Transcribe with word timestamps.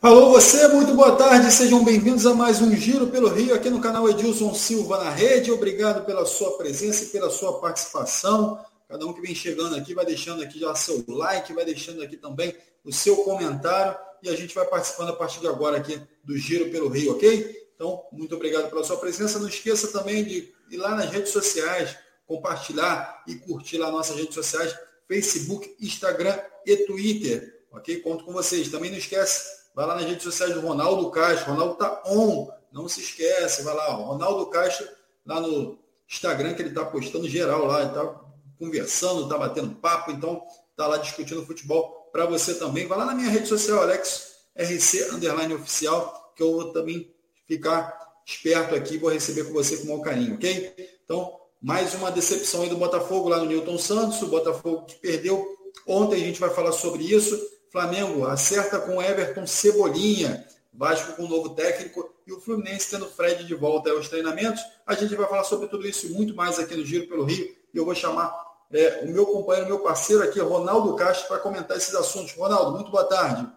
Alô 0.00 0.30
você, 0.30 0.68
muito 0.68 0.94
boa 0.94 1.16
tarde, 1.16 1.50
sejam 1.50 1.82
bem-vindos 1.82 2.24
a 2.24 2.32
mais 2.32 2.62
um 2.62 2.72
Giro 2.72 3.08
pelo 3.08 3.26
Rio 3.26 3.52
aqui 3.52 3.68
no 3.68 3.80
canal 3.80 4.08
Edilson 4.08 4.54
Silva 4.54 5.02
na 5.02 5.10
rede. 5.10 5.50
Obrigado 5.50 6.06
pela 6.06 6.24
sua 6.24 6.56
presença 6.56 7.02
e 7.02 7.06
pela 7.08 7.28
sua 7.28 7.60
participação. 7.60 8.64
Cada 8.88 9.04
um 9.04 9.12
que 9.12 9.20
vem 9.20 9.34
chegando 9.34 9.74
aqui 9.74 9.94
vai 9.94 10.06
deixando 10.06 10.40
aqui 10.40 10.60
já 10.60 10.72
seu 10.76 11.04
like, 11.08 11.52
vai 11.52 11.64
deixando 11.64 12.00
aqui 12.00 12.16
também 12.16 12.54
o 12.84 12.92
seu 12.92 13.16
comentário 13.24 13.98
e 14.22 14.28
a 14.28 14.36
gente 14.36 14.54
vai 14.54 14.64
participando 14.66 15.08
a 15.08 15.16
partir 15.16 15.40
de 15.40 15.48
agora 15.48 15.78
aqui 15.78 16.00
do 16.22 16.38
Giro 16.38 16.70
pelo 16.70 16.88
Rio, 16.88 17.14
ok? 17.14 17.68
Então, 17.74 18.04
muito 18.12 18.36
obrigado 18.36 18.70
pela 18.70 18.84
sua 18.84 18.98
presença. 18.98 19.40
Não 19.40 19.48
esqueça 19.48 19.88
também 19.88 20.22
de 20.22 20.54
ir 20.70 20.76
lá 20.76 20.94
nas 20.94 21.10
redes 21.10 21.32
sociais, 21.32 21.96
compartilhar 22.24 23.24
e 23.26 23.34
curtir 23.34 23.78
lá 23.78 23.90
nossas 23.90 24.14
redes 24.14 24.34
sociais, 24.34 24.78
Facebook, 25.08 25.74
Instagram 25.80 26.38
e 26.64 26.76
Twitter, 26.86 27.64
ok? 27.72 27.96
Conto 27.98 28.24
com 28.24 28.32
vocês. 28.32 28.68
Também 28.68 28.92
não 28.92 28.98
esquece 28.98 29.57
Vai 29.78 29.86
lá 29.86 29.94
nas 29.94 30.06
redes 30.06 30.24
sociais 30.24 30.52
do 30.52 30.60
Ronaldo 30.60 31.08
Castro. 31.08 31.52
Ronaldo 31.52 31.76
tá 31.76 32.02
on. 32.04 32.48
Não 32.72 32.88
se 32.88 33.00
esquece. 33.00 33.62
Vai 33.62 33.72
lá, 33.76 33.92
Ronaldo 33.92 34.46
Castro, 34.46 34.88
lá 35.24 35.40
no 35.40 35.78
Instagram, 36.10 36.54
que 36.54 36.62
ele 36.62 36.74
tá 36.74 36.84
postando 36.84 37.28
geral 37.28 37.64
lá. 37.64 37.82
Ele 37.82 37.92
tá 37.92 38.20
conversando, 38.58 39.28
tá 39.28 39.38
batendo 39.38 39.76
papo. 39.76 40.10
Então, 40.10 40.42
tá 40.76 40.88
lá 40.88 40.96
discutindo 40.96 41.46
futebol 41.46 42.10
para 42.10 42.26
você 42.26 42.54
também. 42.54 42.88
Vai 42.88 42.98
lá 42.98 43.04
na 43.04 43.14
minha 43.14 43.30
rede 43.30 43.46
social, 43.46 43.82
Alex 43.82 44.32
RC 44.56 45.12
Underline 45.12 45.54
Oficial, 45.54 46.32
que 46.34 46.42
eu 46.42 46.54
vou 46.54 46.72
também 46.72 47.14
ficar 47.46 47.96
esperto 48.26 48.74
aqui 48.74 48.98
vou 48.98 49.10
receber 49.10 49.44
com 49.44 49.52
você 49.52 49.76
com 49.76 49.84
o 49.84 49.86
maior 49.90 50.00
carinho, 50.00 50.34
ok? 50.34 50.74
Então, 51.04 51.38
mais 51.62 51.94
uma 51.94 52.10
decepção 52.10 52.62
aí 52.62 52.68
do 52.68 52.76
Botafogo 52.76 53.28
lá 53.28 53.38
no 53.38 53.46
Newton 53.46 53.78
Santos. 53.78 54.20
O 54.22 54.26
Botafogo 54.26 54.86
que 54.86 54.96
perdeu. 54.96 55.56
Ontem 55.86 56.16
a 56.16 56.26
gente 56.26 56.40
vai 56.40 56.50
falar 56.50 56.72
sobre 56.72 57.04
isso. 57.04 57.57
Flamengo 57.70 58.26
acerta 58.26 58.80
com 58.80 59.02
Everton 59.02 59.46
Cebolinha, 59.46 60.46
Vasco 60.72 61.16
com 61.16 61.26
novo 61.26 61.50
técnico 61.50 62.08
e 62.26 62.32
o 62.32 62.40
Fluminense 62.40 62.90
tendo 62.90 63.06
Fred 63.06 63.44
de 63.44 63.54
volta 63.54 63.90
aos 63.90 64.08
treinamentos. 64.08 64.62
A 64.86 64.94
gente 64.94 65.14
vai 65.16 65.26
falar 65.26 65.44
sobre 65.44 65.66
tudo 65.66 65.86
isso 65.86 66.06
e 66.06 66.10
muito 66.10 66.36
mais 66.36 66.58
aqui 66.58 66.76
no 66.76 66.84
Giro 66.84 67.08
pelo 67.08 67.24
Rio. 67.24 67.46
E 67.74 67.76
eu 67.76 67.84
vou 67.84 67.94
chamar 67.94 68.32
é, 68.70 69.04
o 69.04 69.08
meu 69.08 69.26
companheiro, 69.26 69.68
meu 69.68 69.80
parceiro 69.80 70.22
aqui, 70.22 70.38
Ronaldo 70.38 70.94
Castro, 70.94 71.26
para 71.26 71.38
comentar 71.38 71.76
esses 71.76 71.94
assuntos. 71.94 72.32
Ronaldo, 72.34 72.72
muito 72.72 72.90
boa 72.90 73.04
tarde. 73.04 73.48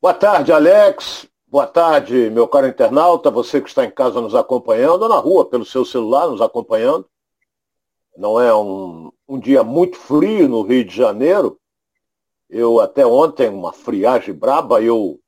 Boa 0.00 0.14
tarde, 0.14 0.52
Alex. 0.52 1.26
Boa 1.48 1.66
tarde, 1.66 2.28
meu 2.30 2.48
caro 2.48 2.66
internauta, 2.66 3.30
você 3.30 3.60
que 3.60 3.68
está 3.68 3.84
em 3.84 3.90
casa 3.90 4.20
nos 4.20 4.34
acompanhando, 4.34 5.02
ou 5.02 5.08
na 5.08 5.16
rua, 5.16 5.48
pelo 5.48 5.64
seu 5.64 5.84
celular, 5.84 6.26
nos 6.26 6.40
acompanhando. 6.40 7.06
Não 8.16 8.40
é 8.40 8.54
um, 8.54 9.12
um 9.28 9.38
dia 9.38 9.62
muito 9.62 9.96
frio 9.96 10.48
no 10.48 10.62
Rio 10.62 10.84
de 10.84 10.94
Janeiro, 10.94 11.58
eu 12.48 12.80
até 12.80 13.06
ontem, 13.06 13.48
uma 13.48 13.72
friagem 13.72 14.34
braba, 14.34 14.80
eu, 14.80 15.20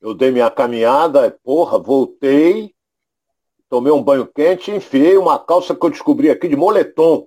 eu 0.00 0.14
dei 0.14 0.30
minha 0.30 0.50
caminhada, 0.50 1.38
porra, 1.42 1.78
voltei, 1.78 2.74
tomei 3.68 3.92
um 3.92 4.02
banho 4.02 4.26
quente 4.26 4.70
e 4.70 4.76
enfiei 4.76 5.16
uma 5.16 5.38
calça 5.38 5.74
que 5.74 5.84
eu 5.84 5.90
descobri 5.90 6.30
aqui 6.30 6.48
de 6.48 6.56
moletom. 6.56 7.26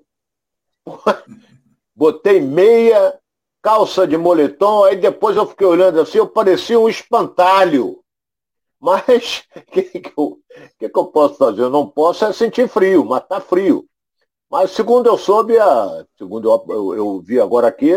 Botei 1.96 2.40
meia, 2.40 3.20
calça 3.62 4.08
de 4.08 4.18
moletom, 4.18 4.84
aí 4.84 4.96
depois 4.96 5.36
eu 5.36 5.46
fiquei 5.46 5.68
olhando 5.68 6.00
assim, 6.00 6.18
eu 6.18 6.28
parecia 6.28 6.80
um 6.80 6.90
espantalho. 6.90 8.00
Mas 8.80 9.44
o 9.56 9.62
que, 9.72 9.84
que, 9.84 10.02
que, 10.02 10.90
que 10.90 11.00
eu 11.00 11.06
posso 11.06 11.36
fazer? 11.36 11.62
Eu 11.62 11.70
não 11.70 11.88
posso 11.88 12.26
é 12.26 12.34
sentir 12.34 12.68
frio, 12.68 13.06
mas 13.06 13.28
tá 13.28 13.40
frio. 13.40 13.86
Mas 14.50 14.72
segundo 14.72 15.06
eu 15.06 15.20
soube, 15.20 15.56
a, 15.60 16.04
segundo 16.18 16.50
eu, 16.50 16.66
eu, 16.68 16.96
eu 16.96 17.22
vi 17.22 17.40
agora 17.40 17.68
aqui, 17.68 17.94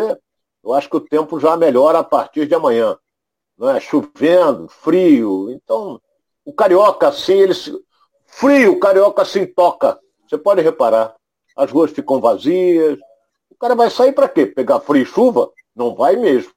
eu 0.65 0.73
acho 0.73 0.89
que 0.89 0.97
o 0.97 1.01
tempo 1.01 1.39
já 1.39 1.57
melhora 1.57 1.99
a 1.99 2.05
partir 2.05 2.47
de 2.47 2.55
amanhã. 2.55 2.97
Não 3.57 3.69
é? 3.69 3.79
Chovendo, 3.79 4.67
frio. 4.69 5.51
Então, 5.51 6.01
o 6.45 6.53
carioca 6.53 7.09
assim, 7.09 7.35
ele 7.35 7.55
se... 7.55 7.73
frio, 8.27 8.73
o 8.73 8.81
carioca 8.81 9.23
assim 9.23 9.45
toca. 9.45 10.01
Você 10.27 10.39
pode 10.39 10.63
reparar. 10.63 11.15
As 11.55 11.71
ruas 11.71 11.91
ficam 11.91 12.19
vazias. 12.19 12.99
O 13.51 13.55
cara 13.55 13.75
vai 13.75 13.91
sair 13.91 14.13
para 14.13 14.29
quê? 14.29 14.47
Pegar 14.47 14.81
frio 14.81 15.03
e 15.03 15.07
chuva? 15.07 15.51
Não 15.77 15.95
vai 15.95 16.17
mesmo. 16.17 16.53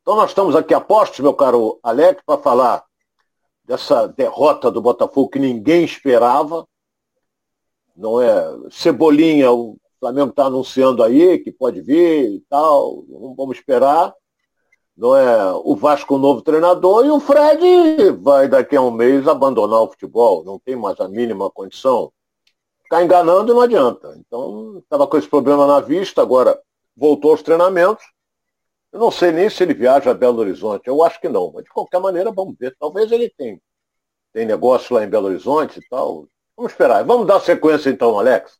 Então 0.00 0.16
nós 0.16 0.30
estamos 0.30 0.56
aqui 0.56 0.72
a 0.72 0.80
postos, 0.80 1.20
meu 1.20 1.34
caro 1.34 1.78
Alex, 1.82 2.22
para 2.24 2.40
falar 2.40 2.84
dessa 3.62 4.08
derrota 4.08 4.70
do 4.70 4.80
Botafogo 4.80 5.28
que 5.28 5.38
ninguém 5.38 5.84
esperava. 5.84 6.66
Não 7.94 8.20
é? 8.20 8.70
Cebolinha, 8.70 9.52
o 9.52 9.76
Flamengo 10.00 10.30
está 10.30 10.46
anunciando 10.46 11.02
aí 11.02 11.38
que 11.38 11.52
pode 11.52 11.82
vir 11.82 12.36
e 12.36 12.40
tal, 12.48 13.04
vamos 13.36 13.58
esperar. 13.58 14.14
Não 14.96 15.16
é 15.16 15.52
o 15.52 15.76
Vasco 15.76 16.18
novo 16.18 16.42
treinador 16.42 17.06
e 17.06 17.10
o 17.10 17.20
Fred 17.20 18.10
vai 18.20 18.48
daqui 18.48 18.76
a 18.76 18.82
um 18.82 18.90
mês 18.90 19.28
abandonar 19.28 19.82
o 19.82 19.88
futebol, 19.88 20.44
não 20.44 20.58
tem 20.58 20.74
mais 20.74 20.98
a 21.00 21.08
mínima 21.08 21.50
condição. 21.50 22.12
Ficar 22.82 23.04
enganando 23.04 23.54
não 23.54 23.60
adianta. 23.60 24.14
Então, 24.18 24.78
estava 24.78 25.06
com 25.06 25.16
esse 25.16 25.28
problema 25.28 25.66
na 25.66 25.80
vista, 25.80 26.20
agora 26.20 26.60
voltou 26.96 27.30
aos 27.30 27.42
treinamentos. 27.42 28.04
Eu 28.92 28.98
não 28.98 29.10
sei 29.10 29.30
nem 29.32 29.48
se 29.48 29.62
ele 29.62 29.74
viaja 29.74 30.10
a 30.10 30.14
Belo 30.14 30.40
Horizonte, 30.40 30.88
eu 30.88 31.02
acho 31.02 31.20
que 31.20 31.28
não, 31.28 31.52
mas 31.52 31.64
de 31.64 31.70
qualquer 31.70 32.00
maneira 32.00 32.32
vamos 32.32 32.56
ver. 32.58 32.76
Talvez 32.78 33.10
ele 33.12 33.30
tenha. 33.30 33.60
Tem 34.32 34.44
negócio 34.44 34.94
lá 34.94 35.04
em 35.04 35.08
Belo 35.08 35.28
Horizonte 35.28 35.78
e 35.78 35.88
tal. 35.88 36.26
Vamos 36.56 36.72
esperar. 36.72 37.04
Vamos 37.04 37.26
dar 37.26 37.40
sequência 37.40 37.88
então, 37.88 38.18
Alex. 38.18 38.59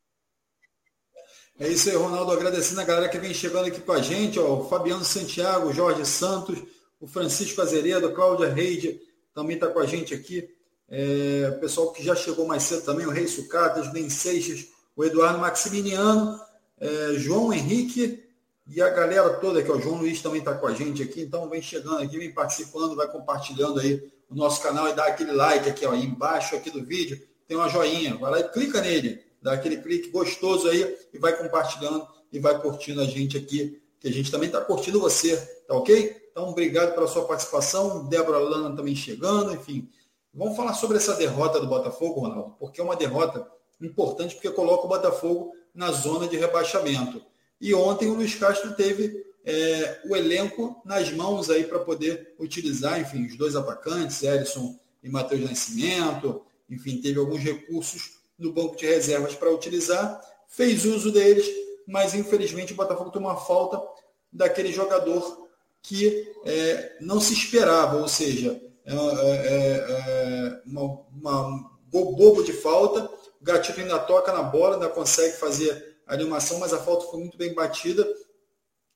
É 1.61 1.69
isso 1.69 1.91
aí, 1.91 1.95
Ronaldo. 1.95 2.33
Agradecendo 2.33 2.81
a 2.81 2.85
galera 2.85 3.07
que 3.11 3.19
vem 3.19 3.35
chegando 3.35 3.67
aqui 3.67 3.83
com 3.83 3.93
a 3.93 4.01
gente, 4.01 4.41
ó, 4.41 4.61
o 4.61 4.69
Fabiano 4.71 5.05
Santiago, 5.05 5.69
o 5.69 5.75
Jorge 5.75 6.07
Santos, 6.07 6.59
o 6.99 7.07
Francisco 7.07 7.61
Azeredo, 7.61 8.07
a 8.07 8.13
Cláudia 8.15 8.49
Reide 8.49 8.99
também 9.35 9.57
está 9.57 9.67
com 9.67 9.79
a 9.79 9.85
gente 9.85 10.15
aqui. 10.15 10.49
É, 10.89 11.53
o 11.55 11.61
pessoal 11.61 11.93
que 11.93 12.03
já 12.03 12.17
chegou 12.17 12.47
mais 12.47 12.63
cedo 12.63 12.87
também, 12.87 13.05
o 13.05 13.11
Rei 13.11 13.29
Sucatas, 13.29 13.93
Ben 13.93 14.09
Seixas, 14.09 14.69
o 14.97 15.05
Eduardo 15.05 15.39
Maximiliano, 15.39 16.41
é, 16.81 17.13
João 17.19 17.53
Henrique 17.53 18.25
e 18.67 18.81
a 18.81 18.89
galera 18.89 19.29
toda 19.35 19.61
aqui, 19.61 19.71
ó, 19.71 19.77
o 19.77 19.83
João 19.83 19.99
Luiz 19.99 20.23
também 20.23 20.39
está 20.39 20.55
com 20.55 20.67
a 20.67 20.73
gente 20.73 21.03
aqui, 21.03 21.21
então 21.21 21.47
vem 21.51 21.61
chegando 21.61 21.99
aqui, 21.99 22.17
vem 22.17 22.33
participando, 22.33 22.97
vai 22.97 23.07
compartilhando 23.07 23.81
aí 23.81 24.11
o 24.31 24.35
nosso 24.35 24.63
canal 24.63 24.89
e 24.89 24.95
dá 24.95 25.05
aquele 25.05 25.33
like 25.33 25.69
aqui, 25.69 25.85
ó, 25.85 25.95
embaixo 25.95 26.57
aqui 26.57 26.71
do 26.71 26.83
vídeo, 26.83 27.21
tem 27.47 27.55
uma 27.55 27.69
joinha, 27.69 28.17
vai 28.17 28.31
lá 28.31 28.41
e 28.41 28.49
clica 28.49 28.81
nele 28.81 29.29
dá 29.43 29.53
aquele 29.53 29.79
clique 29.79 30.11
gostoso 30.11 30.69
aí 30.69 30.97
e 31.13 31.19
vai 31.19 31.37
compartilhando 31.37 32.07
e 32.33 32.39
vai 32.39 32.61
curtindo 32.61 33.01
a 33.01 33.05
gente 33.05 33.37
aqui, 33.37 33.81
que 33.99 34.09
a 34.09 34.13
gente 34.13 34.31
também 34.31 34.49
está 34.49 34.61
curtindo 34.61 35.01
você, 35.01 35.37
tá 35.67 35.75
ok? 35.75 36.17
Então, 36.31 36.49
obrigado 36.49 36.95
pela 36.95 37.09
sua 37.09 37.27
participação. 37.27 38.07
Débora 38.09 38.39
Lana 38.39 38.75
também 38.75 38.95
chegando, 38.95 39.53
enfim. 39.53 39.89
Vamos 40.33 40.57
falar 40.57 40.75
sobre 40.75 40.97
essa 40.97 41.15
derrota 41.15 41.61
do 41.61 41.67
Botafogo, 41.67 42.21
Ronaldo, 42.21 42.55
porque 42.59 42.81
é 42.81 42.85
uma 42.85 42.97
derrota 42.97 43.47
importante, 43.81 44.35
porque 44.35 44.51
coloca 44.51 44.87
o 44.87 44.89
Botafogo 44.89 45.53
na 45.75 45.91
zona 45.91 46.29
de 46.29 46.37
rebaixamento. 46.37 47.21
E 47.61 47.75
ontem 47.75 48.09
o 48.09 48.15
Luiz 48.15 48.35
Castro 48.37 48.75
teve 48.75 49.25
é, 49.45 50.01
o 50.09 50.15
elenco 50.15 50.81
nas 50.85 51.11
mãos 51.13 51.51
aí 51.51 51.65
para 51.65 51.81
poder 51.81 52.35
utilizar, 52.39 53.01
enfim, 53.01 53.27
os 53.27 53.37
dois 53.37 53.57
atacantes, 53.57 54.23
Ellison 54.23 54.79
e 55.03 55.09
Matheus 55.09 55.43
Nascimento, 55.43 56.43
enfim, 56.69 57.01
teve 57.01 57.19
alguns 57.19 57.43
recursos 57.43 58.20
no 58.41 58.53
banco 58.53 58.75
de 58.75 58.87
reservas 58.87 59.35
para 59.35 59.53
utilizar, 59.53 60.21
fez 60.49 60.85
uso 60.85 61.13
deles, 61.13 61.47
mas 61.87 62.15
infelizmente 62.15 62.73
o 62.73 62.77
Botafogo 62.77 63.11
tem 63.11 63.21
uma 63.21 63.37
falta 63.37 63.81
daquele 64.33 64.73
jogador 64.73 65.49
que 65.83 66.27
é, 66.45 66.97
não 67.01 67.21
se 67.21 67.35
esperava, 67.35 67.99
ou 67.99 68.09
seja, 68.09 68.61
é, 68.85 68.93
é, 68.93 69.85
é 69.89 70.63
uma, 70.67 71.01
uma, 71.13 71.71
bobo 71.91 72.43
de 72.43 72.53
falta, 72.53 73.11
o 73.41 73.45
Gatito 73.45 73.81
ainda 73.81 73.99
toca 73.99 74.33
na 74.33 74.43
bola, 74.43 74.75
ainda 74.75 74.89
consegue 74.89 75.37
fazer 75.37 75.99
a 76.07 76.15
animação, 76.15 76.59
mas 76.59 76.73
a 76.73 76.79
falta 76.79 77.07
foi 77.07 77.21
muito 77.21 77.37
bem 77.37 77.55
batida 77.55 78.07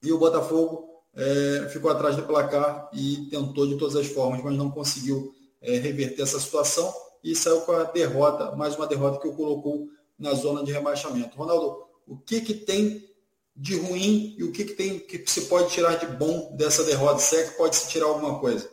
e 0.02 0.12
o 0.12 0.18
Botafogo 0.18 1.02
é, 1.14 1.68
ficou 1.70 1.90
atrás 1.90 2.16
do 2.16 2.24
placar 2.24 2.88
e 2.92 3.28
tentou 3.30 3.66
de 3.66 3.76
todas 3.76 3.96
as 3.96 4.06
formas, 4.06 4.42
mas 4.42 4.56
não 4.56 4.70
conseguiu 4.70 5.34
é, 5.60 5.78
reverter 5.78 6.22
essa 6.22 6.40
situação 6.40 6.92
e 7.24 7.34
saiu 7.34 7.62
com 7.62 7.72
a 7.72 7.84
derrota, 7.84 8.54
mais 8.54 8.76
uma 8.76 8.86
derrota 8.86 9.18
que 9.18 9.26
o 9.26 9.34
colocou 9.34 9.88
na 10.18 10.34
zona 10.34 10.62
de 10.62 10.70
rebaixamento. 10.70 11.36
Ronaldo, 11.36 11.88
o 12.06 12.18
que, 12.18 12.42
que 12.42 12.52
tem 12.52 13.02
de 13.56 13.78
ruim 13.78 14.34
e 14.36 14.44
o 14.44 14.52
que, 14.52 14.64
que 14.64 14.74
tem 14.74 14.98
que 14.98 15.24
se 15.26 15.46
pode 15.46 15.70
tirar 15.70 15.94
de 15.96 16.06
bom 16.06 16.54
dessa 16.54 16.84
derrota? 16.84 17.18
Se 17.20 17.36
é 17.36 17.48
que 17.48 17.56
pode 17.56 17.76
se 17.76 17.88
tirar 17.88 18.06
alguma 18.06 18.38
coisa? 18.38 18.70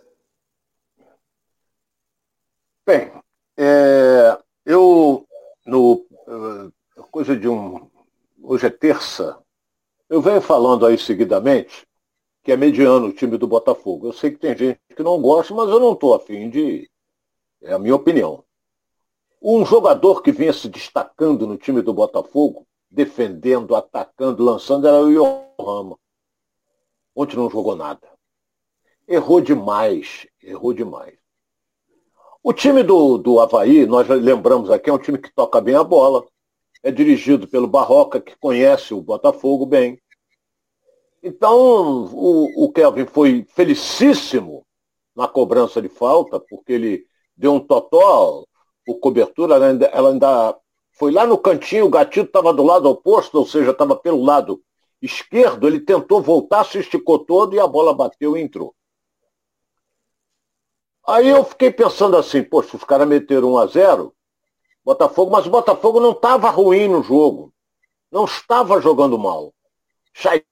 Bem, 2.86 3.10
é, 3.58 4.38
eu 4.66 5.26
no 5.66 5.94
uh, 6.28 6.72
coisa 7.10 7.38
de 7.38 7.48
um 7.48 7.90
hoje 8.42 8.66
é 8.66 8.70
terça, 8.70 9.38
eu 10.10 10.22
venho 10.22 10.42
falando 10.42 10.86
aí 10.86 10.98
seguidamente 10.98 11.88
que 12.44 12.52
é 12.52 12.58
mediano 12.58 13.08
o 13.08 13.14
time 13.14 13.38
do 13.38 13.48
Botafogo. 13.48 14.08
Eu 14.08 14.14
sei 14.14 14.32
que 14.32 14.40
tem 14.40 14.58
gente 14.58 14.80
que 14.96 15.04
não 15.04 15.22
gosta, 15.22 15.54
mas 15.54 15.70
eu 15.70 15.80
não 15.80 15.94
estou 15.94 16.16
afim 16.16 16.50
de 16.50 16.90
é 17.62 17.74
a 17.74 17.80
minha 17.80 17.96
opinião. 17.96 18.44
Um 19.42 19.66
jogador 19.66 20.22
que 20.22 20.32
vinha 20.32 20.54
se 20.54 20.70
destacando 20.70 21.48
no 21.48 21.58
time 21.58 21.82
do 21.82 21.94
Botafogo, 21.94 22.68
defendendo, 22.90 23.76
atacando, 23.76 24.44
lançando, 24.44 24.88
era 24.88 25.02
o 25.02 25.10
Yohama. 25.10 25.98
Ontem 27.16 27.38
não 27.38 27.50
jogou 27.50 27.76
nada. 27.76 28.08
errou 29.08 29.42
demais, 29.42 30.28
errou 30.42 30.74
demais. 30.74 31.18
O 32.44 32.54
time 32.54 32.82
do, 32.82 33.18
do 33.18 33.40
Havaí, 33.40 33.86
nós 33.86 34.08
lembramos 34.08 34.72
aqui, 34.72 34.90
é 34.90 34.94
um 34.94 34.98
time 34.98 35.18
que 35.18 35.34
toca 35.34 35.62
bem 35.62 35.76
a 35.76 35.84
bola, 35.84 36.26
é 36.82 36.92
dirigido 36.92 37.48
pelo 37.48 37.68
Barroca, 37.68 38.20
que 38.20 38.36
conhece 38.38 38.94
o 38.94 39.02
Botafogo 39.02 39.66
bem. 39.66 40.02
Então, 41.22 42.06
o, 42.14 42.66
o 42.66 42.72
Kelvin 42.72 43.06
foi 43.06 43.46
felicíssimo 43.50 44.66
na 45.16 45.28
cobrança 45.28 45.82
de 45.82 45.90
falta, 45.90 46.40
porque 46.40 46.74
ele 46.74 47.11
deu 47.42 47.56
um 47.56 47.60
totó, 47.60 48.46
o 48.88 48.96
cobertura, 48.96 49.56
ela 49.56 49.66
ainda, 49.68 49.86
ela 49.88 50.10
ainda 50.12 50.58
foi 50.94 51.12
lá 51.12 51.26
no 51.26 51.40
cantinho, 51.40 51.88
o 51.88 51.90
gatito 51.90 52.28
estava 52.28 52.54
do 52.54 52.64
lado 52.64 52.88
oposto, 52.88 53.40
ou 53.40 53.46
seja, 53.48 53.72
estava 53.72 53.96
pelo 53.96 54.24
lado 54.24 54.62
esquerdo, 55.02 55.68
ele 55.68 55.80
tentou 55.80 56.22
voltar, 56.22 56.64
se 56.64 56.78
esticou 56.78 57.18
todo 57.18 57.56
e 57.56 57.60
a 57.60 57.66
bola 57.66 57.96
bateu 57.96 58.38
e 58.38 58.42
entrou. 58.42 58.76
Aí 61.08 61.28
eu 61.28 61.44
fiquei 61.44 61.72
pensando 61.72 62.16
assim, 62.16 62.44
poxa, 62.44 62.78
os 62.78 62.84
caras 62.84 63.08
meteram 63.08 63.54
1 63.54 63.58
a 63.58 63.66
0 63.66 64.16
Botafogo, 64.86 65.32
mas 65.32 65.46
o 65.48 65.50
Botafogo 65.50 66.00
não 66.00 66.12
estava 66.12 66.50
ruim 66.50 66.88
no 66.88 67.04
jogo. 67.04 67.54
Não 68.12 68.26
estava 68.26 68.82
jogando 68.82 69.18
mal. 69.18 69.54
Chay 70.14 70.44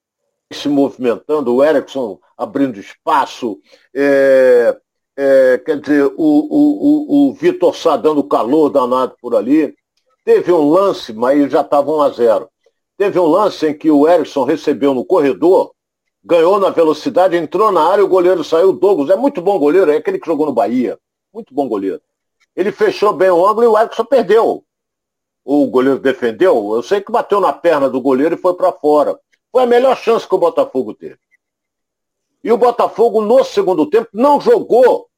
se 0.52 0.68
movimentando, 0.68 1.54
o 1.54 1.64
Erickson 1.64 2.20
abrindo 2.36 2.80
espaço, 2.80 3.60
é, 3.94 4.76
é, 5.22 5.58
quer 5.58 5.80
dizer, 5.80 6.06
o, 6.06 6.14
o, 6.18 7.28
o, 7.28 7.30
o 7.30 7.34
Vitor 7.34 7.76
Sá 7.76 7.98
dando 7.98 8.24
calor 8.24 8.70
danado 8.70 9.16
por 9.22 9.36
ali. 9.36 9.76
Teve 10.24 10.52
um 10.52 10.70
lance, 10.70 11.12
mas 11.12 11.52
já 11.52 11.62
estava 11.62 11.92
1 11.92 12.02
a 12.02 12.10
0 12.10 12.50
Teve 12.98 13.20
um 13.20 13.26
lance 13.26 13.68
em 13.68 13.78
que 13.78 13.90
o 13.90 14.08
Erickson 14.08 14.44
recebeu 14.44 14.94
no 14.94 15.04
corredor 15.04 15.72
ganhou 16.24 16.60
na 16.60 16.70
velocidade, 16.70 17.38
entrou 17.38 17.72
na 17.72 17.82
área, 17.82 18.04
o 18.04 18.08
goleiro 18.08 18.44
saiu, 18.44 18.74
Douglas, 18.74 19.10
é 19.10 19.16
muito 19.16 19.42
bom 19.42 19.58
goleiro, 19.58 19.92
é 19.92 19.98
aquele 19.98 20.20
que 20.20 20.28
jogou 20.28 20.46
no 20.46 20.54
Bahia, 20.54 21.00
muito 21.34 21.54
bom 21.54 21.68
goleiro. 21.68 22.02
Ele 22.56 22.72
fechou 22.72 23.14
bem 23.14 23.30
o 23.30 23.48
ângulo 23.48 23.64
e 23.64 23.68
o 23.68 23.78
Erickson 23.78 24.06
perdeu. 24.06 24.64
O 25.46 25.68
goleiro 25.68 26.00
defendeu, 26.00 26.76
eu 26.76 26.84
sei 26.84 27.02
que 27.02 27.12
bateu 27.12 27.40
na 27.40 27.54
perna 27.54 27.90
do 27.90 28.02
goleiro 28.02 28.36
e 28.36 28.38
foi 28.38 28.54
para 28.54 28.72
fora. 28.72 29.18
Foi 29.52 29.64
a 29.64 29.68
melhor 29.68 29.98
chance 29.98 30.28
que 30.28 30.36
o 30.36 30.38
Botafogo 30.38 30.94
teve. 30.94 31.18
E 32.44 32.52
o 32.52 32.58
Botafogo, 32.58 33.22
no 33.22 33.44
segundo 33.44 33.90
tempo, 33.90 34.10
não 34.14 34.40
jogou 34.40 35.09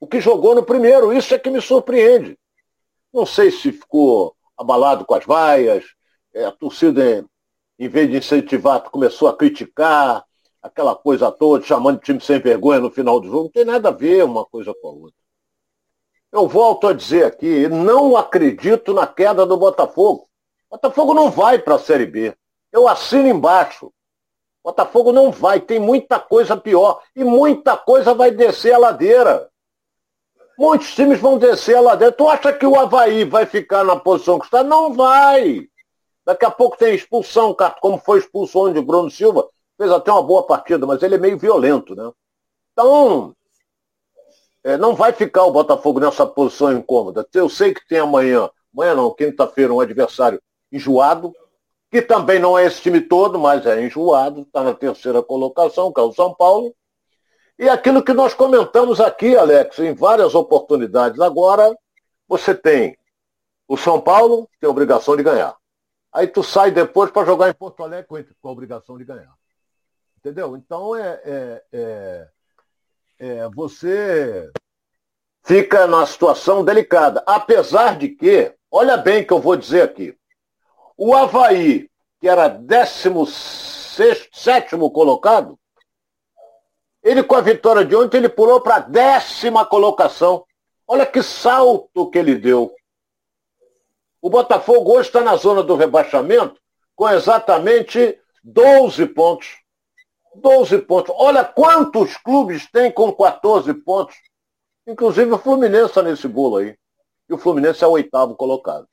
o 0.00 0.06
que 0.06 0.20
jogou 0.20 0.54
no 0.54 0.64
primeiro. 0.64 1.12
Isso 1.12 1.34
é 1.34 1.38
que 1.38 1.50
me 1.50 1.60
surpreende. 1.60 2.36
Não 3.12 3.26
sei 3.26 3.50
se 3.50 3.70
ficou 3.70 4.34
abalado 4.56 5.04
com 5.04 5.14
as 5.14 5.24
vaias, 5.24 5.84
é, 6.34 6.44
a 6.44 6.50
torcida, 6.50 7.24
em 7.78 7.88
vez 7.88 8.10
de 8.10 8.16
incentivar, 8.16 8.82
começou 8.90 9.28
a 9.28 9.36
criticar, 9.36 10.24
aquela 10.62 10.94
coisa 10.94 11.30
toda, 11.30 11.64
chamando 11.64 11.98
de 11.98 12.04
time 12.04 12.20
sem 12.20 12.38
vergonha 12.38 12.80
no 12.80 12.90
final 12.90 13.20
do 13.20 13.28
jogo, 13.28 13.44
não 13.44 13.50
tem 13.50 13.64
nada 13.64 13.88
a 13.88 13.92
ver 13.92 14.24
uma 14.24 14.44
coisa 14.44 14.74
com 14.74 14.88
a 14.88 14.92
outra. 14.92 15.20
Eu 16.32 16.46
volto 16.46 16.86
a 16.86 16.92
dizer 16.92 17.24
aqui, 17.24 17.68
não 17.68 18.16
acredito 18.16 18.94
na 18.94 19.06
queda 19.06 19.44
do 19.44 19.56
Botafogo. 19.56 20.28
Botafogo 20.70 21.12
não 21.12 21.30
vai 21.30 21.58
para 21.58 21.74
a 21.74 21.78
Série 21.78 22.06
B. 22.06 22.36
Eu 22.70 22.86
assino 22.86 23.26
embaixo. 23.26 23.92
Botafogo 24.62 25.10
não 25.10 25.32
vai, 25.32 25.60
tem 25.60 25.80
muita 25.80 26.20
coisa 26.20 26.56
pior. 26.56 27.02
E 27.16 27.24
muita 27.24 27.76
coisa 27.76 28.14
vai 28.14 28.30
descer 28.30 28.72
a 28.72 28.78
ladeira. 28.78 29.49
Muitos 30.60 30.94
times 30.94 31.18
vão 31.18 31.38
descer 31.38 31.74
a 31.74 31.80
ladeira. 31.80 32.12
Tu 32.12 32.28
acha 32.28 32.52
que 32.52 32.66
o 32.66 32.78
Havaí 32.78 33.24
vai 33.24 33.46
ficar 33.46 33.82
na 33.82 33.96
posição 33.96 34.38
que 34.38 34.44
está? 34.44 34.62
Não 34.62 34.92
vai. 34.92 35.66
Daqui 36.22 36.44
a 36.44 36.50
pouco 36.50 36.76
tem 36.76 36.94
expulsão, 36.94 37.56
como 37.80 37.96
foi 37.96 38.18
expulso 38.18 38.58
onde 38.58 38.78
o 38.78 38.82
Bruno 38.82 39.10
Silva 39.10 39.48
fez 39.78 39.90
até 39.90 40.12
uma 40.12 40.22
boa 40.22 40.46
partida, 40.46 40.86
mas 40.86 41.02
ele 41.02 41.14
é 41.14 41.18
meio 41.18 41.38
violento, 41.38 41.94
né? 41.96 42.12
Então, 42.72 43.34
é, 44.62 44.76
não 44.76 44.94
vai 44.94 45.14
ficar 45.14 45.44
o 45.44 45.50
Botafogo 45.50 45.98
nessa 45.98 46.26
posição 46.26 46.70
incômoda. 46.70 47.26
Eu 47.32 47.48
sei 47.48 47.72
que 47.72 47.88
tem 47.88 47.98
amanhã, 47.98 48.50
amanhã 48.76 48.94
não, 48.94 49.14
quinta-feira, 49.14 49.72
um 49.72 49.80
adversário 49.80 50.42
enjoado, 50.70 51.32
que 51.90 52.02
também 52.02 52.38
não 52.38 52.58
é 52.58 52.66
esse 52.66 52.82
time 52.82 53.00
todo, 53.00 53.38
mas 53.38 53.64
é 53.64 53.82
enjoado, 53.82 54.42
está 54.42 54.62
na 54.62 54.74
terceira 54.74 55.22
colocação, 55.22 55.90
que 55.90 55.98
é 55.98 56.04
o 56.04 56.12
São 56.12 56.34
Paulo. 56.34 56.74
E 57.60 57.68
aquilo 57.68 58.02
que 58.02 58.14
nós 58.14 58.32
comentamos 58.32 59.02
aqui, 59.02 59.36
Alex, 59.36 59.78
em 59.80 59.92
várias 59.92 60.34
oportunidades. 60.34 61.20
Agora, 61.20 61.76
você 62.26 62.54
tem 62.54 62.96
o 63.68 63.76
São 63.76 64.00
Paulo, 64.00 64.46
que 64.46 64.60
tem 64.60 64.66
a 64.66 64.70
obrigação 64.70 65.14
de 65.14 65.22
ganhar. 65.22 65.54
Aí 66.10 66.26
tu 66.26 66.42
sai 66.42 66.70
depois 66.70 67.10
para 67.10 67.26
jogar 67.26 67.50
em 67.50 67.52
Porto 67.52 67.82
Alegre 67.82 68.06
com 68.08 68.48
a 68.48 68.50
obrigação 68.50 68.96
de 68.96 69.04
ganhar. 69.04 69.34
Entendeu? 70.16 70.56
Então 70.56 70.96
é, 70.96 71.20
é, 71.22 71.62
é, 71.70 72.28
é, 73.18 73.46
você 73.50 74.50
fica 75.42 75.86
na 75.86 76.06
situação 76.06 76.64
delicada. 76.64 77.22
Apesar 77.26 77.98
de 77.98 78.08
que, 78.08 78.54
olha 78.70 78.96
bem 78.96 79.22
que 79.22 79.34
eu 79.34 79.38
vou 79.38 79.54
dizer 79.54 79.82
aqui, 79.82 80.16
o 80.96 81.14
Havaí, 81.14 81.90
que 82.18 82.26
era 82.26 82.48
17 82.48 84.30
colocado, 84.94 85.59
ele 87.02 87.22
com 87.22 87.34
a 87.34 87.40
vitória 87.40 87.84
de 87.84 87.96
ontem, 87.96 88.18
ele 88.18 88.28
pulou 88.28 88.60
para 88.60 88.76
a 88.76 88.80
décima 88.80 89.64
colocação. 89.64 90.44
Olha 90.86 91.06
que 91.06 91.22
salto 91.22 92.10
que 92.10 92.18
ele 92.18 92.34
deu. 92.34 92.74
O 94.20 94.28
Botafogo 94.28 94.92
hoje 94.92 95.08
está 95.08 95.22
na 95.22 95.36
zona 95.36 95.62
do 95.62 95.76
rebaixamento 95.76 96.60
com 96.94 97.08
exatamente 97.08 98.18
12 98.44 99.06
pontos. 99.06 99.58
12 100.34 100.78
pontos. 100.82 101.14
Olha 101.16 101.44
quantos 101.44 102.16
clubes 102.18 102.70
tem 102.70 102.92
com 102.92 103.12
14 103.12 103.72
pontos. 103.72 104.16
Inclusive 104.86 105.32
o 105.32 105.38
Fluminense 105.38 105.86
está 105.86 106.02
nesse 106.02 106.28
bolo 106.28 106.58
aí. 106.58 106.76
E 107.28 107.32
o 107.32 107.38
Fluminense 107.38 107.82
é 107.82 107.86
o 107.86 107.92
oitavo 107.92 108.34
colocado. 108.34 108.86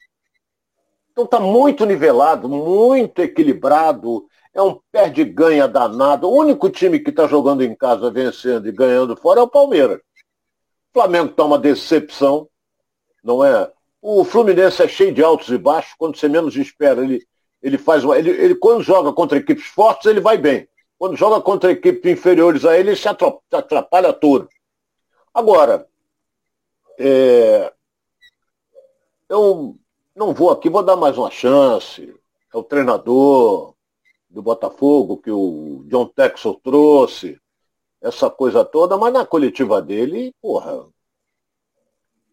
Então 1.18 1.25
está 1.25 1.40
muito 1.40 1.84
nivelado, 1.84 2.48
muito 2.48 3.24
equilibrado. 3.24 4.28
É 4.54 4.62
um 4.62 4.80
perde-ganha 4.92 5.68
danado. 5.68 6.30
O 6.30 6.36
único 6.38 6.69
time 6.69 7.00
que 7.00 7.10
está 7.10 7.25
jogando 7.25 7.64
em 7.64 7.74
casa, 7.74 8.12
vencendo 8.12 8.68
e 8.68 8.72
ganhando 8.72 9.18
fora 9.18 9.40
é 9.40 9.44
o 9.44 9.48
Palmeiras. 9.48 9.98
O 9.98 10.94
Flamengo 10.94 11.31
está 11.31 11.44
uma 11.44 11.58
decepção, 11.58 12.48
não 13.24 13.44
é? 13.44 13.72
O 14.00 14.24
Fluminense 14.24 14.84
é 14.84 14.88
cheio 14.88 15.12
de 15.12 15.24
altos 15.24 15.50
e 15.50 15.58
baixos. 15.58 15.96
Quando 15.98 16.16
você 16.16 16.30
menos 16.30 16.56
espera, 16.56 17.04
ele, 17.04 17.25
ele 17.64 17.80
faz 17.80 18.04
uma. 18.04 18.16
Ele, 18.16 18.30
ele, 18.30 18.54
quando 18.54 18.84
joga 18.84 19.12
contra 19.12 19.40
equipes 19.40 19.66
fortes, 19.66 20.06
ele 20.06 20.19
vai 20.19 20.38
bem. 20.38 20.69
Quando 21.00 21.16
joga 21.16 21.42
contra 21.42 21.72
equipes 21.72 22.12
inferiores 22.12 22.64
a 22.64 22.78
ele, 22.78 22.92
ele 22.92 22.96
se 22.96 23.10
atrapalha 23.52 24.14
todo. 24.14 24.48
Agora, 25.34 25.88
é, 27.00 27.74
eu 29.28 29.80
não 30.18 30.33
vou 30.33 30.50
aqui, 30.50 30.68
vou 30.68 30.81
dar 30.81 30.95
mais 30.95 31.16
uma 31.16 31.30
chance. 31.30 32.14
É 32.52 32.57
o 32.57 32.64
treinador 32.64 33.76
do 34.28 34.42
Botafogo 34.42 35.18
que 35.18 35.30
o 35.30 35.86
John 35.88 36.07
Texel 36.07 36.56
trouxe, 36.56 37.40
essa 38.02 38.30
coisa 38.30 38.66
toda, 38.66 38.97
mas 38.97 39.14
na 39.14 39.26
coletiva 39.26 39.81
dele, 39.81 40.33
porra, 40.42 40.86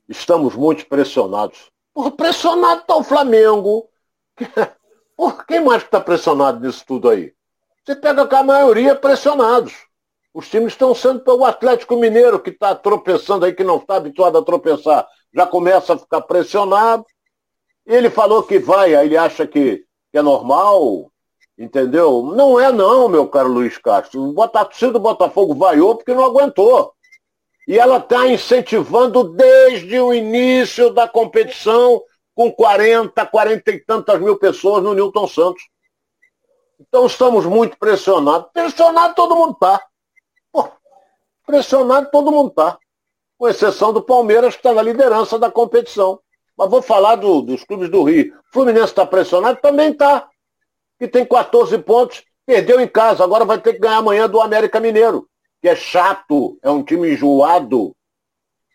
estamos 0.09 0.57
muito 0.57 0.87
pressionados. 0.87 1.71
Porra, 1.93 2.11
pressionado 2.11 2.81
está 2.81 2.97
o 2.97 3.05
Flamengo. 3.05 3.88
Porra, 5.17 5.45
quem 5.47 5.62
mais 5.62 5.85
está 5.85 6.00
pressionado 6.00 6.59
nisso 6.59 6.85
tudo 6.85 7.09
aí? 7.09 7.33
Você 7.85 7.95
pega 7.95 8.26
com 8.26 8.35
a 8.35 8.43
maioria 8.43 8.97
pressionados. 8.97 9.73
Os 10.33 10.49
times 10.49 10.73
estão 10.73 10.93
sendo 10.93 11.21
pelo 11.21 11.45
Atlético 11.45 11.97
Mineiro, 11.97 12.41
que 12.41 12.50
está 12.50 12.75
tropeçando 12.75 13.45
aí, 13.45 13.55
que 13.55 13.62
não 13.62 13.76
está 13.76 13.95
habituado 13.95 14.37
a 14.37 14.43
tropeçar, 14.43 15.07
já 15.33 15.47
começa 15.47 15.95
a 15.95 15.99
ficar 15.99 16.23
pressionado. 16.23 17.07
Ele 17.87 18.11
falou 18.11 18.43
que 18.43 18.59
vai, 18.59 18.95
ele 18.95 19.17
acha 19.17 19.47
que, 19.47 19.85
que 20.11 20.19
é 20.19 20.23
normal, 20.23 21.11
entendeu? 21.59 22.23
Não 22.23 22.59
é 22.59 22.73
não, 22.73 23.09
meu 23.09 23.29
caro 23.29 23.49
Luiz 23.49 23.79
Castro. 23.79 24.23
O 24.23 24.49
torcida 24.49 24.93
do 24.93 25.00
Botafogo 25.00 25.55
vaiou 25.55 25.95
porque 25.97 26.14
não 26.14 26.25
aguentou. 26.25 26.95
E 27.67 27.79
ela 27.79 27.99
está 27.99 28.26
incentivando 28.26 29.25
desde 29.25 29.99
o 29.99 30.12
início 30.12 30.91
da 30.91 31.09
competição 31.09 32.03
com 32.35 32.50
40, 32.53 33.25
40 33.26 33.71
e 33.71 33.81
tantas 33.81 34.21
mil 34.21 34.38
pessoas 34.38 34.83
no 34.83 34.95
Newton 34.95 35.26
Santos. 35.26 35.62
Então 36.79 37.07
estamos 37.07 37.47
muito 37.47 37.79
pressionados. 37.79 38.50
Pressionado 38.53 39.14
todo 39.14 39.37
mundo 39.37 39.53
está. 39.53 39.81
Pressionado 41.47 42.11
todo 42.11 42.33
mundo 42.33 42.49
está. 42.49 42.79
Com 43.38 43.49
exceção 43.49 43.93
do 43.93 44.03
Palmeiras, 44.03 44.55
que 44.55 44.61
está 44.61 44.73
na 44.73 44.83
liderança 44.83 45.38
da 45.38 45.50
competição. 45.50 46.21
Mas 46.57 46.71
vou 46.71 46.81
falar 46.81 47.17
do, 47.17 47.43
dos 47.43 47.65
clubes 47.65 47.89
do 47.89 48.03
Rio. 48.03 48.35
Fluminense 48.53 48.87
está 48.87 49.05
pressionado? 49.05 49.61
Também 49.61 49.91
está. 49.91 50.29
Que 50.99 51.09
tem 51.09 51.25
14 51.25 51.77
pontos, 51.79 52.23
perdeu 52.47 52.81
em 52.81 52.87
casa, 52.87 53.25
agora 53.25 53.45
vai 53.45 53.61
ter 53.61 53.75
que 53.75 53.81
ganhar 53.81 53.97
amanhã 53.97 54.29
do 54.29 54.41
América 54.41 54.79
Mineiro, 54.79 55.29
que 55.61 55.69
é 55.69 55.75
chato, 55.75 56.57
é 56.63 56.71
um 56.71 56.85
time 56.85 57.13
enjoado. 57.13 57.95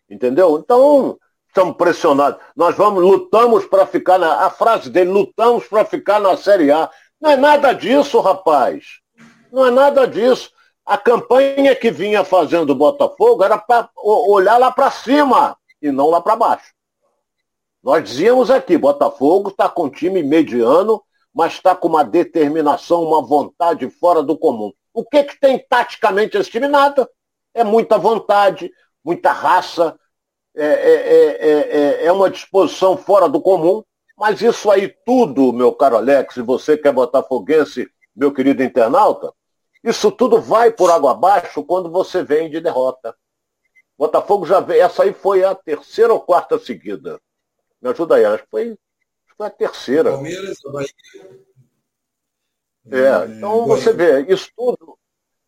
Entendeu? 0.10 0.58
Então, 0.60 1.18
estamos 1.48 1.78
pressionados. 1.78 2.42
Nós 2.56 2.76
vamos, 2.76 3.04
lutamos 3.04 3.66
para 3.66 3.86
ficar 3.86 4.18
na. 4.18 4.46
A 4.46 4.50
frase 4.50 4.90
dele, 4.90 5.12
lutamos 5.12 5.66
para 5.68 5.86
ficar 5.86 6.20
na 6.20 6.36
Série 6.36 6.72
A. 6.72 6.90
Não 7.22 7.32
é 7.32 7.38
nada 7.38 7.74
disso, 7.74 8.20
rapaz. 8.20 9.00
Não 9.52 9.66
é 9.66 9.72
nada 9.72 10.08
disso. 10.08 10.52
A 10.86 10.98
campanha 10.98 11.76
que 11.76 11.92
vinha 11.92 12.24
fazendo 12.24 12.72
o 12.72 12.76
Botafogo 12.76 13.44
era 13.44 13.58
para 13.58 13.90
olhar 13.96 14.58
lá 14.58 14.72
para 14.72 14.90
cima 14.90 15.56
e 15.82 15.92
não 15.92 16.10
lá 16.10 16.20
para 16.20 16.36
baixo. 16.36 16.74
Nós 17.82 18.04
dizíamos 18.04 18.52
aqui, 18.52 18.78
Botafogo 18.78 19.50
está 19.50 19.70
com 19.70 19.84
um 19.84 19.90
time 19.90 20.22
mediano, 20.22 21.02
mas 21.34 21.54
está 21.54 21.74
com 21.76 21.88
uma 21.88 22.04
determinação, 22.04 23.04
uma 23.04 23.22
vontade 23.22 23.90
fora 23.90 24.22
do 24.22 24.38
comum. 24.38 24.74
O 24.94 25.06
que, 25.06 25.24
que 25.24 25.40
tem 25.40 25.58
taticamente 25.58 26.38
esse 26.38 26.50
time? 26.52 26.68
Nada. 26.68 27.10
É 27.54 27.64
muita 27.64 27.98
vontade, 27.98 28.72
muita 29.04 29.32
raça, 29.32 29.98
é, 30.56 30.66
é, 30.66 31.48
é, 32.02 32.06
é, 32.06 32.12
uma 32.12 32.30
disposição 32.30 32.98
fora 32.98 33.30
do 33.30 33.42
comum. 33.42 33.84
Mas 34.18 34.42
isso 34.42 34.70
aí 34.70 34.94
tudo, 35.06 35.54
meu 35.54 35.72
caro 35.72 35.96
Alex, 35.96 36.36
e 36.36 36.42
você 36.42 36.78
que 36.78 36.88
é 36.88 36.92
botafoguense, 36.92 37.88
meu 38.14 38.34
querido 38.34 38.62
internauta, 38.62 39.34
isso 39.82 40.12
tudo 40.12 40.42
vai 40.42 40.72
por 40.72 40.92
água 40.92 41.12
abaixo 41.12 41.64
quando 41.64 41.90
você 41.90 42.22
vem 42.22 42.50
de 42.50 42.60
derrota. 42.60 43.16
Botafogo 43.98 44.46
já 44.46 44.60
veio, 44.60 44.82
essa 44.82 45.04
aí 45.04 45.14
foi 45.14 45.46
a 45.46 45.56
terceira 45.56 46.14
ou 46.14 46.20
quarta 46.20 46.60
seguida. 46.60 47.22
Me 47.82 47.90
ajuda 47.90 48.16
aí, 48.16 48.26
acho 48.26 48.44
que 48.44 48.50
foi, 48.50 48.78
foi 49.38 49.48
a 49.48 49.50
terceira. 49.50 50.12
Palmeiras, 50.12 50.58
Bahia. 50.72 50.90
É, 52.92 53.26
então 53.28 53.68
você 53.68 53.94
vê, 53.94 54.22
isso 54.34 54.50
tudo 54.56 54.98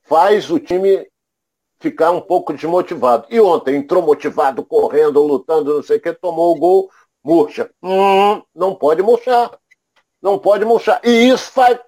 faz 0.04 0.50
o 0.52 0.60
time 0.60 1.10
ficar 1.80 2.12
um 2.12 2.22
pouco 2.22 2.54
desmotivado. 2.54 3.26
E 3.30 3.40
ontem 3.40 3.76
entrou 3.76 4.04
motivado, 4.04 4.64
correndo, 4.64 5.22
lutando, 5.24 5.76
não 5.76 5.84
sei 5.84 5.98
o 5.98 6.02
que, 6.02 6.14
tomou 6.14 6.56
o 6.56 6.60
gol, 6.60 6.92
murcha. 7.24 7.70
Hum, 7.82 8.42
não 8.54 8.76
pode 8.76 9.02
murchar. 9.02 9.58
Não 10.22 10.38
pode 10.38 10.64
murchar. 10.64 11.02
E 11.04 11.30
isso 11.30 11.52
faz, 11.52 11.80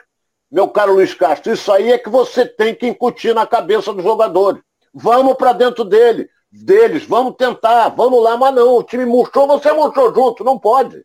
meu 0.52 0.68
caro 0.68 0.94
Luiz 0.94 1.14
Castro, 1.14 1.54
isso 1.54 1.72
aí 1.72 1.92
é 1.92 1.98
que 1.98 2.10
você 2.10 2.46
tem 2.46 2.74
que 2.74 2.88
incutir 2.88 3.36
na 3.36 3.46
cabeça 3.46 3.94
dos 3.94 4.04
jogadores. 4.04 4.62
Vamos 4.94 5.36
para 5.36 5.54
dentro 5.54 5.86
dele 5.86 6.28
deles, 6.53 7.05
vamos 7.05 7.36
tentar, 7.36 7.89
vamos 7.89 8.22
lá, 8.22 8.38
mas 8.38 8.53
não, 8.53 8.77
o 8.77 8.83
time 8.83 9.05
murchou, 9.05 9.48
você 9.48 9.72
murchou 9.74 10.13
junto, 10.13 10.43
não 10.43 10.60
pode. 10.60 11.03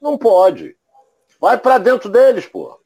Não 0.00 0.18
pode. 0.18 0.76
Vai 1.40 1.56
para 1.56 1.78
dentro 1.78 2.10
deles, 2.10 2.46
pô. 2.46 2.78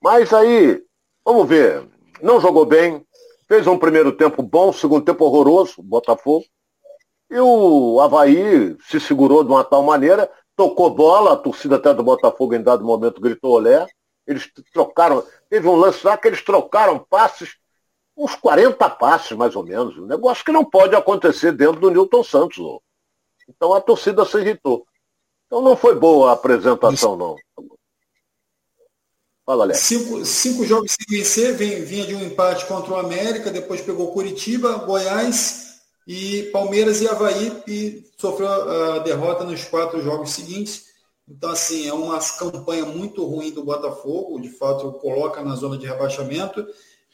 Mas 0.00 0.32
aí, 0.32 0.80
vamos 1.24 1.48
ver, 1.48 1.88
não 2.22 2.40
jogou 2.40 2.64
bem, 2.64 3.04
fez 3.48 3.66
um 3.66 3.78
primeiro 3.78 4.12
tempo 4.12 4.42
bom, 4.42 4.72
segundo 4.72 5.04
tempo 5.04 5.24
horroroso, 5.24 5.82
Botafogo. 5.82 6.44
E 7.30 7.38
o 7.40 8.00
Havaí 8.00 8.76
se 8.88 9.00
segurou 9.00 9.42
de 9.42 9.50
uma 9.50 9.64
tal 9.64 9.82
maneira, 9.82 10.30
tocou 10.54 10.90
bola, 10.90 11.32
a 11.32 11.36
torcida 11.36 11.76
até 11.76 11.92
do 11.92 12.04
Botafogo 12.04 12.54
em 12.54 12.62
dado 12.62 12.84
momento 12.84 13.20
gritou 13.20 13.52
olé. 13.52 13.86
Eles 14.26 14.50
trocaram, 14.72 15.24
teve 15.50 15.66
um 15.66 15.74
lance 15.74 16.06
lá 16.06 16.16
que 16.16 16.28
eles 16.28 16.42
trocaram 16.42 16.98
passes 16.98 17.56
uns 18.16 18.34
40 18.36 18.88
passes, 18.90 19.32
mais 19.36 19.56
ou 19.56 19.64
menos. 19.64 19.96
Um 19.98 20.06
negócio 20.06 20.44
que 20.44 20.52
não 20.52 20.64
pode 20.64 20.94
acontecer 20.94 21.52
dentro 21.52 21.80
do 21.80 21.90
Newton 21.90 22.22
Santos. 22.22 22.58
Então 23.48 23.74
a 23.74 23.80
torcida 23.80 24.24
se 24.24 24.38
irritou. 24.38 24.86
Então 25.46 25.60
não 25.60 25.76
foi 25.76 25.94
boa 25.94 26.30
a 26.30 26.32
apresentação, 26.34 27.16
não. 27.16 27.36
Fala, 29.44 29.64
Alex. 29.64 29.80
Cinco, 29.80 30.24
cinco 30.24 30.64
jogos 30.64 30.92
sem 30.92 31.18
vencer, 31.18 31.54
vinha 31.54 32.06
de 32.06 32.14
um 32.14 32.24
empate 32.24 32.64
contra 32.66 32.94
o 32.94 32.96
América, 32.96 33.50
depois 33.50 33.82
pegou 33.82 34.12
Curitiba, 34.12 34.78
Goiás 34.78 35.82
e 36.06 36.44
Palmeiras 36.44 37.02
e 37.02 37.08
Havaí 37.08 37.62
e 37.68 38.04
sofreu 38.18 38.48
a 38.48 38.98
derrota 39.00 39.44
nos 39.44 39.64
quatro 39.64 40.00
jogos 40.00 40.30
seguintes. 40.30 40.86
Então, 41.28 41.50
assim, 41.50 41.86
é 41.86 41.92
uma 41.92 42.18
campanha 42.38 42.84
muito 42.84 43.24
ruim 43.24 43.50
do 43.50 43.64
Botafogo, 43.64 44.40
de 44.40 44.50
fato, 44.50 44.92
coloca 44.94 45.42
na 45.42 45.54
zona 45.56 45.76
de 45.76 45.86
rebaixamento. 45.86 46.66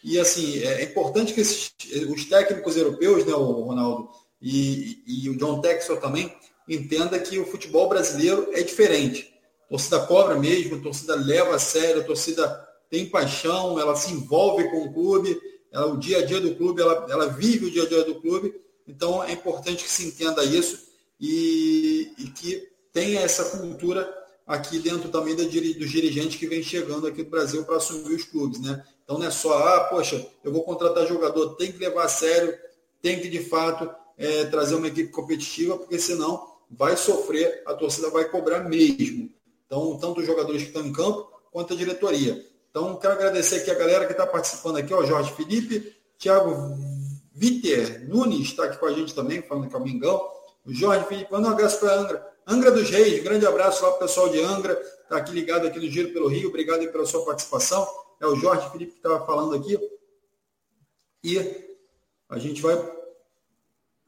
E 0.02 0.19
assim, 0.19 0.59
é 0.61 0.83
importante 0.85 1.35
que 1.35 1.40
esses, 1.40 1.73
os 2.09 2.25
técnicos 2.25 2.76
europeus, 2.76 3.25
né, 3.25 3.35
o 3.35 3.64
Ronaldo, 3.64 4.09
e, 4.40 5.02
e 5.07 5.28
o 5.28 5.37
John 5.37 5.61
Texel 5.61 5.99
também, 5.99 6.35
entenda 6.69 7.19
que 7.19 7.38
o 7.38 7.47
futebol 7.47 7.88
brasileiro 7.88 8.49
é 8.52 8.62
diferente. 8.62 9.33
A 9.66 9.69
torcida 9.71 10.00
cobra 10.00 10.37
mesmo, 10.37 10.76
a 10.76 10.80
torcida 10.80 11.14
leva 11.14 11.54
a 11.54 11.59
sério, 11.59 12.00
a 12.00 12.04
torcida 12.04 12.69
tem 12.88 13.07
paixão, 13.07 13.78
ela 13.78 13.95
se 13.95 14.12
envolve 14.12 14.69
com 14.71 14.85
o 14.85 14.92
clube, 14.92 15.38
ela, 15.71 15.87
o 15.87 15.99
dia 15.99 16.19
a 16.19 16.26
dia 16.26 16.40
do 16.40 16.54
clube, 16.57 16.80
ela, 16.80 17.07
ela 17.09 17.26
vive 17.28 17.66
o 17.66 17.71
dia 17.71 17.85
a 17.85 17.88
dia 17.88 18.04
do 18.04 18.21
clube. 18.21 18.54
Então 18.87 19.23
é 19.23 19.33
importante 19.33 19.85
que 19.85 19.90
se 19.90 20.07
entenda 20.07 20.45
isso 20.45 20.88
e, 21.21 22.12
e 22.19 22.25
que 22.28 22.69
tenha 22.92 23.21
essa 23.21 23.59
cultura 23.59 24.12
aqui 24.47 24.80
dentro 24.80 25.09
também 25.09 25.37
dos 25.37 25.50
dirigentes 25.50 26.37
que 26.37 26.49
vem 26.49 26.62
chegando 26.62 27.07
aqui 27.07 27.23
do 27.23 27.30
Brasil 27.30 27.64
para 27.64 27.76
assumir 27.76 28.14
os 28.14 28.25
clubes, 28.25 28.61
né? 28.61 28.85
Então 29.11 29.19
não 29.19 29.26
é 29.26 29.31
só, 29.33 29.59
ah, 29.59 29.81
poxa, 29.90 30.25
eu 30.45 30.52
vou 30.52 30.62
contratar 30.62 31.05
jogador, 31.05 31.57
tem 31.57 31.73
que 31.73 31.79
levar 31.79 32.05
a 32.05 32.09
sério, 32.09 32.57
tem 33.02 33.19
que 33.19 33.29
de 33.29 33.40
fato 33.40 33.93
é, 34.17 34.45
trazer 34.45 34.76
uma 34.76 34.87
equipe 34.87 35.11
competitiva, 35.11 35.76
porque 35.76 35.99
senão 35.99 36.47
vai 36.71 36.97
sofrer, 36.97 37.61
a 37.67 37.75
torcida 37.75 38.09
vai 38.09 38.26
cobrar 38.26 38.61
mesmo. 38.61 39.29
Então, 39.67 39.99
tanto 39.99 40.21
os 40.21 40.26
jogadores 40.26 40.62
que 40.62 40.69
estão 40.69 40.87
em 40.87 40.93
campo, 40.93 41.29
quanto 41.50 41.75
a 41.75 41.76
diretoria. 41.76 42.40
Então, 42.71 42.95
quero 42.95 43.14
agradecer 43.14 43.57
aqui 43.57 43.73
a 43.73 43.75
galera 43.75 44.07
que 44.07 44.12
está 44.12 44.25
participando 44.25 44.76
aqui, 44.76 44.95
ó, 44.95 45.05
Jorge 45.05 45.33
Felipe, 45.33 45.93
Thiago 46.17 46.79
Viter 47.35 48.09
Nunes 48.09 48.50
está 48.50 48.67
aqui 48.67 48.79
com 48.79 48.87
a 48.87 48.93
gente 48.93 49.12
também, 49.12 49.43
falando 49.43 49.69
que 49.69 49.75
é 49.75 49.79
o 49.79 49.83
Mingão. 49.83 50.25
O 50.64 50.73
Jorge 50.73 51.05
Felipe, 51.07 51.33
manda 51.33 51.49
um 51.49 51.50
abraço 51.50 51.81
para 51.81 51.97
Angra. 51.97 52.33
Angra 52.47 52.71
dos 52.71 52.88
Reis, 52.88 53.21
grande 53.25 53.45
abraço 53.45 53.83
lá 53.83 53.90
para 53.90 53.97
o 54.05 54.07
pessoal 54.07 54.29
de 54.29 54.40
Angra, 54.40 54.81
está 55.02 55.17
aqui 55.17 55.33
ligado 55.33 55.67
aqui 55.67 55.81
no 55.81 55.90
Giro 55.90 56.12
pelo 56.12 56.29
Rio, 56.29 56.49
obrigado 56.49 56.87
pela 56.93 57.05
sua 57.05 57.25
participação 57.25 57.88
é 58.20 58.26
o 58.26 58.36
Jorge 58.36 58.70
Felipe 58.70 58.92
que 58.92 58.98
estava 58.98 59.24
falando 59.24 59.54
aqui. 59.54 59.78
E 61.24 61.38
a 62.28 62.38
gente 62.38 62.62
vai 62.62 62.76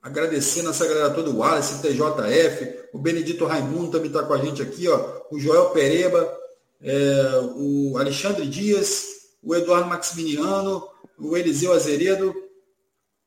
agradecer 0.01 0.63
nessa 0.63 0.87
galera 0.87 1.11
toda, 1.11 1.31
o 1.31 1.39
Wallace, 1.39 1.81
TJF, 1.81 2.89
o 2.93 2.99
Benedito 2.99 3.45
Raimundo 3.45 3.93
também 3.93 4.09
está 4.09 4.23
com 4.23 4.33
a 4.35 4.39
gente 4.39 4.61
aqui, 4.61 4.89
ó, 4.89 5.23
o 5.31 5.39
Joel 5.39 5.71
Pereba, 5.71 6.39
é, 6.81 7.41
o 7.57 7.97
Alexandre 7.97 8.47
Dias, 8.47 9.07
o 9.43 9.55
Eduardo 9.55 9.89
Maximiliano, 9.89 10.89
o 11.19 11.37
Eliseu 11.37 11.73
Azeredo, 11.73 12.35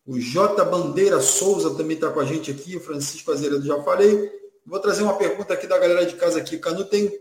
o 0.06 0.20
J. 0.20 0.64
Bandeira 0.66 1.20
Souza 1.22 1.76
também 1.76 1.96
está 1.96 2.12
com 2.12 2.20
a 2.20 2.26
gente 2.26 2.52
aqui, 2.52 2.76
o 2.76 2.82
Francisco 2.82 3.32
Azeredo 3.32 3.66
já 3.66 3.82
falei. 3.82 4.32
Vou 4.66 4.80
trazer 4.80 5.04
uma 5.04 5.18
pergunta 5.18 5.54
aqui 5.54 5.66
da 5.66 5.80
galera 5.80 6.06
de 6.06 6.16
casa 6.16 6.40
aqui. 6.40 6.58
Canu 6.58 6.86
tem 6.86 7.12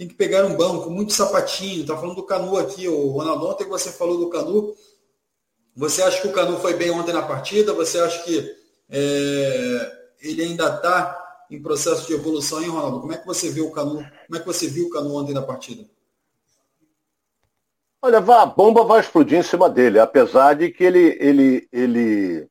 tem 0.00 0.08
que 0.08 0.14
pegar 0.14 0.46
um 0.46 0.56
banco, 0.56 0.88
muito 0.88 1.12
sapatinho. 1.12 1.84
Tá 1.84 1.94
falando 1.94 2.16
do 2.16 2.22
Canu 2.22 2.56
aqui, 2.56 2.88
o 2.88 3.08
Ronaldo. 3.08 3.46
Ontem 3.46 3.68
você 3.68 3.92
falou 3.92 4.16
do 4.16 4.30
Canu. 4.30 4.74
Você 5.76 6.02
acha 6.02 6.22
que 6.22 6.28
o 6.28 6.32
Canu 6.32 6.56
foi 6.56 6.72
bem 6.72 6.90
ontem 6.90 7.12
na 7.12 7.20
partida? 7.20 7.74
Você 7.74 8.00
acha 8.00 8.22
que 8.22 8.50
é, 8.88 9.92
ele 10.22 10.42
ainda 10.42 10.74
está 10.74 11.44
em 11.50 11.60
processo 11.60 12.06
de 12.06 12.14
evolução, 12.14 12.62
hein, 12.62 12.70
Ronaldo? 12.70 13.00
Como 13.02 13.12
é 13.12 13.18
que 13.18 13.26
você 13.26 13.50
viu 13.50 13.66
o 13.66 13.72
Canu? 13.72 13.96
Como 14.26 14.36
é 14.36 14.40
que 14.40 14.46
você 14.46 14.68
viu 14.68 14.86
o 14.86 14.90
Canu 14.90 15.16
ontem 15.16 15.34
na 15.34 15.42
partida? 15.42 15.84
Olha, 18.00 18.16
a 18.20 18.46
bomba 18.46 18.82
vai 18.84 19.00
explodir 19.00 19.38
em 19.38 19.42
cima 19.42 19.68
dele, 19.68 19.98
apesar 19.98 20.54
de 20.54 20.70
que 20.70 20.82
ele, 20.82 21.18
ele, 21.20 21.68
ele, 21.70 22.48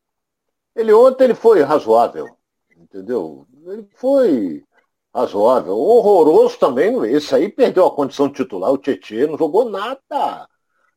ele 0.75 0.94
ontem 0.94 1.24
ele 1.24 1.34
foi 1.34 1.63
razoável, 1.63 2.29
entendeu? 2.77 3.48
Ele 3.65 3.88
foi 3.96 4.63
razoável. 5.13 5.77
Horroroso 5.77 6.57
também, 6.57 6.95
esse 7.13 7.33
aí 7.33 7.49
perdeu 7.49 7.85
a 7.85 7.91
condição 7.91 8.27
de 8.27 8.35
titular, 8.35 8.71
o 8.71 8.77
Tietchan 8.77 9.27
não 9.27 9.37
jogou 9.37 9.69
nada. 9.69 10.47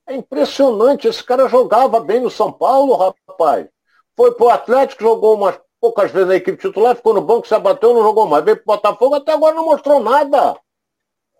É 0.07 0.14
impressionante, 0.14 1.09
esse 1.09 1.23
cara 1.23 1.49
jogava 1.49 2.00
bem 2.00 2.21
no 2.21 2.31
São 2.31 2.52
Paulo, 2.52 2.97
rapaz. 2.97 3.69
Foi 4.16 4.33
pro 4.35 4.50
Atlético, 4.50 5.02
jogou 5.02 5.37
umas 5.37 5.59
poucas 5.81 6.11
vezes 6.11 6.28
na 6.28 6.37
equipe 6.37 6.59
titular, 6.59 6.95
ficou 6.95 7.14
no 7.14 7.21
banco, 7.21 7.47
se 7.47 7.54
abateu, 7.54 7.95
não 7.95 8.02
jogou 8.02 8.26
mais. 8.26 8.45
Veio 8.45 8.57
pro 8.57 8.66
Botafogo, 8.66 9.14
até 9.14 9.33
agora 9.33 9.54
não 9.54 9.64
mostrou 9.64 10.00
nada. 10.00 10.57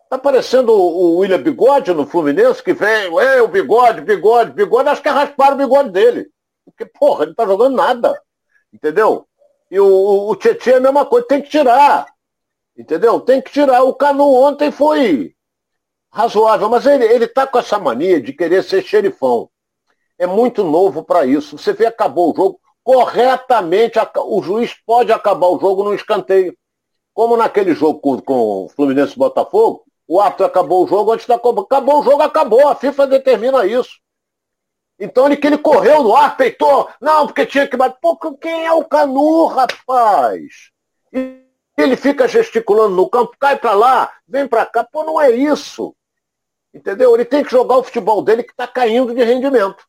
Tá 0.09 0.19
parecendo 0.19 0.73
o 0.73 1.19
William 1.19 1.41
Bigode 1.41 1.95
no 1.95 2.07
Fluminense, 2.07 2.63
que 2.63 2.73
vem, 2.73 3.19
é 3.19 3.41
o 3.41 3.49
bigode, 3.49 4.03
bigode, 4.03 4.53
bigode, 4.53 4.89
acho 4.89 5.01
que 5.01 5.09
é 5.09 5.13
raspar 5.13 5.55
o 5.55 5.57
bigode 5.57 5.91
dele. 5.91 6.29
Porque, 6.65 6.85
porra, 6.85 7.25
ele 7.25 7.35
tá 7.35 7.47
jogando 7.47 7.77
nada. 7.77 8.21
Entendeu? 8.73 9.27
E 9.71 9.81
o, 9.81 10.29
o 10.29 10.37
Tietchan 10.37 10.73
é 10.73 10.77
a 10.77 10.81
mesma 10.81 11.07
coisa, 11.07 11.27
tem 11.27 11.41
que 11.41 11.49
tirar. 11.49 12.07
Entendeu? 12.77 13.21
Tem 13.21 13.41
que 13.41 13.53
tirar. 13.53 13.83
O 13.83 13.95
Canu 13.95 14.33
ontem 14.33 14.71
foi 14.71 15.35
razoável, 16.13 16.69
mas 16.69 16.87
ele, 16.87 17.05
ele 17.05 17.27
tá 17.27 17.47
com 17.47 17.59
essa 17.59 17.79
mania 17.79 18.21
de 18.21 18.33
querer 18.33 18.63
ser 18.63 18.83
xerifão. 18.83 19.49
É 20.19 20.27
muito 20.27 20.63
novo 20.63 21.03
para 21.03 21.27
isso. 21.27 21.59
Você 21.59 21.73
vê, 21.73 21.87
acabou 21.87 22.33
o 22.33 22.37
jogo. 22.37 22.61
Corretamente, 22.85 23.99
o 24.17 24.43
juiz 24.43 24.75
pode 24.85 25.13
acabar 25.13 25.47
o 25.47 25.59
jogo 25.59 25.85
no 25.85 25.95
escanteio. 25.95 26.57
Como 27.15 27.37
naquele 27.37 27.75
jogo 27.75 28.01
com, 28.01 28.21
com 28.21 28.65
o 28.65 28.69
Fluminense 28.69 29.17
Botafogo, 29.17 29.85
o 30.09 30.21
árbitro 30.21 30.47
acabou 30.47 30.85
o 30.85 30.87
jogo 30.87 31.13
antes 31.13 31.27
da 31.27 31.37
Acabou 31.37 32.01
o 32.01 32.03
jogo, 32.03 32.23
acabou. 32.23 32.69
A 32.69 32.75
FIFA 32.75 33.07
determina 33.07 33.67
isso. 33.67 34.01
Então 34.99 35.27
ele 35.27 35.37
que 35.37 35.47
ele 35.47 35.59
correu 35.59 36.03
no 36.03 36.15
ar, 36.17 36.37
peitou. 36.37 36.89
Não, 37.01 37.27
porque 37.27 37.47
tinha 37.47 37.67
que 37.67 37.77
bater. 37.77 37.99
Pô, 38.01 38.17
quem 38.37 38.65
é 38.67 38.73
o 38.73 38.85
Canu, 38.85 39.47
rapaz? 39.47 40.71
E 41.13 41.42
ele 41.77 41.97
fica 41.97 42.29
gesticulando 42.29 42.95
no 42.95 43.09
campo, 43.09 43.37
cai 43.39 43.59
para 43.59 43.73
lá, 43.73 44.13
vem 44.29 44.47
para 44.47 44.67
cá. 44.67 44.85
Pô, 44.85 45.05
não 45.05 45.21
é 45.21 45.31
isso. 45.31 45.95
Entendeu? 46.73 47.15
Ele 47.15 47.25
tem 47.25 47.43
que 47.43 47.51
jogar 47.51 47.77
o 47.77 47.83
futebol 47.83 48.23
dele 48.23 48.43
que 48.43 48.53
está 48.53 48.67
caindo 48.67 49.15
de 49.15 49.23
rendimento. 49.23 49.85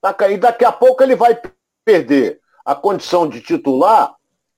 Tá, 0.00 0.14
e 0.30 0.36
daqui 0.36 0.64
a 0.64 0.72
pouco 0.72 1.02
ele 1.02 1.16
vai 1.16 1.40
perder 1.84 2.40
a 2.64 2.74
condição 2.74 3.28
de 3.28 3.40
titular, 3.40 4.14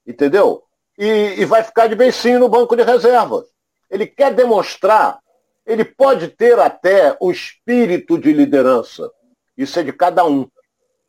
entendeu? 0.06 0.62
E, 0.99 1.35
e 1.38 1.45
vai 1.45 1.62
ficar 1.62 1.87
de 1.87 1.95
beicinho 1.95 2.40
no 2.40 2.49
banco 2.49 2.76
de 2.76 2.83
reservas. 2.83 3.47
Ele 3.90 4.06
quer 4.06 4.35
demonstrar, 4.35 5.21
ele 5.64 5.85
pode 5.85 6.28
ter 6.28 6.59
até 6.59 7.16
o 7.21 7.30
espírito 7.30 8.18
de 8.18 8.33
liderança. 8.33 9.11
Isso 9.56 9.78
é 9.78 9.83
de 9.83 9.92
cada 9.92 10.25
um. 10.25 10.49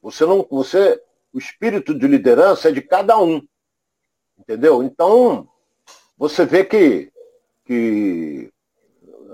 Você 0.01 0.25
não, 0.25 0.45
você, 0.49 1.01
o 1.33 1.39
espírito 1.39 1.97
de 1.97 2.07
liderança 2.07 2.69
é 2.69 2.71
de 2.71 2.81
cada 2.81 3.17
um. 3.19 3.41
Entendeu? 4.37 4.83
Então, 4.83 5.47
você 6.17 6.45
vê 6.45 6.65
que, 6.65 7.11
que 7.63 8.51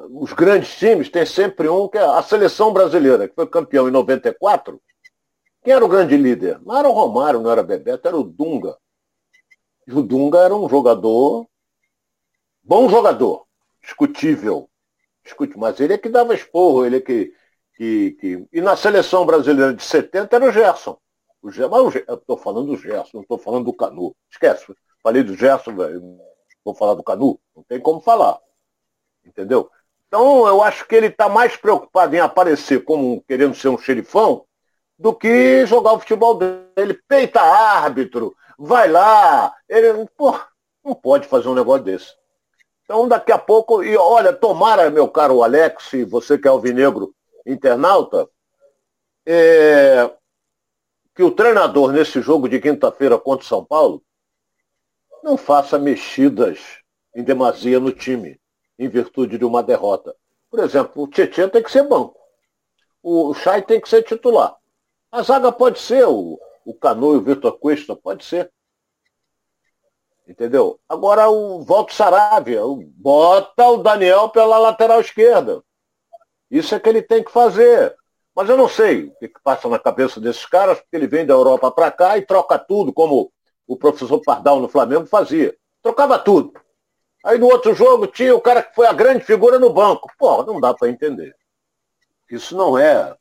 os 0.09 0.33
grandes 0.33 0.75
times 0.77 1.09
têm 1.09 1.25
sempre 1.25 1.69
um, 1.69 1.87
que 1.87 1.97
é 1.97 2.03
a 2.03 2.21
seleção 2.21 2.73
brasileira, 2.73 3.27
que 3.27 3.35
foi 3.35 3.47
campeão 3.47 3.87
em 3.87 3.91
94. 3.91 4.81
Quem 5.63 5.73
era 5.73 5.83
o 5.83 5.89
grande 5.89 6.17
líder? 6.17 6.59
Não 6.61 6.77
era 6.77 6.89
o 6.89 6.91
Romário, 6.91 7.39
não 7.39 7.49
era 7.49 7.63
Bebeto, 7.63 8.07
era 8.07 8.17
o 8.17 8.23
Dunga. 8.23 8.77
E 9.87 9.93
o 9.93 10.01
Dunga 10.01 10.39
era 10.39 10.53
um 10.53 10.67
jogador, 10.67 11.47
bom 12.61 12.89
jogador, 12.89 13.45
discutível. 13.81 14.69
Discutível, 15.23 15.61
mas 15.61 15.79
ele 15.79 15.93
é 15.93 15.97
que 15.97 16.09
dava 16.09 16.35
esporro, 16.35 16.85
ele 16.85 16.97
é 16.97 17.01
que, 17.01 17.33
que, 17.75 18.11
que... 18.19 18.47
E 18.51 18.59
na 18.59 18.75
seleção 18.75 19.25
brasileira 19.25 19.73
de 19.73 19.83
70 19.83 20.35
era 20.35 20.45
o 20.45 20.51
Gerson. 20.51 20.97
O 21.41 21.49
Gerson, 21.49 21.91
eu 22.07 22.15
estou 22.15 22.37
falando 22.37 22.67
do 22.67 22.77
Gerson, 22.77 23.11
não 23.15 23.21
estou 23.21 23.37
falando 23.37 23.65
do 23.65 23.73
Canu. 23.73 24.13
Esquece, 24.29 24.65
falei 25.01 25.23
do 25.23 25.35
Gerson, 25.35 25.71
vou 26.63 26.73
falar 26.73 26.93
do 26.93 27.03
Canu. 27.03 27.39
Não 27.55 27.63
tem 27.63 27.79
como 27.79 27.99
falar. 27.99 28.39
Entendeu? 29.25 29.69
Então, 30.07 30.47
eu 30.47 30.61
acho 30.61 30.87
que 30.87 30.95
ele 30.95 31.07
está 31.07 31.27
mais 31.27 31.55
preocupado 31.55 32.15
em 32.15 32.19
aparecer 32.19 32.83
como 32.83 33.23
querendo 33.27 33.55
ser 33.55 33.69
um 33.69 33.77
xerifão 33.77 34.45
do 34.97 35.13
que 35.13 35.65
jogar 35.65 35.93
o 35.93 35.99
futebol 35.99 36.35
dele. 36.35 36.63
Ele 36.75 36.93
peita 36.93 37.41
árbitro, 37.41 38.35
vai 38.57 38.87
lá. 38.87 39.53
Ele 39.67 40.05
pô, 40.15 40.39
não 40.83 40.93
pode 40.93 41.27
fazer 41.27 41.47
um 41.47 41.55
negócio 41.55 41.83
desse. 41.83 42.13
Então, 42.83 43.07
daqui 43.07 43.31
a 43.31 43.37
pouco, 43.37 43.83
e 43.83 43.95
olha, 43.95 44.33
tomara, 44.33 44.89
meu 44.89 45.07
caro 45.07 45.41
Alex, 45.41 45.91
você 46.07 46.37
que 46.37 46.47
é 46.47 46.51
alvinegro 46.51 47.15
internauta, 47.45 48.29
é, 49.25 50.11
que 51.15 51.23
o 51.23 51.31
treinador 51.31 51.91
nesse 51.91 52.21
jogo 52.21 52.49
de 52.49 52.59
quinta-feira 52.59 53.17
contra 53.17 53.45
o 53.45 53.47
São 53.47 53.63
Paulo 53.63 54.03
não 55.23 55.37
faça 55.37 55.79
mexidas 55.79 56.59
em 57.15 57.23
demasia 57.23 57.79
no 57.79 57.91
time 57.91 58.39
em 58.77 58.89
virtude 58.89 59.37
de 59.37 59.45
uma 59.45 59.63
derrota. 59.63 60.15
Por 60.49 60.59
exemplo, 60.59 61.03
o 61.03 61.07
Tietchan 61.07 61.49
tem 61.49 61.63
que 61.63 61.71
ser 61.71 61.83
banco. 61.83 62.19
O 63.01 63.33
Chay 63.33 63.61
tem 63.61 63.79
que 63.79 63.89
ser 63.89 64.03
titular. 64.03 64.55
A 65.11 65.21
zaga 65.21 65.51
pode 65.51 65.79
ser 65.79 66.05
o, 66.05 66.39
o 66.65 66.73
Cano 66.73 67.13
e 67.13 67.17
o 67.17 67.21
Vitor 67.21 67.57
Cuesta, 67.57 67.95
pode 67.95 68.25
ser. 68.25 68.51
Entendeu? 70.27 70.79
Agora 70.87 71.29
o 71.29 71.61
Volto 71.61 71.93
Saravia, 71.93 72.61
bota 72.95 73.67
o 73.67 73.77
Daniel 73.77 74.29
pela 74.29 74.57
lateral 74.57 75.01
esquerda. 75.01 75.63
Isso 76.49 76.75
é 76.75 76.79
que 76.79 76.89
ele 76.89 77.01
tem 77.01 77.23
que 77.23 77.31
fazer. 77.31 77.95
Mas 78.35 78.49
eu 78.49 78.57
não 78.57 78.67
sei 78.67 79.05
o 79.05 79.15
que, 79.15 79.27
que 79.27 79.41
passa 79.43 79.69
na 79.69 79.77
cabeça 79.77 80.19
desses 80.19 80.45
caras, 80.45 80.79
porque 80.79 80.95
ele 80.95 81.07
vem 81.07 81.25
da 81.25 81.33
Europa 81.33 81.71
para 81.71 81.91
cá 81.91 82.17
e 82.17 82.25
troca 82.25 82.57
tudo, 82.57 82.91
como 82.91 83.31
o 83.67 83.77
professor 83.77 84.21
Pardal 84.21 84.59
no 84.59 84.67
Flamengo 84.67 85.05
fazia. 85.05 85.55
Trocava 85.81 86.19
tudo. 86.19 86.53
Aí 87.23 87.37
no 87.37 87.47
outro 87.47 87.73
jogo 87.73 88.07
tinha 88.07 88.35
o 88.35 88.41
cara 88.41 88.61
que 88.61 88.75
foi 88.75 88.85
a 88.85 88.93
grande 88.93 89.23
figura 89.23 89.57
no 89.57 89.71
banco. 89.71 90.11
Pô, 90.17 90.43
não 90.43 90.59
dá 90.59 90.73
para 90.73 90.89
entender. 90.89 91.33
Isso 92.29 92.55
não 92.55 92.77
é 92.77 93.15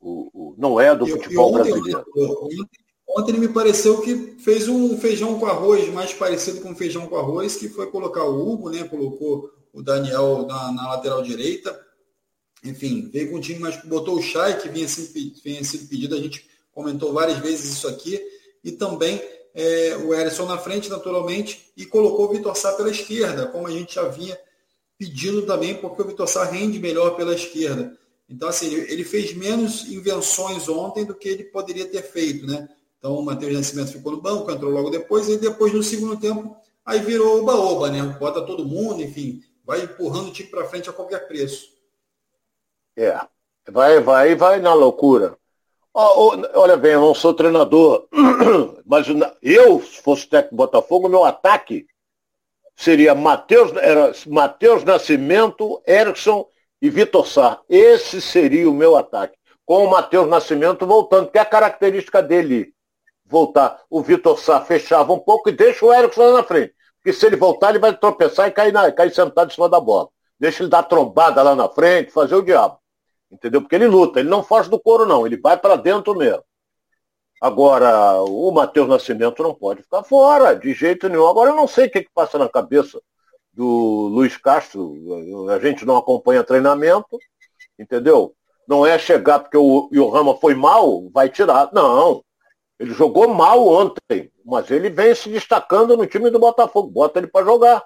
o, 0.00 0.30
o 0.32 0.54
não 0.56 0.80
é 0.80 0.94
do 0.94 1.06
futebol 1.06 1.54
ontem, 1.54 1.70
brasileiro. 1.70 2.04
Ontem, 2.16 2.66
ontem 3.08 3.32
ele 3.32 3.40
me 3.40 3.52
pareceu 3.52 4.00
que 4.00 4.36
fez 4.38 4.68
um 4.68 4.96
feijão 4.98 5.38
com 5.38 5.46
arroz 5.46 5.88
mais 5.92 6.14
parecido 6.14 6.60
com 6.60 6.74
feijão 6.74 7.06
com 7.06 7.16
arroz, 7.16 7.56
que 7.56 7.68
foi 7.68 7.90
colocar 7.90 8.24
o 8.24 8.48
Hugo, 8.48 8.70
né? 8.70 8.84
Colocou 8.84 9.50
o 9.72 9.82
Daniel 9.82 10.46
na, 10.46 10.72
na 10.72 10.88
lateral 10.90 11.22
direita. 11.22 11.78
Enfim, 12.64 13.08
veio 13.12 13.30
com 13.30 13.36
um 13.36 13.40
time, 13.40 13.60
mas 13.60 13.82
botou 13.84 14.16
o 14.16 14.22
Chay, 14.22 14.58
que 14.58 14.68
vinha, 14.68 14.86
vinha 15.44 15.64
sendo 15.64 15.88
pedido, 15.88 16.14
a 16.14 16.18
gente 16.18 16.48
comentou 16.72 17.12
várias 17.12 17.38
vezes 17.38 17.72
isso 17.72 17.88
aqui, 17.88 18.20
e 18.64 18.72
também 18.72 19.20
é, 19.58 19.96
o 19.96 20.14
Erisson 20.14 20.46
na 20.46 20.56
frente, 20.56 20.88
naturalmente, 20.88 21.72
e 21.76 21.84
colocou 21.84 22.26
o 22.26 22.28
Vitor 22.28 22.56
Sá 22.56 22.74
pela 22.74 22.90
esquerda, 22.90 23.46
como 23.46 23.66
a 23.66 23.70
gente 23.72 23.96
já 23.96 24.04
vinha 24.04 24.38
pedindo 24.96 25.42
também, 25.42 25.74
porque 25.74 26.00
o 26.00 26.04
Vitor 26.04 26.28
Sá 26.28 26.44
rende 26.44 26.78
melhor 26.78 27.16
pela 27.16 27.34
esquerda. 27.34 27.98
Então, 28.28 28.48
assim, 28.48 28.72
ele 28.72 29.02
fez 29.02 29.34
menos 29.34 29.90
invenções 29.90 30.68
ontem 30.68 31.04
do 31.04 31.12
que 31.12 31.28
ele 31.28 31.42
poderia 31.42 31.86
ter 31.86 32.02
feito, 32.02 32.46
né? 32.46 32.68
Então, 32.98 33.14
o 33.14 33.24
Matheus 33.24 33.52
Nascimento 33.52 33.90
ficou 33.90 34.12
no 34.12 34.22
banco, 34.22 34.48
entrou 34.48 34.70
logo 34.70 34.90
depois, 34.90 35.28
e 35.28 35.36
depois, 35.36 35.72
no 35.72 35.82
segundo 35.82 36.16
tempo, 36.16 36.56
aí 36.84 37.00
virou 37.00 37.40
oba-oba, 37.40 37.90
né? 37.90 38.16
Bota 38.20 38.42
todo 38.42 38.64
mundo, 38.64 39.02
enfim, 39.02 39.42
vai 39.64 39.82
empurrando 39.82 40.28
o 40.28 40.32
time 40.32 40.48
para 40.48 40.68
frente 40.68 40.88
a 40.88 40.92
qualquer 40.92 41.26
preço. 41.26 41.70
É, 42.96 43.18
vai, 43.68 43.98
vai, 44.00 44.36
vai 44.36 44.60
na 44.60 44.72
loucura. 44.72 45.36
Olha 45.94 46.76
bem, 46.76 46.92
eu 46.92 47.00
não 47.00 47.14
sou 47.14 47.34
treinador, 47.34 48.06
mas 48.86 49.06
eu, 49.42 49.80
se 49.80 50.00
fosse 50.02 50.28
técnico 50.28 50.54
do 50.54 50.58
Botafogo, 50.58 51.08
meu 51.08 51.24
ataque 51.24 51.86
seria 52.76 53.14
Matheus, 53.14 53.72
era 53.76 54.12
Matheus 54.26 54.84
Nascimento, 54.84 55.82
Erickson 55.86 56.46
e 56.80 56.88
Vitor 56.88 57.26
Sá. 57.26 57.60
Esse 57.68 58.20
seria 58.20 58.70
o 58.70 58.74
meu 58.74 58.96
ataque. 58.96 59.36
Com 59.66 59.84
o 59.84 59.90
Matheus 59.90 60.28
Nascimento 60.28 60.86
voltando, 60.86 61.30
que 61.30 61.38
é 61.38 61.40
a 61.40 61.44
característica 61.44 62.22
dele 62.22 62.72
voltar. 63.26 63.82
O 63.90 64.00
Vitor 64.00 64.38
Sá 64.38 64.60
fechava 64.60 65.12
um 65.12 65.18
pouco 65.18 65.48
e 65.48 65.52
deixa 65.52 65.84
o 65.84 65.92
Erickson 65.92 66.22
lá 66.22 66.32
na 66.38 66.44
frente. 66.44 66.72
Porque 66.96 67.12
se 67.12 67.26
ele 67.26 67.36
voltar, 67.36 67.70
ele 67.70 67.78
vai 67.78 67.96
tropeçar 67.96 68.48
e 68.48 68.52
cair, 68.52 68.72
na, 68.72 68.90
cair 68.92 69.12
sentado 69.12 69.50
em 69.50 69.54
cima 69.54 69.68
da 69.68 69.80
bola. 69.80 70.08
Deixa 70.38 70.62
ele 70.62 70.70
dar 70.70 70.84
trombada 70.84 71.42
lá 71.42 71.54
na 71.54 71.68
frente, 71.68 72.12
fazer 72.12 72.36
o 72.36 72.42
diabo. 72.42 72.78
Entendeu? 73.30 73.60
Porque 73.60 73.74
ele 73.74 73.86
luta, 73.86 74.20
ele 74.20 74.28
não 74.28 74.42
foge 74.42 74.70
do 74.70 74.80
couro, 74.80 75.04
não, 75.06 75.26
ele 75.26 75.36
vai 75.36 75.56
para 75.56 75.76
dentro 75.76 76.14
mesmo. 76.14 76.42
Agora, 77.40 78.22
o 78.22 78.50
Matheus 78.50 78.88
Nascimento 78.88 79.42
não 79.42 79.54
pode 79.54 79.82
ficar 79.82 80.02
fora, 80.02 80.54
de 80.54 80.72
jeito 80.74 81.08
nenhum. 81.08 81.28
Agora, 81.28 81.50
eu 81.50 81.56
não 81.56 81.68
sei 81.68 81.86
o 81.86 81.90
que, 81.90 82.02
que 82.02 82.10
passa 82.12 82.38
na 82.38 82.48
cabeça 82.48 83.00
do 83.52 84.08
Luiz 84.12 84.36
Castro, 84.36 84.94
a 85.50 85.58
gente 85.58 85.84
não 85.84 85.96
acompanha 85.96 86.44
treinamento, 86.44 87.18
entendeu? 87.78 88.34
Não 88.66 88.84
é 88.84 88.98
chegar 88.98 89.40
porque 89.40 89.56
o, 89.56 89.88
o 89.90 90.08
Rama 90.10 90.36
foi 90.36 90.54
mal, 90.54 91.08
vai 91.10 91.28
tirar. 91.28 91.70
Não. 91.72 92.22
Ele 92.78 92.92
jogou 92.92 93.26
mal 93.28 93.66
ontem, 93.66 94.30
mas 94.44 94.70
ele 94.70 94.90
vem 94.90 95.14
se 95.14 95.28
destacando 95.30 95.96
no 95.96 96.06
time 96.06 96.30
do 96.30 96.38
Botafogo. 96.38 96.90
Bota 96.90 97.18
ele 97.18 97.26
para 97.26 97.44
jogar. 97.44 97.84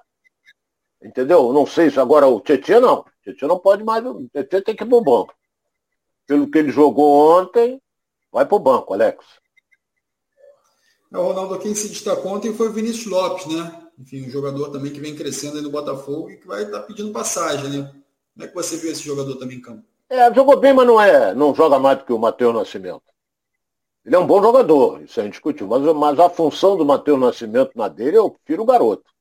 Entendeu? 1.02 1.52
Não 1.52 1.66
sei 1.66 1.90
se 1.90 2.00
agora 2.00 2.26
o 2.26 2.40
Tietchan 2.40 2.80
não. 2.80 3.04
O 3.22 3.24
Tietchan 3.24 3.46
não 3.46 3.58
pode 3.58 3.84
mais. 3.84 4.04
O 4.04 4.28
Tietchan 4.28 4.62
tem 4.62 4.74
que 4.74 4.82
ir 4.82 4.88
pro 4.88 5.00
banco. 5.00 5.32
Pelo 6.26 6.50
que 6.50 6.58
ele 6.58 6.72
jogou 6.72 7.38
ontem, 7.38 7.80
vai 8.32 8.44
pro 8.44 8.58
banco, 8.58 8.92
Alex. 8.92 9.24
É, 11.12 11.18
o 11.18 11.22
Ronaldo, 11.22 11.58
quem 11.58 11.74
se 11.74 11.88
destacou 11.88 12.32
ontem 12.32 12.52
foi 12.52 12.68
o 12.68 12.72
Vinícius 12.72 13.06
Lopes, 13.06 13.46
né? 13.46 13.88
Enfim, 13.98 14.26
um 14.26 14.30
jogador 14.30 14.70
também 14.70 14.92
que 14.92 15.00
vem 15.00 15.14
crescendo 15.14 15.58
aí 15.58 15.62
no 15.62 15.70
Botafogo 15.70 16.30
e 16.30 16.38
que 16.38 16.46
vai 16.46 16.64
estar 16.64 16.80
tá 16.80 16.86
pedindo 16.86 17.12
passagem, 17.12 17.70
né? 17.70 17.92
Como 18.34 18.44
é 18.44 18.48
que 18.48 18.54
você 18.54 18.76
viu 18.76 18.90
esse 18.90 19.02
jogador 19.02 19.36
também 19.36 19.58
em 19.58 19.60
campo? 19.60 19.84
É, 20.08 20.32
jogou 20.34 20.56
bem, 20.58 20.72
mas 20.72 20.86
não 20.86 21.00
é, 21.00 21.34
não 21.34 21.54
joga 21.54 21.78
mais 21.78 21.98
do 21.98 22.04
que 22.04 22.12
o 22.12 22.18
Matheus 22.18 22.54
Nascimento. 22.54 23.02
Ele 24.04 24.16
é 24.16 24.18
um 24.18 24.26
bom 24.26 24.42
jogador, 24.42 25.02
isso 25.02 25.20
é 25.20 25.26
indiscutível, 25.26 25.68
mas, 25.68 25.82
mas 25.94 26.18
a 26.18 26.28
função 26.28 26.76
do 26.76 26.84
Matheus 26.84 27.20
Nascimento 27.20 27.70
na 27.76 27.86
dele, 27.86 28.16
eu 28.16 28.30
prefiro 28.30 28.62
o 28.62 28.66
garoto. 28.66 29.11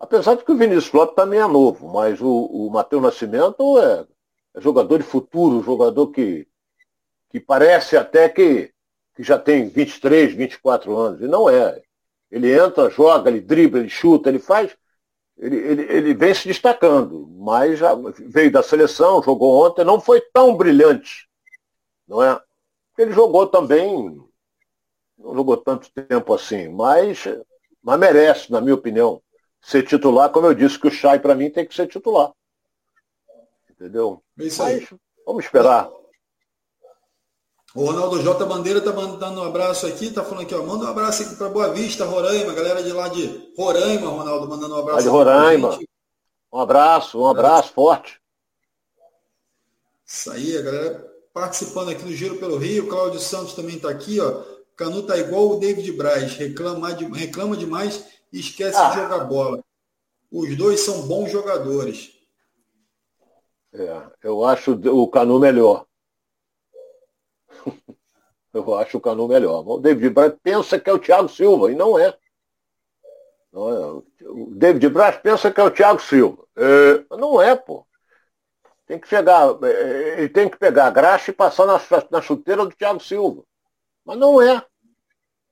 Apesar 0.00 0.34
de 0.34 0.44
que 0.44 0.50
o 0.50 0.56
Vinícius 0.56 0.90
Lopes 0.92 1.14
também 1.14 1.38
é 1.38 1.46
novo, 1.46 1.86
mas 1.86 2.22
o, 2.22 2.46
o 2.46 2.70
Matheus 2.70 3.02
Nascimento 3.02 3.78
é, 3.78 4.06
é, 4.54 4.60
jogador 4.60 4.96
de 4.96 5.04
futuro, 5.04 5.62
jogador 5.62 6.06
que, 6.08 6.48
que 7.28 7.38
parece 7.38 7.98
até 7.98 8.26
que, 8.26 8.72
que 9.14 9.22
já 9.22 9.38
tem 9.38 9.68
23, 9.68 10.32
24 10.32 10.96
anos. 10.96 11.20
E 11.20 11.28
não 11.28 11.50
é. 11.50 11.82
Ele 12.30 12.50
entra, 12.50 12.88
joga, 12.88 13.28
ele 13.28 13.42
dribla, 13.42 13.80
ele 13.80 13.90
chuta, 13.90 14.30
ele 14.30 14.38
faz. 14.38 14.74
Ele, 15.36 15.56
ele, 15.56 15.82
ele 15.82 16.14
vem 16.14 16.32
se 16.32 16.48
destacando, 16.48 17.26
mas 17.38 17.78
já 17.78 17.94
veio 18.20 18.50
da 18.50 18.62
seleção, 18.62 19.22
jogou 19.22 19.66
ontem, 19.66 19.84
não 19.84 20.00
foi 20.00 20.20
tão 20.32 20.56
brilhante. 20.56 21.28
Não 22.08 22.22
é? 22.22 22.40
Ele 22.96 23.12
jogou 23.12 23.46
também, 23.46 24.18
não 25.18 25.34
jogou 25.34 25.58
tanto 25.58 25.90
tempo 25.92 26.32
assim, 26.34 26.68
mas, 26.68 27.24
mas 27.82 28.00
merece, 28.00 28.50
na 28.50 28.60
minha 28.60 28.74
opinião 28.74 29.22
ser 29.60 29.86
titular, 29.86 30.30
como 30.30 30.46
eu 30.46 30.54
disse, 30.54 30.78
que 30.78 30.88
o 30.88 30.90
Chay 30.90 31.18
para 31.18 31.34
mim 31.34 31.50
tem 31.50 31.66
que 31.66 31.74
ser 31.74 31.86
titular. 31.86 32.32
Entendeu? 33.70 34.22
É 34.38 34.44
isso 34.44 34.62
aí. 34.62 34.80
Mas, 34.80 35.00
vamos 35.26 35.44
esperar. 35.44 35.88
O 37.74 37.84
Ronaldo 37.84 38.20
J. 38.20 38.44
Bandeira 38.46 38.80
tá 38.80 38.92
mandando 38.92 39.40
um 39.40 39.44
abraço 39.44 39.86
aqui, 39.86 40.10
tá 40.10 40.24
falando 40.24 40.42
aqui, 40.42 40.54
ó, 40.54 40.62
manda 40.64 40.86
um 40.86 40.88
abraço 40.88 41.22
aqui 41.22 41.36
para 41.36 41.48
Boa 41.48 41.72
Vista, 41.72 42.04
Roraima, 42.04 42.52
galera 42.52 42.82
de 42.82 42.90
lá 42.90 43.08
de 43.08 43.52
Roraima, 43.56 44.08
Ronaldo, 44.08 44.48
mandando 44.48 44.74
um 44.74 44.78
abraço. 44.78 44.96
Lá 44.96 45.02
de 45.02 45.08
Roraima. 45.08 45.78
Um 46.52 46.58
abraço, 46.58 47.20
um 47.20 47.28
abraço 47.28 47.72
forte. 47.72 48.20
Isso 50.04 50.32
aí, 50.32 50.58
a 50.58 50.62
galera 50.62 51.10
participando 51.32 51.90
aqui 51.90 52.04
no 52.04 52.12
Giro 52.12 52.38
pelo 52.38 52.58
Rio. 52.58 52.88
Cláudio 52.88 53.20
Santos 53.20 53.54
também 53.54 53.76
está 53.76 53.88
aqui, 53.88 54.18
ó. 54.20 54.42
Canu 54.76 55.04
tá 55.04 55.16
igual 55.16 55.50
o 55.50 55.60
David 55.60 55.92
Braz, 55.92 56.34
reclama, 56.34 56.88
reclama 56.88 57.56
demais 57.56 58.04
e 58.32 58.40
esquece 58.40 58.78
ah. 58.78 58.90
de 58.90 58.96
jogar 58.96 59.24
bola. 59.24 59.64
Os 60.30 60.56
dois 60.56 60.80
são 60.80 61.06
bons 61.08 61.30
jogadores. 61.30 62.12
É, 63.72 64.02
eu 64.22 64.44
acho 64.44 64.72
o 64.72 65.08
Canu 65.08 65.38
melhor. 65.38 65.86
eu 68.52 68.74
acho 68.78 68.98
o 68.98 69.00
Canu 69.00 69.28
melhor. 69.28 69.66
O 69.66 69.78
David 69.78 70.10
Braz 70.10 70.34
pensa 70.42 70.78
que 70.78 70.90
é 70.90 70.92
o 70.92 70.98
Thiago 70.98 71.28
Silva, 71.28 71.70
e 71.70 71.74
não 71.74 71.98
é. 71.98 72.16
Não 73.52 73.68
é. 73.68 74.02
O 74.28 74.50
David 74.54 74.88
Braz 74.88 75.16
pensa 75.18 75.50
que 75.50 75.60
é 75.60 75.64
o 75.64 75.70
Thiago 75.70 76.00
Silva. 76.00 76.46
É, 76.56 77.16
não 77.16 77.40
é, 77.40 77.56
pô. 77.56 77.86
Tem 78.86 78.98
que 78.98 79.08
chegar, 79.08 79.56
é, 79.64 80.18
ele 80.18 80.28
tem 80.28 80.48
que 80.48 80.58
pegar 80.58 80.86
a 80.86 80.90
graxa 80.90 81.30
e 81.30 81.34
passar 81.34 81.66
na, 81.66 81.80
na 82.10 82.20
chuteira 82.20 82.64
do 82.64 82.74
Thiago 82.74 83.00
Silva. 83.00 83.44
Mas 84.04 84.18
não 84.18 84.42
é. 84.42 84.64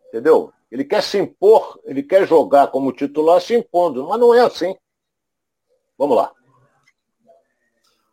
Entendeu? 0.09 0.53
Ele 0.71 0.85
quer 0.85 1.03
se 1.03 1.19
impor, 1.19 1.81
ele 1.85 2.03
quer 2.03 2.27
jogar 2.27 2.69
como 2.69 2.93
titular 2.93 3.41
se 3.41 3.55
impondo, 3.55 4.07
mas 4.07 4.21
não 4.21 4.35
é 4.35 4.41
assim. 4.41 4.77
Vamos 5.97 6.17
lá. 6.17 6.33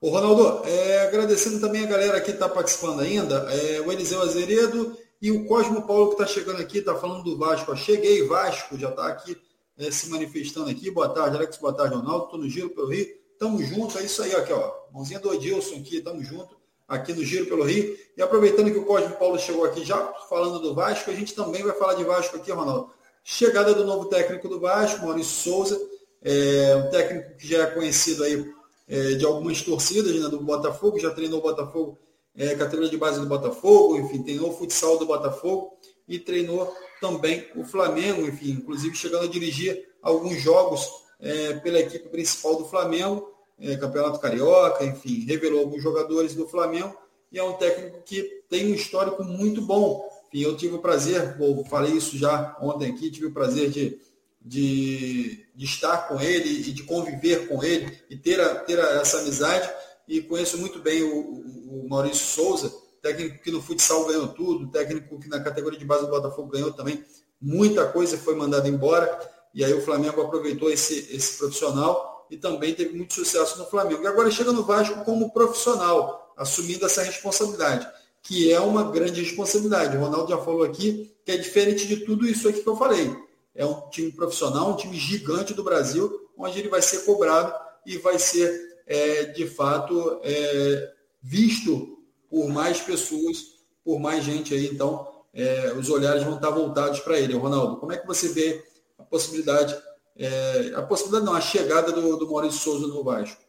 O 0.02 0.10
Ronaldo, 0.10 0.68
é, 0.68 1.08
agradecendo 1.08 1.60
também 1.60 1.84
a 1.84 1.88
galera 1.88 2.22
que 2.22 2.32
está 2.32 2.48
participando 2.48 3.02
ainda, 3.02 3.48
é, 3.52 3.82
o 3.82 3.92
Eliseu 3.92 4.22
Azeredo 4.22 4.98
e 5.22 5.32
o 5.32 5.48
Cosmo 5.48 5.86
Paulo 5.88 6.08
que 6.08 6.22
está 6.22 6.28
chegando 6.28 6.62
aqui, 6.62 6.80
está 6.80 6.96
falando 6.96 7.24
do 7.24 7.38
Vasco. 7.38 7.76
cheguei, 7.76 8.28
Vasco, 8.28 8.78
já 8.78 8.90
está 8.90 9.08
aqui 9.08 9.36
é, 9.78 9.92
se 9.92 10.10
manifestando 10.10 10.70
aqui. 10.70 10.90
Boa 10.92 11.10
tarde, 11.10 11.36
Alex, 11.36 11.58
boa 11.58 11.74
tarde, 11.74 11.96
Ronaldo. 11.96 12.26
Estou 12.26 12.40
no 12.40 12.50
Giro 12.50 12.70
pelo 12.70 12.90
Rio. 12.90 13.08
Tamo 13.38 13.62
junto, 13.62 13.98
é 13.98 14.04
isso 14.04 14.22
aí, 14.24 14.34
aqui, 14.34 14.54
ó. 14.54 14.74
Mãozinha 14.94 15.20
do 15.20 15.30
Odilson 15.30 15.76
aqui, 15.76 16.02
tamo 16.02 16.24
junto, 16.24 16.56
aqui 16.88 17.14
no 17.14 17.24
Giro 17.24 17.46
pelo 17.48 17.64
Rio. 17.64 17.98
E 18.16 18.22
aproveitando 18.22 18.72
que 18.72 18.78
o 18.78 18.86
Cosme 18.86 19.16
Paulo 19.16 19.38
chegou 19.40 19.66
aqui 19.66 19.84
já 19.84 19.98
falando 20.30 20.60
do 20.60 20.74
Vasco, 20.74 21.12
a 21.12 21.14
gente 21.14 21.34
também 21.34 21.64
vai 21.64 21.74
falar 21.74 21.96
de 21.96 22.04
Vasco 22.04 22.38
aqui, 22.38 22.52
Ronaldo. 22.52 22.92
Chegada 23.24 23.74
do 23.74 23.84
novo 23.84 24.06
técnico 24.06 24.48
do 24.48 24.60
Vasco, 24.60 25.06
Maurício 25.06 25.44
Souza, 25.44 25.80
é, 26.22 26.76
um 26.76 26.90
técnico 26.90 27.38
que 27.38 27.48
já 27.48 27.64
é 27.64 27.66
conhecido 27.68 28.24
aí 28.24 28.46
é, 28.88 29.14
de 29.14 29.26
algumas 29.26 29.62
torcidas 29.62 30.14
né, 30.14 30.30
do 30.30 30.40
Botafogo, 30.40 31.00
já 31.00 31.12
treinou 31.12 31.40
o 31.40 31.42
Botafogo, 31.42 31.98
é, 32.36 32.54
categoria 32.56 32.90
de 32.90 32.98
base 32.98 33.20
do 33.20 33.26
Botafogo, 33.26 33.98
enfim, 33.98 34.22
treinou 34.22 34.50
o 34.50 34.54
futsal 34.54 34.98
do 34.98 35.06
Botafogo 35.06 35.78
e 36.08 36.20
treinou 36.20 36.72
também 37.02 37.48
o 37.56 37.64
Flamengo, 37.64 38.22
enfim, 38.22 38.52
inclusive 38.52 38.96
chegando 38.96 39.26
a 39.26 39.30
dirigir 39.30 39.88
alguns 40.02 40.40
jogos 40.42 40.88
é, 41.20 41.54
pela 41.56 41.80
equipe 41.80 42.10
principal 42.10 42.58
do 42.58 42.66
Flamengo, 42.66 43.35
é, 43.60 43.76
Campeonato 43.78 44.20
Carioca, 44.20 44.84
enfim, 44.84 45.26
revelou 45.26 45.62
alguns 45.62 45.82
jogadores 45.82 46.36
do 46.36 46.48
Flamengo 46.48 46.96
e 47.32 47.40
é 47.40 47.44
um 47.44 47.54
técnico 47.54 48.02
que 48.04 48.44
tem 48.50 48.72
um 48.72 48.76
histórico 48.76 49.24
muito 49.24 49.62
bom. 49.62 50.08
Enfim, 50.28 50.44
eu 50.44 50.56
tive 50.56 50.76
o 50.76 50.80
prazer, 50.80 51.38
bom, 51.38 51.64
falei 51.66 51.94
isso 51.94 52.18
já 52.18 52.56
ontem 52.62 52.92
aqui, 52.92 53.12
tive 53.12 53.28
o 53.28 53.34
prazer 53.34 53.70
de, 53.70 54.00
de, 54.42 55.46
de, 55.56 55.66
estar 55.66 56.08
com 56.08 56.20
ele 56.20 56.70
e 56.70 56.72
de 56.72 56.84
conviver 56.84 57.48
com 57.48 57.64
ele 57.64 57.98
e 58.10 58.16
ter, 58.16 58.40
a, 58.40 58.56
ter 58.56 58.80
a, 58.80 59.02
essa 59.02 59.20
amizade 59.20 59.70
e 60.08 60.22
conheço 60.22 60.58
muito 60.58 60.80
bem 60.80 61.04
o, 61.04 61.16
o, 61.16 61.86
o 61.86 61.90
Maurício 61.90 62.26
Souza, 62.26 62.74
técnico 63.02 63.42
que 63.42 63.52
no 63.52 63.62
futsal 63.62 64.06
ganhou 64.06 64.28
tudo, 64.30 64.72
técnico 64.72 65.20
que 65.20 65.28
na 65.28 65.40
categoria 65.40 65.80
de 65.80 65.86
base 65.86 66.06
do 66.06 66.12
Botafogo 66.12 66.50
ganhou 66.50 66.72
também 66.72 67.04
muita 67.42 67.86
coisa 67.88 68.18
foi 68.18 68.36
mandada 68.36 68.68
embora 68.68 69.20
e 69.54 69.64
aí 69.64 69.74
o 69.74 69.82
Flamengo 69.82 70.22
aproveitou 70.22 70.70
esse, 70.70 71.08
esse 71.16 71.38
profissional 71.38 72.15
e 72.30 72.38
também 72.38 72.74
teve 72.74 72.96
muito 72.96 73.14
sucesso 73.14 73.58
no 73.58 73.66
Flamengo. 73.66 74.04
E 74.04 74.08
agora 74.08 74.32
chega 74.32 74.52
no 74.52 74.64
Vasco 74.64 75.04
como 75.04 75.32
profissional, 75.32 76.34
assumindo 76.38 76.86
essa 76.86 77.04
responsabilidade, 77.04 77.88
que 78.22 78.52
é 78.52 78.60
uma 78.60 78.92
grande 78.92 79.22
responsabilidade. 79.22 79.96
O 79.96 80.00
Ronaldo 80.02 80.30
já 80.30 80.38
falou 80.38 80.64
aqui 80.64 81.16
que 81.24 81.32
é 81.32 81.38
diferente 81.38 81.88
de 81.88 81.98
tudo 81.98 82.28
isso 82.28 82.48
aqui 82.48 82.62
que 82.62 82.70
eu 82.70 82.78
falei. 82.78 83.16
É 83.54 83.66
um 83.66 83.90
time 83.90 84.12
profissional, 84.12 84.72
um 84.72 84.76
time 84.76 84.98
gigante 84.98 85.54
do 85.54 85.64
Brasil, 85.64 86.30
onde 86.38 86.60
ele 86.60 86.70
vai 86.70 86.82
ser 86.82 87.06
cobrado 87.06 87.54
e 87.86 87.98
vai 87.98 88.20
ser, 88.20 88.80
é, 88.86 89.26
de 89.26 89.48
fato, 89.48 90.20
é, 90.24 90.92
visto 91.22 91.98
por 92.30 92.50
mais 92.50 92.82
pessoas, 92.82 93.56
por 93.84 94.00
mais 94.00 94.24
gente 94.24 94.54
aí. 94.54 94.68
Então, 94.68 95.08
é, 95.34 95.74
os 95.78 95.90
olhares 95.90 96.24
vão 96.24 96.36
estar 96.36 96.50
voltados 96.50 97.00
para 97.00 97.20
ele. 97.20 97.34
Ronaldo, 97.34 97.78
como 97.78 97.92
é 97.92 97.98
que 97.98 98.08
você 98.08 98.30
vê 98.30 98.64
a 98.98 99.04
possibilidade, 99.04 99.76
é, 100.18 100.74
a 100.76 100.82
possibilidade 100.84 101.26
não, 101.26 101.34
a 101.34 101.42
chegada 101.42 101.92
do, 101.92 102.18
do 102.18 102.30
Maurício 102.30 102.60
Souza 102.60 102.88
no 102.88 103.04
Vasco? 103.04 103.42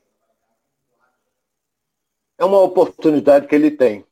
É 2.38 2.44
uma 2.44 2.60
oportunidade 2.60 3.46
que 3.46 3.54
ele 3.54 3.70
tem. 3.70 4.04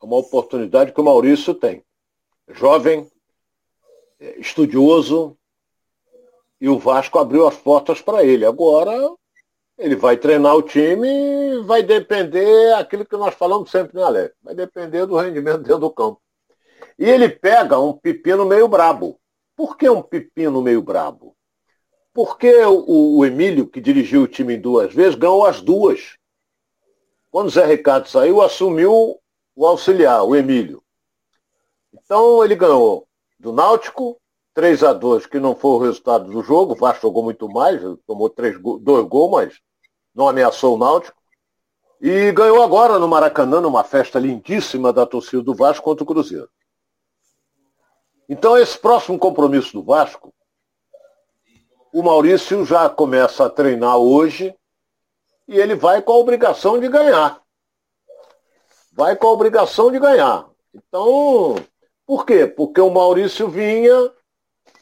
É 0.00 0.04
uma 0.04 0.16
oportunidade 0.16 0.92
que 0.92 1.00
o 1.00 1.04
Maurício 1.04 1.54
tem. 1.54 1.84
Jovem, 2.48 3.10
é, 4.20 4.38
estudioso, 4.38 5.36
e 6.60 6.68
o 6.68 6.78
Vasco 6.78 7.18
abriu 7.18 7.46
as 7.46 7.56
portas 7.56 8.00
para 8.00 8.24
ele. 8.24 8.46
Agora 8.46 8.92
ele 9.78 9.94
vai 9.94 10.16
treinar 10.16 10.56
o 10.56 10.62
time 10.62 11.06
e 11.06 11.62
vai 11.64 11.82
depender 11.82 12.72
aquilo 12.74 13.04
que 13.04 13.16
nós 13.16 13.34
falamos 13.34 13.70
sempre, 13.70 14.00
né? 14.00 14.30
Vai 14.42 14.54
depender 14.54 15.04
do 15.04 15.16
rendimento 15.16 15.58
dentro 15.58 15.80
do 15.80 15.90
campo. 15.90 16.20
E 16.98 17.04
ele 17.04 17.28
pega 17.28 17.78
um 17.78 17.92
pepino 17.92 18.46
meio 18.46 18.68
brabo. 18.68 19.20
Por 19.56 19.78
que 19.78 19.88
um 19.88 20.02
pepino 20.02 20.60
meio 20.60 20.82
brabo? 20.82 21.34
Porque 22.12 22.54
o, 22.64 23.18
o 23.18 23.24
Emílio, 23.24 23.66
que 23.66 23.80
dirigiu 23.80 24.22
o 24.22 24.28
time 24.28 24.56
duas 24.56 24.92
vezes, 24.92 25.14
ganhou 25.14 25.46
as 25.46 25.62
duas. 25.62 26.16
Quando 27.30 27.48
o 27.48 27.50
Zé 27.50 27.64
Ricardo 27.64 28.08
saiu, 28.08 28.42
assumiu 28.42 29.18
o 29.54 29.66
auxiliar, 29.66 30.22
o 30.22 30.36
Emílio. 30.36 30.82
Então 31.92 32.44
ele 32.44 32.54
ganhou 32.54 33.08
do 33.38 33.52
Náutico, 33.52 34.20
3 34.54 34.82
a 34.84 34.92
2 34.92 35.26
que 35.26 35.38
não 35.38 35.54
foi 35.54 35.70
o 35.72 35.78
resultado 35.78 36.30
do 36.30 36.42
jogo, 36.42 36.72
o 36.72 36.76
Vasco 36.76 37.02
jogou 37.02 37.22
muito 37.22 37.48
mais, 37.48 37.80
tomou 38.06 38.30
três, 38.30 38.58
dois 38.80 39.06
gols, 39.06 39.30
mas 39.30 39.60
não 40.14 40.28
ameaçou 40.28 40.76
o 40.76 40.78
Náutico. 40.78 41.16
E 42.00 42.30
ganhou 42.32 42.62
agora 42.62 42.98
no 42.98 43.08
Maracanã, 43.08 43.60
numa 43.60 43.84
festa 43.84 44.18
lindíssima 44.18 44.92
da 44.92 45.06
torcida 45.06 45.42
do 45.42 45.54
Vasco 45.54 45.84
contra 45.84 46.04
o 46.04 46.06
Cruzeiro. 46.06 46.48
Então, 48.28 48.58
esse 48.58 48.76
próximo 48.78 49.18
compromisso 49.18 49.72
do 49.72 49.82
Vasco, 49.82 50.34
o 51.92 52.02
Maurício 52.02 52.64
já 52.64 52.88
começa 52.90 53.46
a 53.46 53.50
treinar 53.50 53.96
hoje 53.96 54.54
e 55.48 55.58
ele 55.58 55.74
vai 55.74 56.02
com 56.02 56.12
a 56.12 56.16
obrigação 56.16 56.78
de 56.78 56.88
ganhar. 56.88 57.40
Vai 58.92 59.14
com 59.14 59.28
a 59.28 59.32
obrigação 59.32 59.92
de 59.92 59.98
ganhar. 59.98 60.48
Então, 60.74 61.54
por 62.04 62.26
quê? 62.26 62.46
Porque 62.46 62.80
o 62.80 62.90
Maurício 62.90 63.48
vinha 63.48 64.12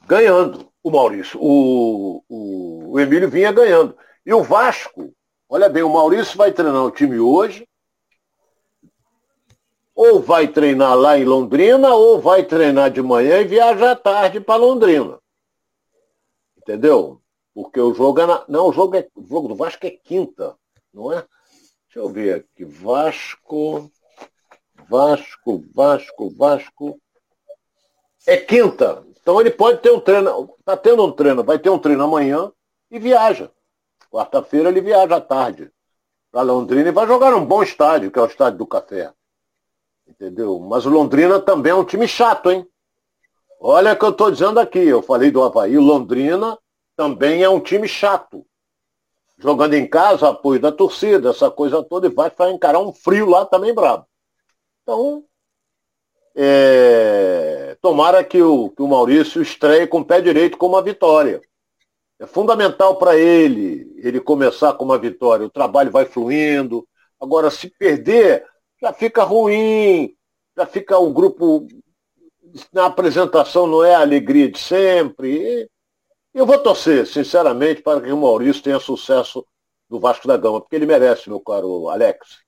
ganhando. 0.06 0.68
O 0.82 0.90
Maurício, 0.90 1.38
o, 1.40 2.22
o, 2.28 2.92
o 2.92 3.00
Emílio 3.00 3.28
vinha 3.28 3.52
ganhando. 3.52 3.96
E 4.24 4.32
o 4.32 4.42
Vasco, 4.42 5.12
olha 5.48 5.68
bem, 5.68 5.82
o 5.82 5.92
Maurício 5.92 6.36
vai 6.36 6.52
treinar 6.52 6.84
o 6.84 6.90
time 6.90 7.18
hoje, 7.18 7.66
ou 9.94 10.20
vai 10.20 10.48
treinar 10.48 10.96
lá 10.96 11.16
em 11.16 11.24
Londrina, 11.24 11.94
ou 11.94 12.20
vai 12.20 12.44
treinar 12.44 12.90
de 12.90 13.00
manhã 13.00 13.40
e 13.40 13.44
viaja 13.44 13.92
à 13.92 13.96
tarde 13.96 14.40
para 14.40 14.56
Londrina. 14.56 15.18
Entendeu? 16.58 17.20
Porque 17.54 17.80
o 17.80 17.94
jogo 17.94 18.20
é 18.20 18.26
na... 18.26 18.44
Não, 18.48 18.68
o 18.68 18.72
jogo, 18.72 18.96
é... 18.96 19.08
o 19.14 19.24
jogo 19.24 19.48
do 19.48 19.54
Vasco 19.54 19.86
é 19.86 19.90
quinta, 19.90 20.56
não 20.92 21.12
é? 21.12 21.24
Deixa 21.86 22.00
eu 22.00 22.08
ver 22.08 22.34
aqui. 22.36 22.64
Vasco. 22.64 23.90
Vasco, 24.88 25.64
Vasco, 25.72 26.30
Vasco. 26.30 27.00
É 28.26 28.36
quinta. 28.36 29.04
Então 29.20 29.40
ele 29.40 29.50
pode 29.50 29.80
ter 29.80 29.92
um 29.92 30.00
treino. 30.00 30.54
Está 30.58 30.76
tendo 30.76 31.04
um 31.04 31.12
treino, 31.12 31.44
vai 31.44 31.58
ter 31.58 31.70
um 31.70 31.78
treino 31.78 32.02
amanhã 32.02 32.50
e 32.90 32.98
viaja. 32.98 33.50
Quarta-feira 34.10 34.68
ele 34.68 34.80
viaja 34.80 35.16
à 35.16 35.20
tarde 35.20 35.70
para 36.32 36.42
Londrina 36.42 36.88
e 36.88 36.92
vai 36.92 37.06
jogar 37.06 37.30
num 37.30 37.46
bom 37.46 37.62
estádio, 37.62 38.10
que 38.10 38.18
é 38.18 38.22
o 38.22 38.26
estádio 38.26 38.58
do 38.58 38.66
Café. 38.66 39.12
Entendeu? 40.06 40.58
Mas 40.60 40.86
o 40.86 40.90
Londrina 40.90 41.40
também 41.40 41.72
é 41.72 41.74
um 41.74 41.84
time 41.84 42.06
chato, 42.06 42.50
hein? 42.50 42.66
Olha 43.60 43.92
o 43.92 43.96
que 43.98 44.04
eu 44.04 44.10
estou 44.10 44.30
dizendo 44.30 44.60
aqui. 44.60 44.78
Eu 44.78 45.02
falei 45.02 45.30
do 45.30 45.42
Havaí. 45.42 45.76
O 45.76 45.82
Londrina 45.82 46.58
também 46.96 47.42
é 47.42 47.48
um 47.48 47.60
time 47.60 47.88
chato. 47.88 48.44
Jogando 49.38 49.74
em 49.74 49.86
casa, 49.86 50.28
apoio 50.28 50.60
da 50.60 50.70
torcida, 50.70 51.30
essa 51.30 51.50
coisa 51.50 51.82
toda, 51.82 52.06
e 52.06 52.10
vai, 52.10 52.30
vai 52.30 52.52
encarar 52.52 52.78
um 52.78 52.92
frio 52.92 53.26
lá 53.26 53.44
também 53.44 53.74
brabo. 53.74 54.06
Então, 54.82 55.24
é... 56.36 57.76
tomara 57.80 58.22
que 58.22 58.40
o, 58.40 58.70
que 58.70 58.82
o 58.82 58.88
Maurício 58.88 59.42
estreie 59.42 59.86
com 59.86 60.00
o 60.00 60.04
pé 60.04 60.20
direito 60.20 60.56
com 60.56 60.66
uma 60.66 60.82
vitória. 60.82 61.40
É 62.18 62.26
fundamental 62.26 62.96
para 62.96 63.16
ele, 63.16 63.92
ele 63.98 64.20
começar 64.20 64.74
com 64.74 64.84
uma 64.84 64.98
vitória. 64.98 65.46
O 65.46 65.50
trabalho 65.50 65.90
vai 65.90 66.04
fluindo. 66.04 66.86
Agora, 67.20 67.50
se 67.50 67.68
perder, 67.68 68.46
já 68.84 68.92
fica 68.92 69.24
ruim, 69.24 70.14
já 70.56 70.66
fica 70.66 70.98
o 70.98 71.12
grupo. 71.12 71.66
Na 72.72 72.86
apresentação 72.86 73.66
não 73.66 73.82
é 73.82 73.94
a 73.94 74.00
alegria 74.00 74.50
de 74.50 74.58
sempre. 74.58 75.68
Eu 76.32 76.44
vou 76.44 76.58
torcer, 76.58 77.06
sinceramente, 77.06 77.80
para 77.80 78.00
que 78.00 78.12
o 78.12 78.16
Maurício 78.16 78.62
tenha 78.62 78.78
sucesso 78.78 79.44
no 79.88 79.98
Vasco 79.98 80.28
da 80.28 80.36
Gama, 80.36 80.60
porque 80.60 80.76
ele 80.76 80.86
merece, 80.86 81.28
meu 81.28 81.40
caro 81.40 81.88
Alex. 81.88 82.44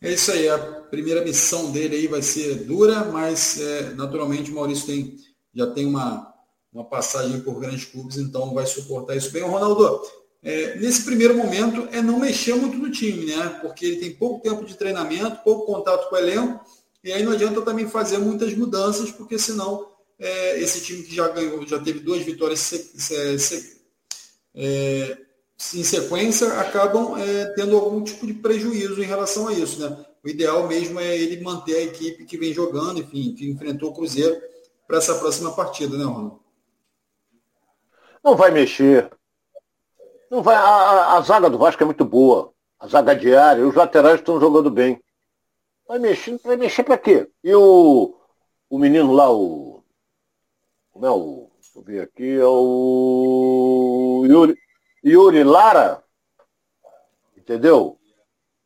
É 0.00 0.12
isso 0.12 0.30
aí, 0.30 0.48
a 0.48 0.58
primeira 0.58 1.24
missão 1.24 1.72
dele 1.72 1.96
aí 1.96 2.06
vai 2.06 2.22
ser 2.22 2.64
dura, 2.64 3.04
mas 3.06 3.60
é, 3.60 3.94
naturalmente 3.94 4.50
o 4.50 4.54
Maurício 4.54 4.86
tem, 4.86 5.16
já 5.54 5.66
tem 5.68 5.86
uma, 5.86 6.32
uma 6.72 6.84
passagem 6.84 7.40
por 7.40 7.58
grandes 7.58 7.86
clubes, 7.86 8.16
então 8.16 8.54
vai 8.54 8.66
suportar 8.66 9.16
isso 9.16 9.32
bem. 9.32 9.42
O 9.42 9.48
Ronaldo, 9.48 10.02
é, 10.46 10.76
nesse 10.76 11.02
primeiro 11.04 11.36
momento 11.36 11.88
é 11.90 12.00
não 12.00 12.20
mexer 12.20 12.54
muito 12.54 12.78
no 12.78 12.88
time, 12.88 13.26
né? 13.26 13.58
Porque 13.60 13.84
ele 13.84 13.96
tem 13.96 14.12
pouco 14.12 14.48
tempo 14.48 14.64
de 14.64 14.76
treinamento, 14.76 15.42
pouco 15.42 15.66
contato 15.66 16.08
com 16.08 16.14
o 16.14 16.18
elenco, 16.18 16.64
e 17.02 17.12
aí 17.12 17.24
não 17.24 17.32
adianta 17.32 17.60
também 17.62 17.88
fazer 17.88 18.18
muitas 18.18 18.54
mudanças, 18.54 19.10
porque 19.10 19.40
senão 19.40 19.88
é, 20.16 20.60
esse 20.60 20.82
time 20.82 21.02
que 21.02 21.12
já 21.12 21.26
ganhou, 21.26 21.66
já 21.66 21.80
teve 21.80 21.98
duas 21.98 22.22
vitórias 22.22 22.60
se, 22.60 22.78
se, 22.78 23.38
se, 23.40 23.80
é, 24.54 25.18
em 25.74 25.82
sequência, 25.82 26.46
acabam 26.60 27.18
é, 27.18 27.46
tendo 27.56 27.76
algum 27.76 28.04
tipo 28.04 28.24
de 28.24 28.34
prejuízo 28.34 29.02
em 29.02 29.06
relação 29.06 29.48
a 29.48 29.52
isso. 29.52 29.80
Né? 29.80 30.06
O 30.24 30.28
ideal 30.28 30.68
mesmo 30.68 31.00
é 31.00 31.18
ele 31.18 31.42
manter 31.42 31.74
a 31.74 31.82
equipe 31.82 32.24
que 32.24 32.38
vem 32.38 32.54
jogando, 32.54 33.00
enfim, 33.00 33.34
que 33.34 33.50
enfrentou 33.50 33.90
o 33.90 33.94
Cruzeiro 33.94 34.40
para 34.86 34.98
essa 34.98 35.16
próxima 35.16 35.56
partida, 35.56 35.98
né, 35.98 36.04
Ronaldo? 36.04 36.38
Não 38.22 38.36
vai 38.36 38.52
mexer. 38.52 39.10
Não 40.30 40.42
vai. 40.42 40.56
A, 40.56 41.16
a, 41.16 41.20
zaga 41.20 41.48
do 41.48 41.58
Vasco 41.58 41.82
é 41.82 41.86
muito 41.86 42.04
boa. 42.04 42.52
A 42.78 42.86
zaga 42.88 43.14
diária, 43.14 43.66
os 43.66 43.74
laterais 43.74 44.20
estão 44.20 44.40
jogando 44.40 44.70
bem. 44.70 45.00
Vai 45.88 45.98
mexer, 45.98 46.38
vai 46.44 46.56
mexer 46.56 46.82
para 46.82 46.98
quê? 46.98 47.28
E 47.42 47.54
o, 47.54 48.14
o 48.68 48.78
menino 48.78 49.12
lá, 49.12 49.30
o. 49.30 49.82
Como 50.90 51.06
é 51.06 51.10
o. 51.10 51.50
Deixa 51.60 51.78
eu 51.78 51.82
ver 51.82 52.00
aqui, 52.02 52.38
é 52.38 52.44
o. 52.44 54.24
Yuri, 54.26 54.58
Yuri 55.04 55.44
Lara, 55.44 56.02
entendeu? 57.36 57.98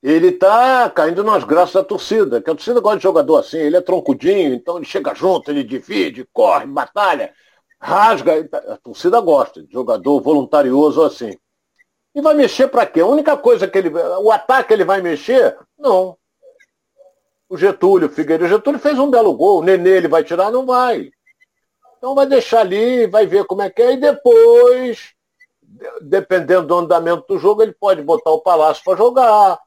Ele 0.02 0.32
tá 0.32 0.88
caindo 0.88 1.22
nas 1.22 1.44
graças 1.44 1.74
da 1.74 1.84
torcida, 1.84 2.40
que 2.40 2.48
a 2.48 2.54
torcida 2.54 2.80
gosta 2.80 2.96
de 2.96 3.02
jogador 3.02 3.36
assim, 3.36 3.58
ele 3.58 3.76
é 3.76 3.82
troncudinho, 3.82 4.54
então 4.54 4.78
ele 4.78 4.86
chega 4.86 5.14
junto, 5.14 5.50
ele 5.50 5.62
divide, 5.62 6.26
corre, 6.32 6.64
batalha, 6.66 7.34
rasga. 7.78 8.48
A 8.68 8.78
torcida 8.78 9.20
gosta 9.20 9.62
de 9.62 9.70
jogador 9.70 10.20
voluntarioso 10.22 11.02
assim. 11.02 11.36
E 12.14 12.20
vai 12.20 12.34
mexer 12.34 12.68
para 12.68 12.86
quê? 12.86 13.00
A 13.00 13.06
única 13.06 13.36
coisa 13.36 13.68
que 13.68 13.78
ele. 13.78 13.88
O 13.88 14.30
ataque 14.32 14.72
ele 14.72 14.84
vai 14.84 15.00
mexer? 15.00 15.56
Não. 15.78 16.16
O 17.48 17.56
Getúlio, 17.56 18.08
o 18.08 18.10
Figueiredo, 18.10 18.44
o 18.44 18.48
Getúlio 18.48 18.80
fez 18.80 18.98
um 18.98 19.10
belo 19.10 19.34
gol. 19.34 19.60
O 19.60 19.62
Nenê 19.62 19.96
ele 19.96 20.08
vai 20.08 20.22
tirar? 20.24 20.50
Não 20.50 20.66
vai. 20.66 21.10
Então 21.98 22.14
vai 22.14 22.26
deixar 22.26 22.60
ali, 22.60 23.06
vai 23.06 23.26
ver 23.26 23.44
como 23.44 23.62
é 23.62 23.70
que 23.70 23.82
é, 23.82 23.92
e 23.92 23.96
depois 23.96 25.14
dependendo 26.00 26.66
do 26.66 26.74
andamento 26.74 27.24
do 27.28 27.38
jogo, 27.38 27.62
ele 27.62 27.72
pode 27.72 28.02
botar 28.02 28.30
o 28.30 28.40
Palácio 28.40 28.82
para 28.84 28.96
jogar. 28.96 29.58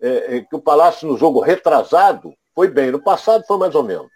É, 0.00 0.36
é, 0.36 0.40
que 0.40 0.56
o 0.56 0.60
Palácio 0.60 1.06
no 1.06 1.16
jogo 1.16 1.40
retrasado 1.40 2.34
foi 2.54 2.68
bem. 2.68 2.90
No 2.90 3.00
passado 3.00 3.44
foi 3.46 3.56
mais 3.56 3.74
ou 3.74 3.84
menos. 3.84 4.10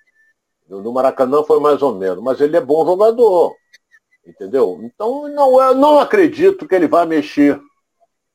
No 0.68 0.92
Maracanã 0.92 1.44
foi 1.44 1.60
mais 1.60 1.80
ou 1.80 1.94
menos. 1.94 2.22
Mas 2.22 2.40
ele 2.40 2.56
é 2.56 2.60
bom 2.60 2.84
jogador. 2.84 3.54
Entendeu? 4.26 4.80
Então 4.82 5.28
não, 5.28 5.62
eu 5.62 5.74
não 5.76 6.00
acredito 6.00 6.66
que 6.66 6.74
ele 6.74 6.88
vai 6.88 7.06
mexer 7.06 7.60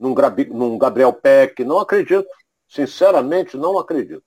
num, 0.01 0.15
num 0.49 0.77
Gabriel 0.77 1.13
Peck. 1.13 1.63
Não 1.63 1.79
acredito. 1.79 2.27
Sinceramente, 2.67 3.55
não 3.55 3.77
acredito. 3.77 4.23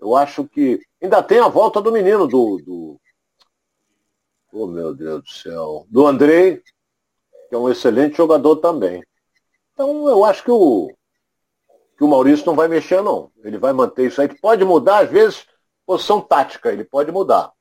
Eu 0.00 0.16
acho 0.16 0.48
que. 0.48 0.80
Ainda 1.02 1.22
tem 1.22 1.38
a 1.38 1.48
volta 1.48 1.80
do 1.80 1.92
menino 1.92 2.26
do. 2.26 2.56
do... 2.64 3.00
Oh, 4.52 4.66
meu 4.66 4.94
Deus 4.94 5.22
do 5.22 5.28
céu. 5.28 5.86
Do 5.88 6.06
Andrei, 6.06 6.62
que 7.48 7.54
é 7.54 7.58
um 7.58 7.68
excelente 7.68 8.16
jogador 8.16 8.56
também. 8.56 9.04
Então 9.72 10.08
eu 10.08 10.24
acho 10.24 10.42
que 10.42 10.50
o, 10.50 10.92
que 11.96 12.02
o 12.02 12.08
Maurício 12.08 12.46
não 12.46 12.56
vai 12.56 12.66
mexer, 12.66 13.02
não. 13.02 13.30
Ele 13.44 13.58
vai 13.58 13.72
manter 13.72 14.06
isso 14.06 14.20
aí. 14.20 14.28
Pode 14.40 14.64
mudar, 14.64 15.04
às 15.04 15.10
vezes, 15.10 15.46
posição 15.86 16.20
tática, 16.20 16.72
ele 16.72 16.84
pode 16.84 17.12
mudar. 17.12 17.52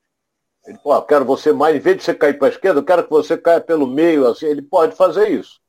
Ele 0.65 0.77
pode, 0.79 1.05
quero 1.07 1.25
você 1.25 1.53
mais, 1.53 1.75
em 1.75 1.79
vez 1.79 1.97
de 1.97 2.03
você 2.03 2.13
cair 2.13 2.37
para 2.37 2.47
a 2.47 2.51
esquerda, 2.51 2.79
eu 2.79 2.85
quero 2.85 3.03
que 3.03 3.09
você 3.09 3.37
caia 3.37 3.61
pelo 3.61 3.87
meio, 3.87 4.27
assim, 4.27 4.45
ele 4.45 4.61
pode 4.61 4.95
fazer 4.95 5.29
isso. 5.29 5.59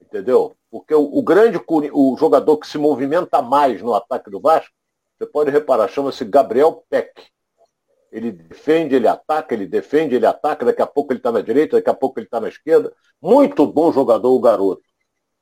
Entendeu? 0.00 0.56
Porque 0.72 0.94
o, 0.94 1.02
o 1.02 1.22
grande 1.22 1.60
o 1.92 2.16
jogador 2.16 2.56
que 2.56 2.66
se 2.66 2.78
movimenta 2.78 3.42
mais 3.42 3.82
no 3.82 3.92
ataque 3.92 4.30
do 4.30 4.40
Vasco, 4.40 4.72
você 5.18 5.26
pode 5.26 5.50
reparar, 5.50 5.86
chama-se 5.86 6.24
Gabriel 6.24 6.82
Peck. 6.88 7.12
Ele 8.10 8.32
defende, 8.32 8.94
ele 8.94 9.06
ataca, 9.06 9.54
ele 9.54 9.66
defende, 9.66 10.14
ele 10.14 10.24
ataca, 10.24 10.64
daqui 10.64 10.80
a 10.80 10.86
pouco 10.86 11.12
ele 11.12 11.18
está 11.18 11.30
na 11.30 11.42
direita, 11.42 11.76
daqui 11.76 11.90
a 11.90 11.94
pouco 11.94 12.18
ele 12.18 12.26
está 12.26 12.40
na 12.40 12.48
esquerda. 12.48 12.90
Muito 13.20 13.66
bom 13.66 13.92
jogador 13.92 14.30
o 14.32 14.40
garoto. 14.40 14.82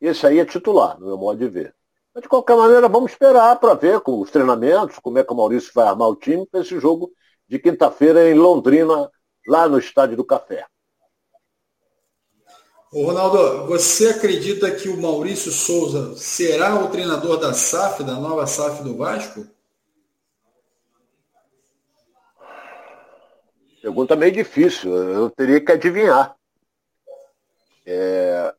Esse 0.00 0.26
aí 0.26 0.40
é 0.40 0.44
titular, 0.44 0.98
no 0.98 1.06
meu 1.06 1.16
modo 1.16 1.38
de 1.38 1.46
ver. 1.46 1.76
Mas 2.12 2.22
de 2.22 2.28
qualquer 2.28 2.56
maneira, 2.56 2.88
vamos 2.88 3.12
esperar 3.12 3.54
para 3.60 3.74
ver 3.74 4.00
com 4.00 4.20
os 4.20 4.32
treinamentos, 4.32 4.98
como 4.98 5.18
é 5.18 5.22
que 5.22 5.32
o 5.32 5.36
Maurício 5.36 5.70
vai 5.72 5.86
armar 5.86 6.08
o 6.08 6.16
time 6.16 6.44
para 6.44 6.60
esse 6.60 6.78
jogo 6.80 7.12
de 7.46 7.56
quinta-feira 7.60 8.28
em 8.28 8.34
Londrina, 8.34 9.08
lá 9.46 9.68
no 9.68 9.78
Estádio 9.78 10.16
do 10.16 10.24
Café. 10.24 10.66
Ô 12.92 13.04
Ronaldo, 13.04 13.68
você 13.68 14.08
acredita 14.08 14.68
que 14.74 14.88
o 14.88 15.00
Maurício 15.00 15.52
Souza 15.52 16.16
será 16.16 16.74
o 16.74 16.90
treinador 16.90 17.38
da 17.38 17.54
SAF, 17.54 18.02
da 18.02 18.14
nova 18.14 18.48
SAF 18.48 18.82
do 18.82 18.96
Vasco? 18.96 19.46
Pergunta 23.80 24.16
meio 24.16 24.32
difícil, 24.32 24.92
eu 24.92 25.30
teria 25.30 25.64
que 25.64 25.70
adivinhar. 25.70 26.34
É... 27.86 28.52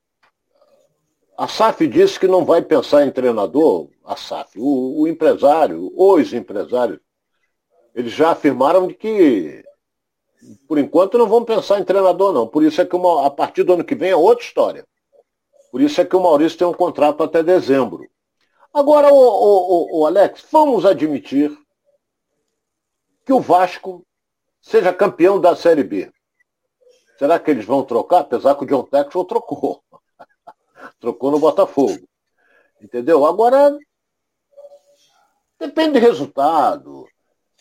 A 1.37 1.49
SAF 1.49 1.85
disse 1.85 2.17
que 2.17 2.27
não 2.27 2.45
vai 2.45 2.61
pensar 2.61 3.05
em 3.05 3.11
treinador, 3.11 3.89
a 4.05 4.15
SAF, 4.15 4.57
o, 4.57 5.01
o 5.01 5.07
empresário, 5.09 5.91
os 5.93 6.31
empresários, 6.31 7.01
eles 7.93 8.13
já 8.13 8.31
afirmaram 8.31 8.87
que, 8.87 9.61
por 10.67 10.77
enquanto, 10.77 11.17
não 11.17 11.27
vão 11.27 11.43
pensar 11.45 11.79
em 11.79 11.83
treinador, 11.83 12.33
não. 12.33 12.47
Por 12.47 12.63
isso 12.63 12.81
é 12.81 12.85
que 12.85 12.95
uma, 12.95 13.27
a 13.27 13.29
partir 13.29 13.63
do 13.63 13.73
ano 13.73 13.83
que 13.83 13.95
vem 13.95 14.11
é 14.11 14.15
outra 14.15 14.43
história. 14.43 14.87
Por 15.71 15.81
isso 15.81 16.01
é 16.01 16.05
que 16.05 16.15
o 16.15 16.19
Maurício 16.19 16.57
tem 16.57 16.67
um 16.67 16.73
contrato 16.73 17.23
até 17.23 17.41
dezembro. 17.41 18.09
Agora, 18.73 19.11
o, 19.11 19.17
o, 19.17 19.99
o 19.99 20.05
Alex, 20.05 20.45
vamos 20.51 20.85
admitir 20.85 21.55
que 23.25 23.33
o 23.33 23.39
Vasco 23.39 24.05
seja 24.61 24.93
campeão 24.93 25.39
da 25.39 25.55
Série 25.55 25.83
B. 25.83 26.11
Será 27.17 27.39
que 27.39 27.51
eles 27.51 27.65
vão 27.65 27.83
trocar? 27.83 28.21
Apesar 28.21 28.55
que 28.55 28.63
o 28.63 28.67
John 28.67 28.83
Texel 28.83 29.25
trocou. 29.25 29.83
trocou 30.99 31.31
no 31.31 31.39
Botafogo. 31.39 32.07
Entendeu? 32.81 33.25
Agora, 33.25 33.77
depende 35.59 35.99
do 35.99 36.05
resultado. 36.05 37.00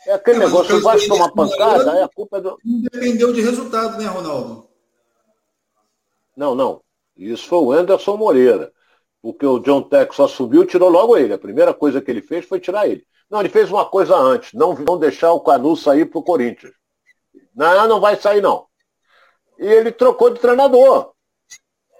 É 0.06 0.12
aquele 0.12 0.38
é, 0.38 0.46
negócio, 0.46 0.80
vai 0.80 0.98
tomar 0.98 1.30
pancada, 1.32 1.92
aí 1.92 2.02
a 2.02 2.08
culpa 2.08 2.38
é 2.38 2.40
do. 2.40 2.58
Não 2.64 2.80
dependeu 2.80 3.32
de 3.32 3.42
resultado, 3.42 3.98
né, 3.98 4.06
Ronaldo? 4.06 4.66
Não, 6.36 6.54
não. 6.54 6.82
Isso 7.16 7.46
foi 7.46 7.58
o 7.58 7.72
Anderson 7.72 8.16
Moreira. 8.16 8.72
Porque 9.22 9.44
o 9.44 9.58
John 9.58 9.82
Texel 9.82 10.24
assumiu 10.24 10.62
e 10.62 10.66
tirou 10.66 10.88
logo 10.88 11.16
ele. 11.16 11.34
A 11.34 11.38
primeira 11.38 11.74
coisa 11.74 12.00
que 12.00 12.10
ele 12.10 12.22
fez 12.22 12.46
foi 12.46 12.58
tirar 12.58 12.88
ele. 12.88 13.06
Não, 13.28 13.40
ele 13.40 13.50
fez 13.50 13.70
uma 13.70 13.84
coisa 13.84 14.16
antes, 14.16 14.52
não, 14.54 14.74
não 14.74 14.98
deixar 14.98 15.32
o 15.32 15.40
Canu 15.40 15.76
sair 15.76 16.06
para 16.06 16.18
o 16.18 16.22
Corinthians. 16.22 16.72
Não, 17.54 17.86
não 17.86 18.00
vai 18.00 18.16
sair 18.16 18.40
não. 18.40 18.66
E 19.58 19.66
ele 19.66 19.92
trocou 19.92 20.30
de 20.30 20.40
treinador. 20.40 21.12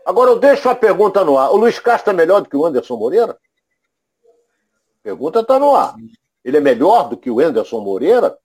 Agora 0.04 0.30
eu 0.30 0.38
deixo 0.38 0.68
a 0.68 0.74
pergunta 0.74 1.22
no 1.22 1.38
ar. 1.38 1.50
O 1.50 1.56
Luiz 1.56 1.78
Castro 1.78 2.12
é 2.12 2.16
melhor 2.16 2.40
do 2.40 2.48
que 2.48 2.56
o 2.56 2.64
Anderson 2.64 2.96
Moreira? 2.96 3.32
A 3.32 5.02
pergunta 5.02 5.40
está 5.40 5.58
no 5.58 5.74
ar. 5.74 5.94
Ele 6.44 6.56
é 6.56 6.60
melhor 6.60 7.08
do 7.08 7.16
que 7.16 7.30
o 7.30 7.40
Anderson 7.40 7.80
Moreira? 7.80 8.36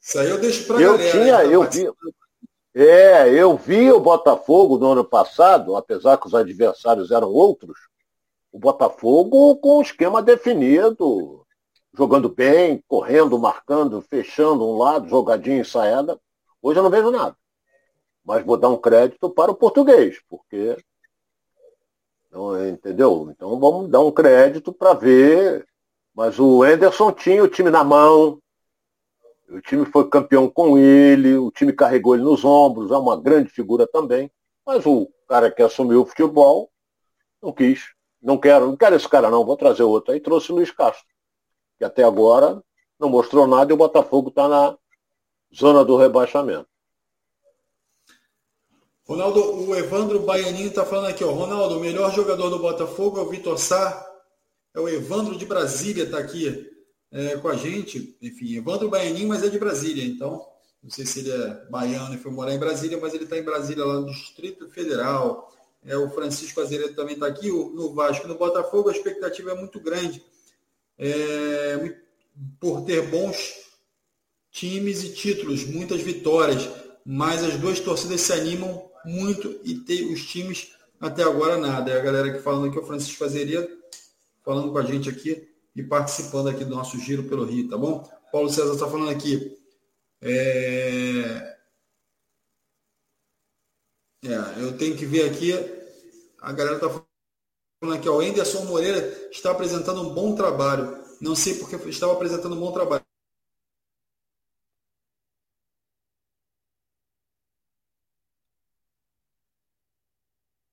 Isso 0.00 0.18
aí 0.18 0.30
eu 0.30 0.40
deixo 0.40 0.66
para 0.66 0.80
Eu 0.80 0.96
galera, 0.96 1.10
tinha, 1.10 1.44
eu 1.44 1.62
vi. 1.68 1.90
É, 2.72 3.28
eu 3.34 3.56
vi 3.56 3.90
o 3.90 4.00
Botafogo 4.00 4.78
no 4.78 4.92
ano 4.92 5.04
passado, 5.04 5.74
apesar 5.74 6.16
que 6.18 6.26
os 6.28 6.34
adversários 6.34 7.10
eram 7.10 7.28
outros, 7.28 7.76
o 8.52 8.58
Botafogo 8.58 9.56
com 9.56 9.78
um 9.78 9.82
esquema 9.82 10.22
definido, 10.22 11.44
jogando 11.92 12.28
bem, 12.28 12.82
correndo, 12.86 13.38
marcando, 13.38 14.00
fechando 14.02 14.66
um 14.66 14.78
lado, 14.78 15.08
jogadinha 15.08 15.60
ensaiada. 15.60 16.18
Hoje 16.62 16.78
eu 16.78 16.82
não 16.82 16.90
vejo 16.90 17.10
nada. 17.10 17.36
Mas 18.24 18.44
vou 18.44 18.56
dar 18.56 18.68
um 18.68 18.76
crédito 18.76 19.28
para 19.30 19.50
o 19.50 19.56
português, 19.56 20.20
porque. 20.28 20.76
Não, 22.30 22.68
entendeu? 22.68 23.28
Então 23.30 23.58
vamos 23.58 23.90
dar 23.90 24.00
um 24.00 24.12
crédito 24.12 24.72
para 24.72 24.94
ver. 24.94 25.66
Mas 26.20 26.38
o 26.38 26.62
Anderson 26.62 27.12
tinha 27.12 27.42
o 27.42 27.48
time 27.48 27.70
na 27.70 27.82
mão, 27.82 28.38
o 29.48 29.58
time 29.62 29.86
foi 29.86 30.06
campeão 30.06 30.50
com 30.50 30.76
ele, 30.76 31.34
o 31.38 31.50
time 31.50 31.72
carregou 31.72 32.14
ele 32.14 32.22
nos 32.22 32.44
ombros, 32.44 32.90
é 32.90 32.96
uma 32.98 33.18
grande 33.18 33.48
figura 33.48 33.86
também. 33.86 34.30
Mas 34.66 34.84
o 34.84 35.10
cara 35.26 35.50
que 35.50 35.62
assumiu 35.62 36.02
o 36.02 36.04
futebol 36.04 36.70
não 37.40 37.54
quis. 37.54 37.94
Não 38.20 38.36
quero, 38.36 38.66
não 38.66 38.76
quero 38.76 38.96
esse 38.96 39.08
cara 39.08 39.30
não, 39.30 39.46
vou 39.46 39.56
trazer 39.56 39.82
outro. 39.82 40.12
Aí 40.12 40.20
trouxe 40.20 40.52
o 40.52 40.56
Luiz 40.56 40.70
Castro 40.70 41.06
que 41.78 41.86
até 41.86 42.04
agora 42.04 42.62
não 42.98 43.08
mostrou 43.08 43.46
nada 43.46 43.72
e 43.72 43.74
o 43.74 43.78
Botafogo 43.78 44.28
está 44.28 44.46
na 44.46 44.76
zona 45.58 45.82
do 45.86 45.96
rebaixamento. 45.96 46.68
Ronaldo, 49.08 49.70
o 49.70 49.74
Evandro 49.74 50.20
Baianinho 50.20 50.68
está 50.68 50.84
falando 50.84 51.06
aqui, 51.06 51.24
ó. 51.24 51.30
Ronaldo, 51.30 51.78
o 51.78 51.80
melhor 51.80 52.12
jogador 52.12 52.50
do 52.50 52.58
Botafogo 52.58 53.18
é 53.18 53.22
o 53.22 53.30
Vitor 53.30 53.56
Sá. 53.56 54.09
É 54.74 54.80
o 54.80 54.88
Evandro 54.88 55.36
de 55.36 55.46
Brasília, 55.46 56.04
está 56.04 56.18
aqui. 56.18 56.68
é, 57.12 57.36
com 57.36 57.48
a 57.48 57.56
gente. 57.56 58.16
Enfim, 58.22 58.56
Evandro 58.56 58.88
Baianinho, 58.88 59.28
mas 59.28 59.42
é 59.42 59.48
de 59.48 59.58
Brasília, 59.58 60.04
então 60.04 60.46
não 60.82 60.90
sei 60.90 61.04
se 61.04 61.20
ele 61.20 61.30
é 61.30 61.66
baiano 61.68 62.14
e 62.14 62.18
foi 62.18 62.30
morar 62.30 62.54
em 62.54 62.58
Brasília, 62.58 62.98
mas 62.98 63.12
ele 63.12 63.24
está 63.24 63.36
em 63.36 63.42
Brasília, 63.42 63.84
lá 63.84 64.00
no 64.00 64.06
Distrito 64.06 64.70
Federal. 64.70 65.52
É, 65.84 65.96
o 65.96 66.10
Francisco 66.10 66.60
Azeredo 66.60 66.94
também 66.94 67.14
está 67.14 67.26
aqui, 67.26 67.50
o, 67.50 67.70
no 67.70 67.94
Vasco, 67.94 68.28
no 68.28 68.36
Botafogo, 68.36 68.88
a 68.88 68.92
expectativa 68.92 69.52
é 69.52 69.54
muito 69.54 69.80
grande 69.80 70.22
é, 70.98 71.96
por 72.58 72.82
ter 72.82 73.02
bons 73.08 73.54
times 74.50 75.02
e 75.02 75.12
títulos, 75.12 75.64
muitas 75.64 76.00
vitórias, 76.02 76.68
mas 77.04 77.42
as 77.42 77.56
duas 77.56 77.80
torcidas 77.80 78.20
se 78.20 78.32
animam 78.32 78.90
muito 79.04 79.58
e 79.64 79.74
ter 79.74 80.04
os 80.04 80.24
times 80.26 80.72
até 81.00 81.22
agora 81.22 81.56
nada. 81.56 81.90
É 81.90 81.98
a 81.98 82.02
galera 82.02 82.32
que 82.32 82.40
falando 82.40 82.68
aqui, 82.68 82.78
o 82.78 82.86
Francisco 82.86 83.24
Azeredo, 83.24 83.68
falando 84.50 84.72
com 84.72 84.78
a 84.78 84.82
gente 84.82 85.08
aqui 85.08 85.48
e 85.76 85.80
participando 85.80 86.48
aqui 86.48 86.64
do 86.64 86.74
nosso 86.74 86.98
giro 86.98 87.22
pelo 87.28 87.44
Rio, 87.44 87.68
tá 87.68 87.78
bom? 87.78 88.02
Paulo 88.32 88.50
César 88.50 88.74
está 88.74 88.90
falando 88.90 89.10
aqui. 89.10 89.56
É... 90.20 91.56
É, 94.24 94.60
eu 94.60 94.76
tenho 94.76 94.96
que 94.96 95.06
ver 95.06 95.30
aqui. 95.30 95.52
A 96.40 96.52
galera 96.52 96.76
está 96.76 96.88
falando 96.88 97.96
aqui, 97.96 98.08
ó, 98.08 98.16
o 98.16 98.20
Anderson 98.20 98.64
Moreira 98.64 99.30
está 99.30 99.52
apresentando 99.52 100.02
um 100.02 100.12
bom 100.12 100.34
trabalho. 100.34 101.00
Não 101.20 101.36
sei 101.36 101.54
porque 101.54 101.76
estava 101.88 102.12
apresentando 102.12 102.56
um 102.56 102.60
bom 102.60 102.72
trabalho. 102.72 103.04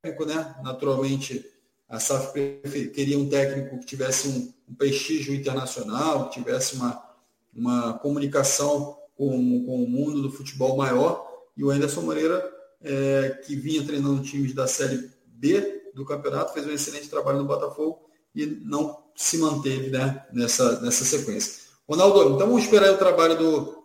Né? 0.04 0.62
Naturalmente, 0.64 1.57
a 1.90 2.00
SAF 2.00 2.34
queria 2.94 3.18
um 3.18 3.30
técnico 3.30 3.80
que 3.80 3.86
tivesse 3.86 4.28
um, 4.28 4.54
um 4.70 4.76
prestígio 4.76 5.34
internacional, 5.34 6.30
que 6.30 6.40
tivesse 6.40 6.76
uma, 6.76 7.02
uma 7.56 7.94
comunicação 7.94 8.98
com, 9.16 9.66
com 9.66 9.84
o 9.84 9.90
mundo 9.90 10.22
do 10.22 10.32
futebol 10.32 10.76
maior. 10.76 11.26
E 11.56 11.64
o 11.64 11.70
Anderson 11.70 12.02
Moreira, 12.02 12.54
é, 12.82 13.42
que 13.46 13.56
vinha 13.56 13.86
treinando 13.86 14.22
times 14.22 14.54
da 14.54 14.68
Série 14.68 15.10
B 15.26 15.92
do 15.96 16.06
campeonato, 16.06 16.54
fez 16.54 16.68
um 16.68 16.72
excelente 16.72 17.10
trabalho 17.10 17.40
no 17.40 17.46
Botafogo 17.46 18.08
e 18.36 18.46
não 18.46 19.04
se 19.16 19.38
manteve 19.38 19.90
né, 19.90 20.26
nessa, 20.32 20.80
nessa 20.82 21.04
sequência. 21.04 21.68
Ronaldo, 21.88 22.36
então 22.36 22.48
vamos 22.48 22.64
esperar 22.64 22.94
o 22.94 22.98
trabalho 22.98 23.38
do, 23.38 23.84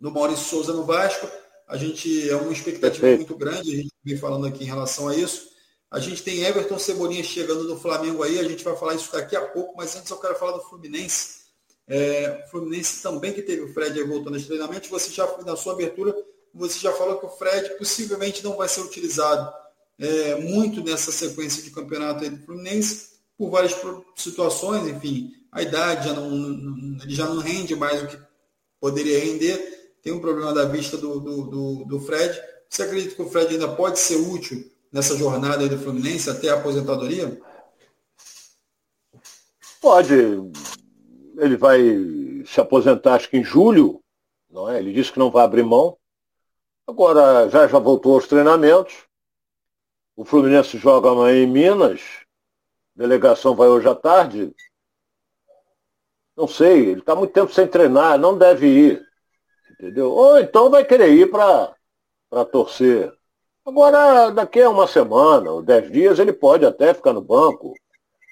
do 0.00 0.10
Maurício 0.10 0.44
Souza 0.44 0.72
no 0.74 0.84
Vasco. 0.84 1.26
A 1.66 1.76
gente 1.76 2.28
é 2.28 2.36
uma 2.36 2.52
expectativa 2.52 3.06
Perfeito. 3.06 3.30
muito 3.30 3.36
grande, 3.36 3.72
a 3.72 3.76
gente 3.76 3.92
vem 4.04 4.16
falando 4.16 4.46
aqui 4.46 4.64
em 4.64 4.66
relação 4.66 5.08
a 5.08 5.16
isso. 5.16 5.55
A 5.90 6.00
gente 6.00 6.22
tem 6.22 6.42
Everton 6.42 6.78
Cebolinha 6.78 7.22
chegando 7.22 7.64
no 7.64 7.78
Flamengo 7.78 8.22
aí, 8.22 8.38
a 8.38 8.44
gente 8.44 8.64
vai 8.64 8.76
falar 8.76 8.94
isso 8.94 9.12
daqui 9.12 9.36
a 9.36 9.46
pouco, 9.46 9.76
mas 9.76 9.94
antes 9.94 10.10
eu 10.10 10.18
quero 10.18 10.34
falar 10.34 10.52
do 10.52 10.64
Fluminense. 10.64 11.46
É, 11.86 12.44
o 12.44 12.50
Fluminense 12.50 13.02
também 13.02 13.32
que 13.32 13.42
teve 13.42 13.62
o 13.62 13.72
Fred 13.72 14.02
voltando 14.02 14.34
aos 14.34 14.46
treinamentos, 14.46 14.90
você 14.90 15.10
já, 15.10 15.26
na 15.44 15.56
sua 15.56 15.74
abertura, 15.74 16.14
você 16.52 16.78
já 16.80 16.92
falou 16.92 17.18
que 17.18 17.26
o 17.26 17.30
Fred 17.30 17.78
possivelmente 17.78 18.42
não 18.42 18.56
vai 18.56 18.68
ser 18.68 18.80
utilizado 18.80 19.52
é, 19.98 20.34
muito 20.34 20.82
nessa 20.82 21.12
sequência 21.12 21.62
de 21.62 21.70
campeonato 21.70 22.24
aí 22.24 22.30
do 22.30 22.44
Fluminense, 22.44 23.16
por 23.38 23.50
várias 23.50 23.76
situações, 24.16 24.88
enfim, 24.88 25.32
a 25.52 25.62
idade 25.62 26.08
já 26.08 26.14
não, 26.14 26.30
não, 26.30 27.02
ele 27.02 27.14
já 27.14 27.26
não 27.26 27.38
rende 27.38 27.76
mais 27.76 28.02
o 28.02 28.06
que 28.08 28.18
poderia 28.80 29.20
render, 29.20 29.94
tem 30.02 30.12
um 30.12 30.20
problema 30.20 30.52
da 30.52 30.64
vista 30.64 30.96
do, 30.96 31.20
do, 31.20 31.42
do, 31.44 31.84
do 31.84 32.00
Fred. 32.00 32.38
Você 32.68 32.82
acredita 32.82 33.14
que 33.14 33.22
o 33.22 33.30
Fred 33.30 33.54
ainda 33.54 33.68
pode 33.68 33.98
ser 33.98 34.16
útil 34.16 34.70
nessa 34.96 35.14
jornada 35.14 35.62
aí 35.62 35.68
do 35.68 35.78
Fluminense 35.78 36.30
até 36.30 36.48
a 36.48 36.54
aposentadoria? 36.54 37.38
Pode. 39.78 40.14
Ele 41.36 41.56
vai 41.56 41.80
se 42.46 42.58
aposentar 42.58 43.16
acho 43.16 43.28
que 43.28 43.36
em 43.36 43.44
julho, 43.44 44.02
não 44.48 44.70
é? 44.70 44.78
Ele 44.78 44.94
disse 44.94 45.12
que 45.12 45.18
não 45.18 45.30
vai 45.30 45.44
abrir 45.44 45.62
mão. 45.62 45.98
Agora 46.86 47.48
já 47.50 47.68
já 47.68 47.78
voltou 47.78 48.14
aos 48.14 48.26
treinamentos. 48.26 49.06
O 50.16 50.24
Fluminense 50.24 50.78
joga 50.78 51.10
amanhã 51.10 51.42
em 51.42 51.46
Minas. 51.46 52.00
A 52.96 53.00
delegação 53.02 53.54
vai 53.54 53.68
hoje 53.68 53.86
à 53.86 53.94
tarde. 53.94 54.54
Não 56.34 56.48
sei, 56.48 56.90
ele 56.90 57.00
está 57.00 57.14
muito 57.14 57.32
tempo 57.32 57.52
sem 57.52 57.66
treinar, 57.66 58.18
não 58.18 58.36
deve 58.36 58.66
ir. 58.66 59.06
Entendeu? 59.72 60.10
Ou 60.10 60.38
então 60.38 60.70
vai 60.70 60.86
querer 60.86 61.10
ir 61.10 61.30
para 61.30 62.44
torcer. 62.50 63.15
Agora, 63.66 64.30
daqui 64.30 64.62
a 64.62 64.70
uma 64.70 64.86
semana 64.86 65.50
ou 65.50 65.60
dez 65.60 65.90
dias, 65.90 66.20
ele 66.20 66.32
pode 66.32 66.64
até 66.64 66.94
ficar 66.94 67.12
no 67.12 67.20
banco, 67.20 67.74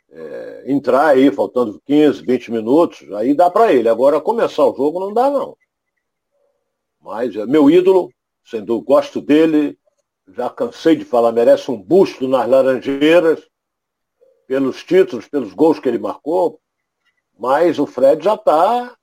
é, 0.08 0.62
entrar 0.68 1.08
aí, 1.08 1.28
faltando 1.32 1.82
15, 1.84 2.22
20 2.24 2.52
minutos, 2.52 3.12
aí 3.14 3.34
dá 3.34 3.50
para 3.50 3.72
ele. 3.72 3.88
Agora, 3.88 4.20
começar 4.20 4.64
o 4.64 4.76
jogo 4.76 5.00
não 5.00 5.12
dá, 5.12 5.28
não. 5.28 5.56
Mas 7.00 7.34
é 7.34 7.44
meu 7.46 7.68
ídolo, 7.68 8.12
sendo 8.44 8.80
gosto 8.80 9.20
dele, 9.20 9.76
já 10.28 10.48
cansei 10.48 10.94
de 10.94 11.04
falar, 11.04 11.32
merece 11.32 11.68
um 11.68 11.82
busto 11.82 12.28
nas 12.28 12.48
Laranjeiras, 12.48 13.42
pelos 14.46 14.84
títulos, 14.84 15.26
pelos 15.26 15.52
gols 15.52 15.80
que 15.80 15.88
ele 15.88 15.98
marcou, 15.98 16.60
mas 17.36 17.80
o 17.80 17.86
Fred 17.86 18.22
já 18.22 18.34
está 18.34 18.96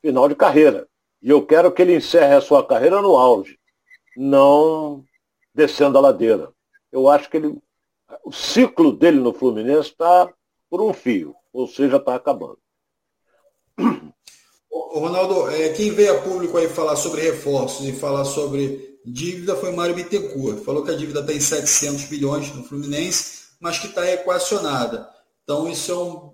final 0.00 0.26
de 0.26 0.34
carreira. 0.34 0.88
E 1.20 1.28
eu 1.28 1.44
quero 1.44 1.70
que 1.70 1.82
ele 1.82 1.96
encerre 1.96 2.34
a 2.34 2.40
sua 2.40 2.66
carreira 2.66 3.02
no 3.02 3.14
auge 3.14 3.58
não 4.16 5.04
descendo 5.54 5.98
a 5.98 6.00
ladeira. 6.00 6.52
Eu 6.90 7.08
acho 7.08 7.28
que 7.28 7.36
ele, 7.36 7.58
o 8.24 8.32
ciclo 8.32 8.92
dele 8.92 9.18
no 9.18 9.32
Fluminense 9.32 9.90
está 9.90 10.32
por 10.68 10.80
um 10.80 10.92
fio, 10.92 11.34
ou 11.52 11.66
seja, 11.66 11.96
está 11.96 12.14
acabando. 12.14 12.58
Ronaldo, 14.70 15.50
é, 15.50 15.70
quem 15.70 15.90
veio 15.90 16.18
a 16.18 16.22
público 16.22 16.56
aí 16.56 16.68
falar 16.68 16.96
sobre 16.96 17.20
reforços 17.20 17.86
e 17.86 17.92
falar 17.92 18.24
sobre 18.24 18.98
dívida 19.04 19.54
foi 19.56 19.72
Mário 19.72 19.94
Bittencourt. 19.94 20.64
Falou 20.64 20.82
que 20.84 20.90
a 20.90 20.96
dívida 20.96 21.20
está 21.20 21.32
em 21.32 21.40
700 21.40 22.04
bilhões 22.04 22.54
no 22.54 22.64
Fluminense, 22.64 23.48
mas 23.60 23.78
que 23.78 23.86
está 23.86 24.10
equacionada. 24.10 25.08
Então, 25.44 25.68
isso 25.70 25.92
é 25.92 25.96
um, 25.96 26.32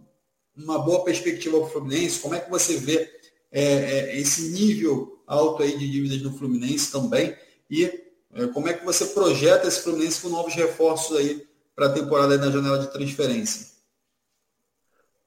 uma 0.57 0.79
boa 0.79 1.05
perspectiva 1.05 1.59
para 1.59 1.67
o 1.67 1.71
Fluminense. 1.71 2.21
Como 2.21 2.35
é 2.35 2.41
que 2.41 2.51
você 2.51 2.77
vê 2.77 3.11
é, 3.51 3.63
é, 3.63 4.19
esse 4.19 4.51
nível 4.51 5.23
alto 5.27 5.63
aí 5.63 5.77
de 5.77 5.91
dívidas 5.91 6.23
no 6.23 6.37
Fluminense 6.37 6.91
também? 6.91 7.37
E 7.73 7.87
é, 8.35 8.47
como 8.49 8.69
é 8.69 8.75
que 8.75 8.85
você 8.85 9.07
projeta 9.07 9.67
esse 9.67 9.81
Fluminense 9.81 10.21
com 10.21 10.29
novos 10.29 10.55
reforços 10.55 11.17
aí 11.17 11.49
para 11.75 11.87
a 11.87 11.93
temporada 11.93 12.37
na 12.37 12.51
janela 12.51 12.79
de 12.79 12.93
transferência? 12.93 13.73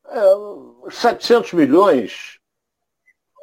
É, 0.08 0.92
700 0.92 1.54
milhões, 1.54 2.40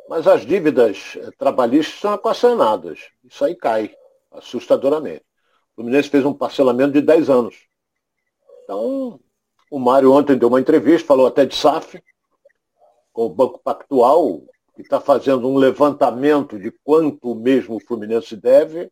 mas 0.09 0.29
as 0.29 0.47
dívidas 0.47 1.17
é, 1.17 1.33
trabalhistas 1.33 1.99
são 1.99 2.15
equacionadas. 2.15 3.01
Isso 3.25 3.45
aí 3.45 3.57
cai 3.57 3.93
assustadoramente. 4.31 5.25
O 5.73 5.83
Fluminense 5.83 6.09
fez 6.09 6.25
um 6.25 6.33
parcelamento 6.33 6.93
de 6.93 7.01
10 7.01 7.29
anos. 7.29 7.57
Então, 8.63 9.19
o 9.69 9.81
Mário 9.81 10.13
ontem 10.13 10.39
deu 10.39 10.47
uma 10.47 10.61
entrevista, 10.61 11.09
falou 11.09 11.27
até 11.27 11.45
de 11.45 11.57
SAF, 11.57 12.01
com 13.13 13.27
o 13.27 13.35
Banco 13.35 13.59
Pactual, 13.59 14.45
que 14.83 14.87
está 14.87 15.01
fazendo 15.01 15.49
um 15.49 15.57
levantamento 15.57 16.59
de 16.59 16.71
quanto 16.85 17.35
mesmo 17.35 17.77
o 17.77 17.81
Fluminense 17.81 18.37
deve 18.37 18.91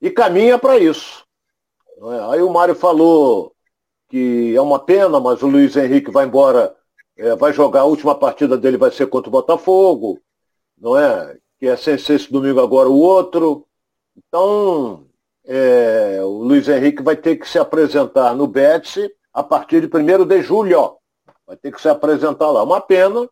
e 0.00 0.10
caminha 0.10 0.58
para 0.58 0.78
isso. 0.78 1.24
É? 1.98 2.34
Aí 2.34 2.42
o 2.42 2.52
Mário 2.52 2.74
falou 2.74 3.54
que 4.08 4.54
é 4.54 4.60
uma 4.60 4.78
pena, 4.78 5.18
mas 5.18 5.42
o 5.42 5.48
Luiz 5.48 5.74
Henrique 5.74 6.10
vai 6.10 6.26
embora, 6.26 6.76
é, 7.16 7.34
vai 7.34 7.52
jogar 7.52 7.80
a 7.80 7.84
última 7.86 8.14
partida 8.14 8.56
dele 8.56 8.76
vai 8.76 8.90
ser 8.90 9.06
contra 9.06 9.28
o 9.28 9.32
Botafogo, 9.32 10.20
não 10.78 10.96
é? 10.96 11.36
Que 11.58 11.68
é 11.68 11.76
sem 11.76 11.96
ser 11.98 12.14
esse 12.14 12.30
domingo 12.30 12.60
agora 12.60 12.88
o 12.88 12.98
outro. 12.98 13.66
Então, 14.16 15.06
é, 15.44 16.20
o 16.22 16.42
Luiz 16.42 16.68
Henrique 16.68 17.02
vai 17.02 17.16
ter 17.16 17.36
que 17.36 17.48
se 17.48 17.58
apresentar 17.58 18.34
no 18.34 18.46
Betis 18.46 19.08
a 19.32 19.42
partir 19.42 19.80
de 19.80 19.88
1 19.88 20.26
de 20.26 20.42
julho. 20.42 20.98
Vai 21.46 21.56
ter 21.56 21.72
que 21.72 21.80
se 21.80 21.88
apresentar 21.88 22.50
lá. 22.50 22.62
Uma 22.62 22.80
pena, 22.80 23.28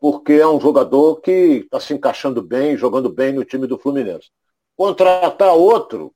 porque 0.00 0.32
é 0.32 0.48
um 0.48 0.58
jogador 0.58 1.20
que 1.20 1.30
está 1.30 1.78
se 1.78 1.92
encaixando 1.92 2.40
bem, 2.40 2.76
jogando 2.76 3.10
bem 3.10 3.34
no 3.34 3.44
time 3.44 3.66
do 3.66 3.78
Fluminense. 3.78 4.30
Contratar 4.74 5.54
outro, 5.54 6.14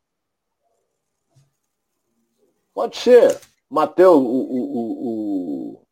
pode 2.73 2.97
ser. 2.97 3.39
Mateus, 3.69 4.17
o, 4.17 4.21
o, 4.21 5.75
o, 5.77 5.83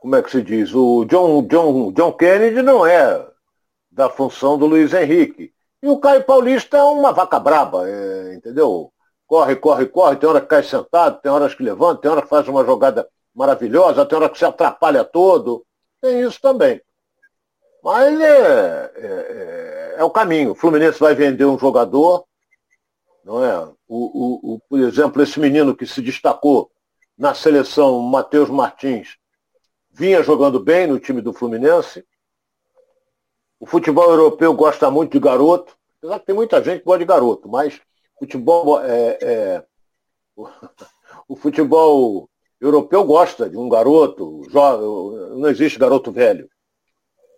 como 0.00 0.16
é 0.16 0.22
que 0.22 0.30
se 0.30 0.42
diz? 0.42 0.74
O 0.74 1.04
John, 1.06 1.46
John, 1.46 1.92
John 1.92 2.12
Kennedy 2.12 2.60
não 2.60 2.84
é 2.84 3.26
da 3.90 4.10
função 4.10 4.58
do 4.58 4.66
Luiz 4.66 4.92
Henrique. 4.92 5.52
E 5.82 5.88
o 5.88 5.98
Caio 5.98 6.24
Paulista 6.24 6.76
é 6.76 6.82
uma 6.82 7.12
vaca 7.12 7.38
braba, 7.38 7.88
é, 7.88 8.34
entendeu? 8.34 8.92
Corre, 9.26 9.56
corre, 9.56 9.86
corre, 9.86 10.16
tem 10.16 10.28
hora 10.28 10.40
que 10.40 10.46
cai 10.46 10.62
sentado, 10.62 11.20
tem 11.22 11.32
horas 11.32 11.54
que 11.54 11.62
levanta, 11.62 12.02
tem 12.02 12.10
hora 12.10 12.22
que 12.22 12.28
faz 12.28 12.46
uma 12.48 12.64
jogada 12.64 13.08
maravilhosa, 13.34 14.04
tem 14.04 14.18
hora 14.18 14.28
que 14.28 14.38
se 14.38 14.44
atrapalha 14.44 15.04
todo 15.04 15.64
tem 16.02 16.20
isso 16.20 16.40
também. 16.40 16.82
Mas 17.82 18.20
é, 18.20 18.92
é, 18.96 19.06
é, 19.06 19.94
é 19.98 20.04
o 20.04 20.10
caminho. 20.10 20.50
O 20.50 20.54
Fluminense 20.54 20.98
vai 20.98 21.14
vender 21.14 21.44
um 21.44 21.58
jogador, 21.58 22.26
não 23.24 23.44
é? 23.44 23.58
O, 23.58 23.74
o, 23.88 24.54
o, 24.54 24.60
por 24.68 24.80
exemplo, 24.80 25.22
esse 25.22 25.38
menino 25.38 25.76
que 25.76 25.86
se 25.86 26.02
destacou 26.02 26.70
na 27.16 27.34
seleção, 27.34 28.00
Matheus 28.00 28.50
Martins, 28.50 29.16
vinha 29.90 30.22
jogando 30.22 30.58
bem 30.58 30.86
no 30.86 30.98
time 30.98 31.20
do 31.20 31.32
Fluminense. 31.32 32.04
O 33.60 33.66
futebol 33.66 34.10
europeu 34.10 34.52
gosta 34.54 34.90
muito 34.90 35.12
de 35.12 35.20
garoto, 35.20 35.76
apesar 35.98 36.18
que 36.18 36.26
tem 36.26 36.34
muita 36.34 36.62
gente 36.62 36.80
que 36.80 36.84
gosta 36.84 36.98
de 36.98 37.04
garoto, 37.04 37.48
mas 37.48 37.80
futebol 38.18 38.80
é, 38.82 39.18
é 39.20 39.66
o, 40.34 40.48
o 41.28 41.36
futebol 41.36 42.28
europeu 42.62 43.04
gosta 43.04 43.50
de 43.50 43.56
um 43.56 43.68
garoto, 43.68 44.42
não 45.36 45.48
existe 45.48 45.78
garoto 45.78 46.12
velho. 46.12 46.48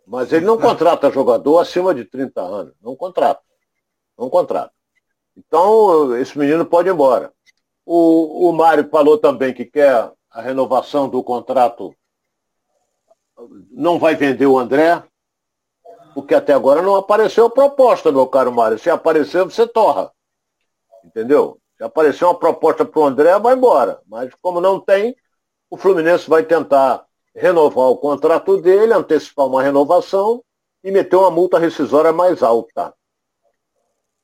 Mas 0.06 0.32
ele 0.32 0.44
não 0.44 0.58
contrata 0.60 1.10
jogador 1.10 1.58
acima 1.58 1.94
de 1.94 2.04
30 2.04 2.42
anos. 2.42 2.74
Não 2.82 2.94
contrata. 2.94 3.40
Não 4.18 4.28
contrata. 4.28 4.72
Então, 5.36 6.14
esse 6.16 6.38
menino 6.38 6.64
pode 6.66 6.88
ir 6.88 6.92
embora. 6.92 7.32
O, 7.86 8.48
o 8.48 8.52
Mário 8.52 8.88
falou 8.90 9.18
também 9.18 9.52
que 9.52 9.64
quer 9.64 10.12
a 10.30 10.42
renovação 10.42 11.08
do 11.08 11.24
contrato. 11.24 11.94
Não 13.70 13.98
vai 13.98 14.14
vender 14.14 14.46
o 14.46 14.58
André, 14.58 15.02
porque 16.14 16.34
até 16.34 16.52
agora 16.52 16.82
não 16.82 16.94
apareceu 16.96 17.50
proposta, 17.50 18.12
meu 18.12 18.26
caro 18.26 18.52
Mário. 18.52 18.78
Se 18.78 18.90
aparecer, 18.90 19.42
você 19.42 19.66
torra. 19.66 20.12
Entendeu? 21.02 21.58
Se 21.76 21.84
aparecer 21.84 22.24
uma 22.24 22.38
proposta 22.38 22.84
para 22.84 23.00
o 23.00 23.04
André, 23.04 23.38
vai 23.38 23.54
embora. 23.54 24.00
Mas 24.06 24.32
como 24.40 24.60
não 24.60 24.80
tem, 24.80 25.16
o 25.70 25.76
Fluminense 25.76 26.28
vai 26.28 26.44
tentar 26.44 27.04
renovar 27.34 27.88
o 27.88 27.96
contrato 27.96 28.60
dele, 28.60 28.92
antecipar 28.92 29.46
uma 29.46 29.62
renovação 29.62 30.42
e 30.82 30.90
meter 30.90 31.16
uma 31.16 31.30
multa 31.30 31.58
rescisória 31.58 32.12
mais 32.12 32.42
alta. 32.42 32.94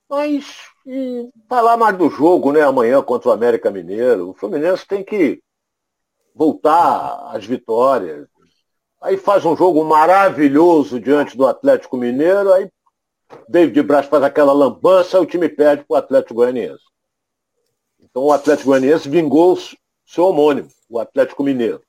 Mas 0.09 0.71
e 0.87 1.29
falar 1.49 1.77
mais 1.77 1.97
do 1.97 2.09
jogo, 2.09 2.53
né, 2.53 2.63
amanhã 2.63 3.03
contra 3.03 3.29
o 3.29 3.33
América 3.33 3.71
Mineiro. 3.71 4.31
O 4.31 4.35
Fluminense 4.35 4.87
tem 4.87 5.05
que 5.05 5.43
voltar 6.35 7.31
às 7.33 7.45
vitórias. 7.45 8.27
Aí 9.01 9.17
faz 9.17 9.45
um 9.45 9.57
jogo 9.57 9.85
maravilhoso 9.85 11.01
diante 11.01 11.37
do 11.37 11.47
Atlético 11.47 11.97
Mineiro, 11.97 12.53
aí 12.53 12.69
David 13.49 13.83
Braz 13.83 14.07
faz 14.07 14.23
aquela 14.23 14.53
lambança, 14.53 15.21
o 15.21 15.27
time 15.27 15.49
perde 15.49 15.85
para 15.85 15.95
o 15.95 15.99
Atlético 15.99 16.35
Goianiense. 16.35 16.83
Então 18.11 18.25
o 18.25 18.33
Atlético 18.33 18.71
Goianiense 18.71 19.09
vingou 19.09 19.57
seu 20.05 20.25
homônimo, 20.27 20.69
o 20.89 20.99
Atlético 20.99 21.45
Mineiro. 21.45 21.83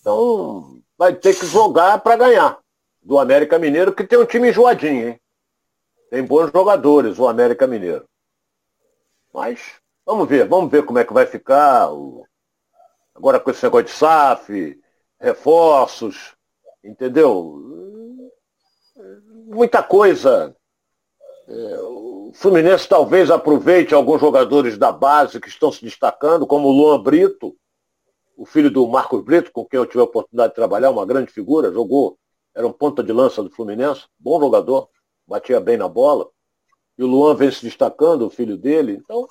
Então, 0.00 0.80
vai 0.96 1.14
ter 1.14 1.38
que 1.38 1.46
jogar 1.46 1.98
para 2.00 2.16
ganhar 2.16 2.58
do 3.02 3.18
América 3.18 3.58
Mineiro, 3.58 3.94
que 3.94 4.04
tem 4.04 4.18
um 4.18 4.24
time 4.24 4.48
enjoadinho, 4.48 5.08
hein? 5.08 5.20
Tem 6.10 6.24
bons 6.24 6.50
jogadores, 6.50 7.18
o 7.18 7.28
América 7.28 7.66
Mineiro. 7.66 8.08
Mas, 9.32 9.74
vamos 10.06 10.26
ver, 10.26 10.48
vamos 10.48 10.70
ver 10.70 10.84
como 10.84 10.98
é 10.98 11.04
que 11.04 11.12
vai 11.12 11.26
ficar. 11.26 11.92
O... 11.92 12.26
Agora 13.14 13.38
com 13.38 13.50
esse 13.50 13.62
negócio 13.62 13.86
de 13.86 13.92
SAF, 13.92 14.80
reforços, 15.20 16.34
entendeu? 16.82 17.62
Muita 19.46 19.82
coisa. 19.82 20.56
É, 21.48 21.78
o 21.80 22.30
Fluminense 22.34 22.86
talvez 22.86 23.30
aproveite 23.30 23.94
alguns 23.94 24.20
jogadores 24.20 24.76
da 24.76 24.92
base 24.92 25.40
que 25.40 25.48
estão 25.48 25.72
se 25.72 25.82
destacando, 25.82 26.46
como 26.46 26.68
o 26.68 26.72
Luan 26.72 27.02
Brito, 27.02 27.56
o 28.36 28.44
filho 28.44 28.70
do 28.70 28.86
Marcos 28.86 29.24
Brito, 29.24 29.50
com 29.50 29.64
quem 29.64 29.78
eu 29.78 29.86
tive 29.86 30.00
a 30.00 30.04
oportunidade 30.04 30.50
de 30.50 30.54
trabalhar, 30.54 30.90
uma 30.90 31.06
grande 31.06 31.32
figura, 31.32 31.72
jogou, 31.72 32.18
era 32.54 32.66
um 32.66 32.72
ponta 32.72 33.02
de 33.02 33.12
lança 33.12 33.42
do 33.42 33.50
Fluminense, 33.50 34.04
bom 34.18 34.38
jogador, 34.38 34.90
batia 35.26 35.58
bem 35.58 35.78
na 35.78 35.88
bola. 35.88 36.28
E 36.98 37.02
o 37.02 37.06
Luan 37.06 37.34
vem 37.34 37.50
se 37.50 37.62
destacando, 37.62 38.26
o 38.26 38.30
filho 38.30 38.56
dele. 38.56 39.00
Então, 39.02 39.26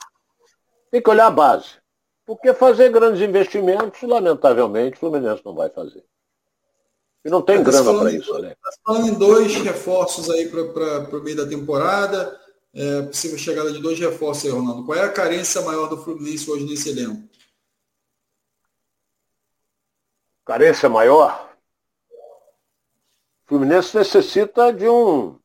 tem 0.89 1.01
que 1.01 1.09
olhar 1.09 1.27
a 1.27 1.31
base. 1.31 1.75
Porque 2.25 2.53
fazer 2.53 2.89
grandes 2.91 3.21
investimentos, 3.21 4.01
lamentavelmente, 4.01 4.95
o 4.95 4.99
Fluminense 4.99 5.45
não 5.45 5.53
vai 5.53 5.69
fazer. 5.69 6.03
E 7.27 7.29
não 7.29 7.41
tem 7.41 7.61
grana 7.61 7.93
para 7.93 8.11
isso, 8.11 8.39
né? 8.39 8.53
Está 8.53 8.69
falando 8.85 9.07
em 9.09 9.13
dois 9.13 9.53
reforços 9.55 10.29
aí 10.29 10.49
para 10.49 11.17
o 11.17 11.23
meio 11.23 11.35
da 11.35 11.45
temporada. 11.45 12.39
É, 12.73 13.01
possível 13.03 13.37
chegada 13.37 13.71
de 13.71 13.81
dois 13.81 13.99
reforços 13.99 14.45
aí, 14.45 14.51
Ronaldo. 14.51 14.85
Qual 14.85 14.97
é 14.97 15.03
a 15.03 15.11
carência 15.11 15.61
maior 15.61 15.87
do 15.87 15.97
Fluminense 15.97 16.49
hoje 16.49 16.65
nesse 16.65 16.89
elenco? 16.89 17.27
carência 20.47 20.87
maior, 20.87 21.53
o 23.43 23.47
Fluminense 23.49 23.97
necessita 23.97 24.71
de 24.71 24.87
um 24.87 25.37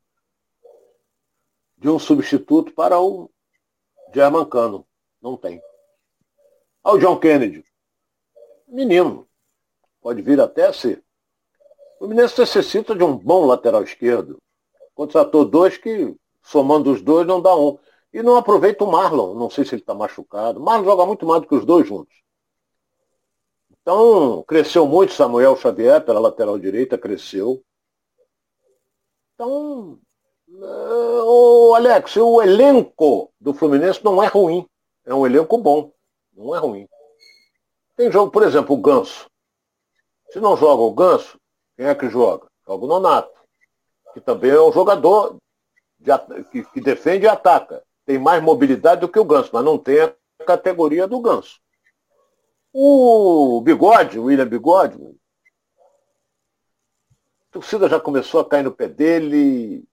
de 1.76 1.89
um 1.89 1.99
substituto 1.99 2.72
para 2.72 3.01
o 3.01 3.28
Germancano. 4.14 4.87
Não 5.20 5.37
tem. 5.37 5.61
Ao 6.85 6.97
John 6.97 7.18
Kennedy. 7.18 7.64
Menino. 8.68 9.28
Pode 10.01 10.22
vir 10.22 10.41
até 10.41 10.72
ser. 10.72 11.03
Fluminense 12.03 12.40
necessita 12.40 12.96
de 12.96 13.05
um 13.05 13.16
bom 13.16 13.46
lateral 13.46 13.84
esquerdo. 13.84 14.36
Contratou 14.92 15.44
dois 15.44 15.78
que, 15.78 16.12
somando 16.42 16.90
os 16.90 17.00
dois, 17.00 17.24
não 17.24 17.40
dá 17.40 17.55
um. 17.55 17.78
E 18.12 18.20
não 18.24 18.34
aproveita 18.34 18.82
o 18.82 18.90
Marlon. 18.90 19.36
Não 19.36 19.48
sei 19.48 19.64
se 19.64 19.76
ele 19.76 19.82
está 19.82 19.94
machucado. 19.94 20.59
Marlon 20.59 20.84
joga 20.84 21.07
muito 21.07 21.24
mais 21.24 21.42
do 21.42 21.46
que 21.46 21.55
os 21.55 21.64
dois 21.64 21.86
juntos. 21.86 22.12
Então, 23.70 24.42
cresceu 24.48 24.84
muito 24.84 25.12
Samuel 25.12 25.57
Xavier 25.57 26.05
pela 26.05 26.18
lateral 26.18 26.59
direita, 26.59 26.98
cresceu. 26.98 27.62
Então, 29.34 30.00
o 30.48 31.72
Alex, 31.76 32.16
o 32.16 32.42
elenco 32.42 33.32
do 33.40 33.55
Fluminense 33.55 34.05
não 34.05 34.20
é 34.20 34.26
ruim. 34.26 34.66
É 35.07 35.14
um 35.14 35.24
elenco 35.24 35.57
bom. 35.57 35.92
Não 36.32 36.53
é 36.53 36.59
ruim. 36.59 36.88
Tem 37.94 38.11
jogo, 38.11 38.32
por 38.32 38.42
exemplo, 38.42 38.74
o 38.74 38.78
Ganso. 38.78 39.30
Se 40.30 40.40
não 40.40 40.57
joga 40.57 40.82
o 40.82 40.92
Ganso, 40.92 41.40
quem 41.83 41.91
é 41.91 41.95
que 41.97 42.09
joga? 42.09 42.47
Joga 42.64 42.85
o 42.85 42.89
Nonato. 42.89 43.43
Que 44.14 44.20
também 44.20 44.53
é 44.53 44.61
um 44.61 44.72
jogador 44.72 45.37
de, 45.99 46.12
que, 46.53 46.62
que 46.62 46.80
defende 46.80 47.24
e 47.24 47.28
ataca. 47.28 47.83
Tem 48.07 48.20
mais 48.20 48.41
mobilidade 48.41 49.01
do 49.01 49.09
que 49.09 49.18
o 49.18 49.24
Ganso, 49.24 49.51
mas 49.53 49.64
não 49.64 49.76
tem 49.76 50.01
a 50.01 50.14
categoria 50.47 51.09
do 51.09 51.20
Ganso. 51.20 51.61
O 52.72 53.61
Bigode, 53.62 54.16
o 54.16 54.24
William 54.24 54.47
Bigode, 54.47 54.97
a 57.49 57.51
torcida 57.51 57.89
já 57.89 57.99
começou 57.99 58.41
a 58.41 58.49
cair 58.49 58.62
no 58.62 58.72
pé 58.72 58.87
dele. 58.87 59.85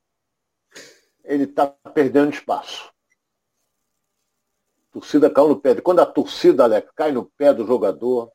Ele 1.24 1.46
está 1.46 1.68
perdendo 1.68 2.32
espaço. 2.32 2.94
A 4.90 4.94
torcida 4.94 5.30
caiu 5.30 5.50
no 5.50 5.60
pé. 5.60 5.82
Quando 5.82 6.02
a 6.02 6.06
torcida, 6.06 6.66
Alex, 6.66 6.92
cai 6.96 7.12
no 7.12 7.26
pé 7.26 7.52
do 7.52 7.66
jogador, 7.66 8.32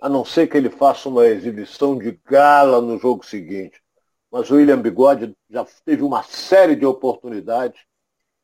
a 0.00 0.08
não 0.08 0.24
ser 0.24 0.46
que 0.46 0.56
ele 0.56 0.70
faça 0.70 1.08
uma 1.08 1.26
exibição 1.26 1.98
de 1.98 2.12
gala 2.24 2.80
no 2.80 2.98
jogo 2.98 3.24
seguinte. 3.24 3.82
Mas 4.30 4.50
o 4.50 4.56
William 4.56 4.80
Bigode 4.80 5.34
já 5.48 5.64
teve 5.84 6.02
uma 6.02 6.22
série 6.22 6.76
de 6.76 6.84
oportunidades 6.84 7.80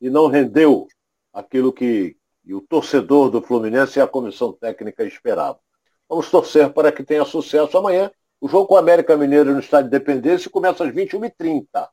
e 0.01 0.09
não 0.09 0.27
rendeu 0.27 0.87
aquilo 1.33 1.73
que, 1.73 2.17
o 2.47 2.61
torcedor 2.61 3.31
do 3.31 3.41
Fluminense 3.41 3.99
e 3.99 4.03
a 4.03 4.07
comissão 4.07 4.53
técnica 4.53 5.05
esperavam. 5.05 5.61
Vamos 6.09 6.31
torcer 6.31 6.73
para 6.73 6.91
que 6.91 7.05
tenha 7.05 7.25
sucesso 7.25 7.79
amanhã. 7.79 8.11
O 8.41 8.49
jogo 8.49 8.67
com 8.67 8.75
o 8.75 8.79
América 8.79 9.17
Mineiro 9.17 9.53
no 9.53 9.61
Estádio 9.61 9.91
de 9.91 9.97
Independência 9.97 10.51
começa 10.51 10.85
às 10.85 10.93
21h30. 10.93 11.89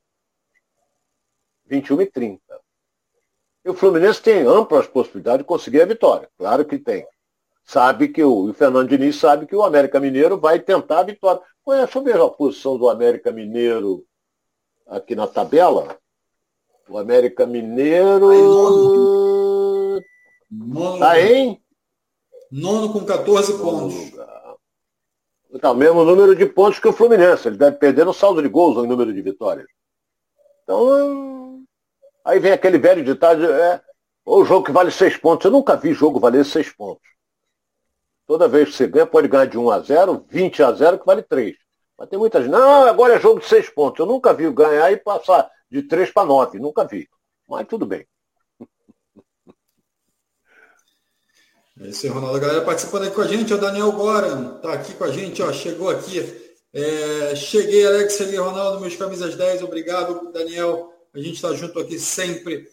21h30. 1.70 2.39
E 3.64 3.70
o 3.70 3.74
Fluminense 3.74 4.22
tem 4.22 4.41
amplas 4.41 4.88
possibilidades 4.88 5.39
de 5.39 5.47
conseguir 5.47 5.82
a 5.82 5.86
vitória. 5.86 6.30
Claro 6.38 6.66
que 6.66 6.80
tem. 6.80 7.05
Sabe 7.70 8.07
que 8.07 8.24
o, 8.24 8.49
o 8.49 8.53
Fernando 8.55 8.89
Diniz 8.89 9.17
sabe 9.17 9.45
que 9.45 9.55
o 9.55 9.61
América 9.61 9.99
Mineiro 9.99 10.39
vai 10.39 10.59
tentar 10.59 11.01
a 11.01 11.03
vitória. 11.03 11.39
Deixa 11.67 11.99
eu 11.99 12.03
ver 12.03 12.20
a 12.20 12.28
posição 12.28 12.80
do 12.80 12.89
América 12.89 13.32
Mineiro 13.32 14.03
aqui 14.88 15.13
na 15.13 15.28
tabela. 15.28 15.95
O 16.89 16.97
América 16.97 17.45
Mineiro. 17.45 18.32
Nono, 20.49 20.97
tá 20.97 21.22
em? 21.22 21.61
Nono 22.51 22.91
com 22.91 23.05
14 23.05 23.59
pontos. 23.59 24.13
Tá, 25.61 25.70
o 25.70 25.76
mesmo 25.76 26.03
número 26.03 26.36
de 26.36 26.47
pontos 26.47 26.80
que 26.80 26.88
o 26.88 26.93
Fluminense. 26.93 27.49
Ele 27.49 27.57
deve 27.57 27.78
perder 27.78 28.03
no 28.03 28.15
saldo 28.15 28.41
de 28.41 28.49
gols 28.49 28.78
ou 28.78 28.86
em 28.86 28.88
número 28.88 29.13
de 29.13 29.22
vitórias. 29.22 29.67
Então, 30.63 31.63
aí 32.26 32.39
vem 32.39 32.51
aquele 32.51 32.80
velho 32.80 33.05
ditado, 33.05 33.45
é, 33.45 33.80
o 34.26 34.43
jogo 34.43 34.65
que 34.65 34.72
vale 34.72 34.89
seis 34.89 35.15
pontos. 35.15 35.45
Eu 35.45 35.51
nunca 35.51 35.76
vi 35.76 35.93
jogo 35.93 36.20
valer 36.20 36.43
seis 36.43 36.67
pontos. 36.74 37.18
Toda 38.30 38.47
vez 38.47 38.69
que 38.69 38.75
você 38.75 38.86
ganha, 38.86 39.07
pode 39.07 39.27
ganhar 39.27 39.45
de 39.45 39.57
1 39.57 39.71
a 39.71 39.80
0, 39.80 40.23
20 40.30 40.61
a 40.61 40.71
0, 40.71 40.99
que 40.99 41.05
vale 41.07 41.23
3. 41.23 41.57
Mas 41.97 42.09
tem 42.09 42.19
muita 42.19 42.39
gente, 42.39 42.51
não, 42.51 42.84
agora 42.84 43.15
é 43.15 43.19
jogo 43.19 43.39
de 43.39 43.47
seis 43.47 43.67
pontos. 43.71 43.99
Eu 43.99 44.05
nunca 44.05 44.36
vi 44.36 44.47
ganhar 44.51 44.91
e 44.91 44.97
passar 44.97 45.49
de 45.67 45.82
3 45.82 46.11
para 46.11 46.27
9. 46.27 46.59
Nunca 46.59 46.86
vi. 46.86 47.09
Mas 47.47 47.67
tudo 47.67 47.88
bem. 47.88 48.07
É 51.82 51.88
isso 51.88 52.05
aí, 52.05 52.11
Ronaldo. 52.11 52.38
A 52.38 52.39
galera 52.39 52.61
participando 52.63 53.05
aqui 53.05 53.15
com 53.15 53.21
a 53.21 53.27
gente, 53.27 53.51
o 53.51 53.57
Daniel 53.57 53.91
Goran 53.93 54.57
está 54.57 54.73
aqui 54.73 54.93
com 54.93 55.05
a 55.05 55.11
gente, 55.11 55.41
ó, 55.41 55.51
chegou 55.51 55.89
aqui. 55.89 56.19
É, 56.71 57.36
cheguei, 57.36 57.84
Alex, 57.88 58.21
ali, 58.21 58.36
Ronaldo, 58.36 58.80
meus 58.80 58.95
camisas 58.95 59.36
10, 59.36 59.63
obrigado, 59.63 60.32
Daniel. 60.32 60.93
A 61.15 61.17
gente 61.17 61.34
está 61.34 61.51
junto 61.55 61.80
aqui 61.80 61.97
sempre, 61.97 62.69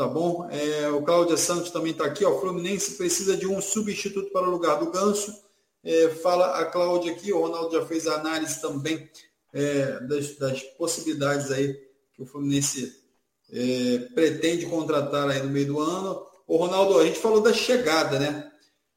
tá 0.00 0.08
bom? 0.08 0.48
É, 0.50 0.88
o 0.88 1.02
Cláudia 1.02 1.36
Santos 1.36 1.70
também 1.70 1.92
está 1.92 2.06
aqui, 2.06 2.24
ó. 2.24 2.30
O 2.30 2.40
Fluminense 2.40 2.92
precisa 2.92 3.36
de 3.36 3.46
um 3.46 3.60
substituto 3.60 4.32
para 4.32 4.48
o 4.48 4.50
lugar 4.50 4.78
do 4.78 4.90
Ganso. 4.90 5.30
É, 5.84 6.08
fala 6.08 6.58
a 6.58 6.64
Cláudia 6.64 7.12
aqui, 7.12 7.30
o 7.30 7.38
Ronaldo 7.38 7.78
já 7.78 7.84
fez 7.84 8.06
a 8.06 8.14
análise 8.14 8.62
também 8.62 9.10
é, 9.52 10.00
das, 10.00 10.36
das, 10.38 10.62
possibilidades 10.78 11.50
aí 11.50 11.74
que 12.14 12.22
o 12.22 12.24
Fluminense 12.24 12.98
é, 13.52 13.98
pretende 14.14 14.64
contratar 14.64 15.28
aí 15.28 15.42
no 15.42 15.50
meio 15.50 15.66
do 15.66 15.80
ano. 15.80 16.26
O 16.46 16.56
Ronaldo, 16.56 16.98
a 16.98 17.04
gente 17.04 17.18
falou 17.18 17.42
da 17.42 17.52
chegada, 17.52 18.18
né? 18.18 18.50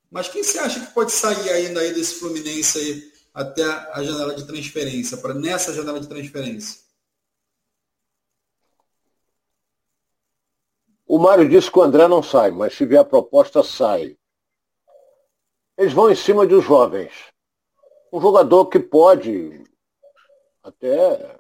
Mas 0.09 0.29
quem 0.29 0.41
você 0.41 0.57
acha 0.57 0.79
que 0.79 0.93
pode 0.93 1.11
sair 1.11 1.49
ainda 1.49 1.81
aí 1.81 1.93
desse 1.93 2.15
Fluminense 2.15 2.79
aí 2.79 3.11
até 3.33 3.61
a 3.63 4.01
janela 4.01 4.33
de 4.33 4.47
transferência, 4.47 5.17
para 5.17 5.33
nessa 5.33 5.73
janela 5.73 5.99
de 5.99 6.07
transferência? 6.07 6.79
O 11.14 11.20
Mário 11.20 11.47
disse 11.47 11.72
que 11.72 11.78
o 11.78 11.84
André 11.84 12.07
não 12.07 12.24
sai, 12.24 12.49
mas 12.49 12.74
se 12.74 12.88
vier 12.88 13.01
a 13.01 13.05
proposta, 13.05 13.61
sai. 13.61 14.18
Eles 15.78 15.93
vão 15.93 16.09
em 16.09 16.16
cima 16.16 16.47
de 16.47 16.55
os 16.55 16.66
jovens. 16.66 17.14
Um 18.11 18.20
jogador 18.20 18.66
que 18.66 18.80
pode 18.80 19.64
até 20.64 21.39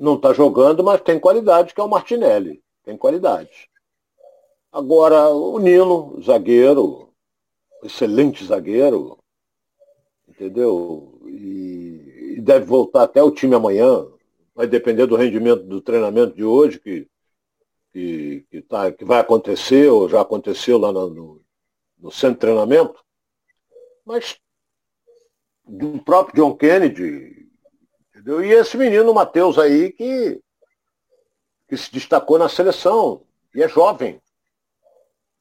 não 0.00 0.14
está 0.14 0.32
jogando, 0.32 0.82
mas 0.82 1.02
tem 1.02 1.20
qualidade, 1.20 1.74
que 1.74 1.80
é 1.82 1.84
o 1.84 1.88
Martinelli. 1.88 2.64
Tem 2.82 2.96
qualidade. 2.96 3.68
Agora, 4.72 5.28
o 5.28 5.58
Nino, 5.58 6.18
zagueiro, 6.22 7.12
excelente 7.82 8.42
zagueiro, 8.42 9.18
entendeu? 10.26 11.20
E, 11.26 12.36
e, 12.38 12.40
deve 12.40 12.64
voltar 12.64 13.02
até 13.02 13.22
o 13.22 13.30
time 13.30 13.54
amanhã. 13.54 14.06
Vai 14.54 14.66
depender 14.66 15.04
do 15.04 15.14
rendimento 15.14 15.64
do 15.64 15.82
treinamento 15.82 16.34
de 16.34 16.42
hoje, 16.42 16.80
que, 16.80 17.06
que, 17.96 18.46
que, 18.50 18.60
tá, 18.60 18.92
que 18.92 19.06
vai 19.06 19.20
acontecer, 19.20 19.88
ou 19.88 20.06
já 20.06 20.20
aconteceu 20.20 20.76
lá 20.76 20.92
no, 20.92 21.40
no 21.98 22.12
centro 22.12 22.34
de 22.34 22.40
treinamento. 22.40 23.02
Mas 24.04 24.38
do 25.64 25.98
próprio 26.04 26.36
John 26.36 26.54
Kennedy, 26.54 27.48
entendeu? 28.10 28.44
E 28.44 28.52
esse 28.52 28.76
menino 28.76 29.14
Matheus 29.14 29.58
aí 29.58 29.90
que, 29.92 30.38
que 31.66 31.74
se 31.74 31.90
destacou 31.90 32.38
na 32.38 32.50
seleção, 32.50 33.22
e 33.54 33.62
é 33.62 33.68
jovem. 33.68 34.20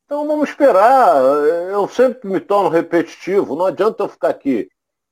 Então 0.05 0.25
vamos 0.25 0.47
esperar. 0.49 1.21
Eu 1.69 1.89
sempre 1.89 2.29
me 2.29 2.39
torno 2.39 2.69
repetitivo, 2.69 3.57
não 3.57 3.65
adianta 3.65 4.01
eu 4.01 4.07
ficar 4.07 4.29
aqui 4.29 4.69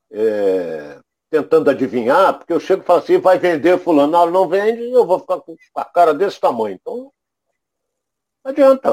é, 0.10 0.98
tentando 1.30 1.70
adivinhar, 1.70 2.38
porque 2.38 2.54
eu 2.54 2.60
chego 2.62 2.84
e 2.84 2.86
falo 2.86 3.00
assim, 3.00 3.18
vai 3.18 3.38
vender 3.38 3.78
fulano, 3.80 4.14
não, 4.14 4.32
não 4.32 4.48
vende, 4.48 4.82
eu 4.89 5.06
vou 5.06 5.20
ficar 5.20 5.41
com 5.41 5.58
a 5.76 5.84
cara 5.84 6.14
desse 6.14 6.39
tamanho. 6.39 6.80
Então, 6.82 7.12
não 8.44 8.52
adianta. 8.52 8.89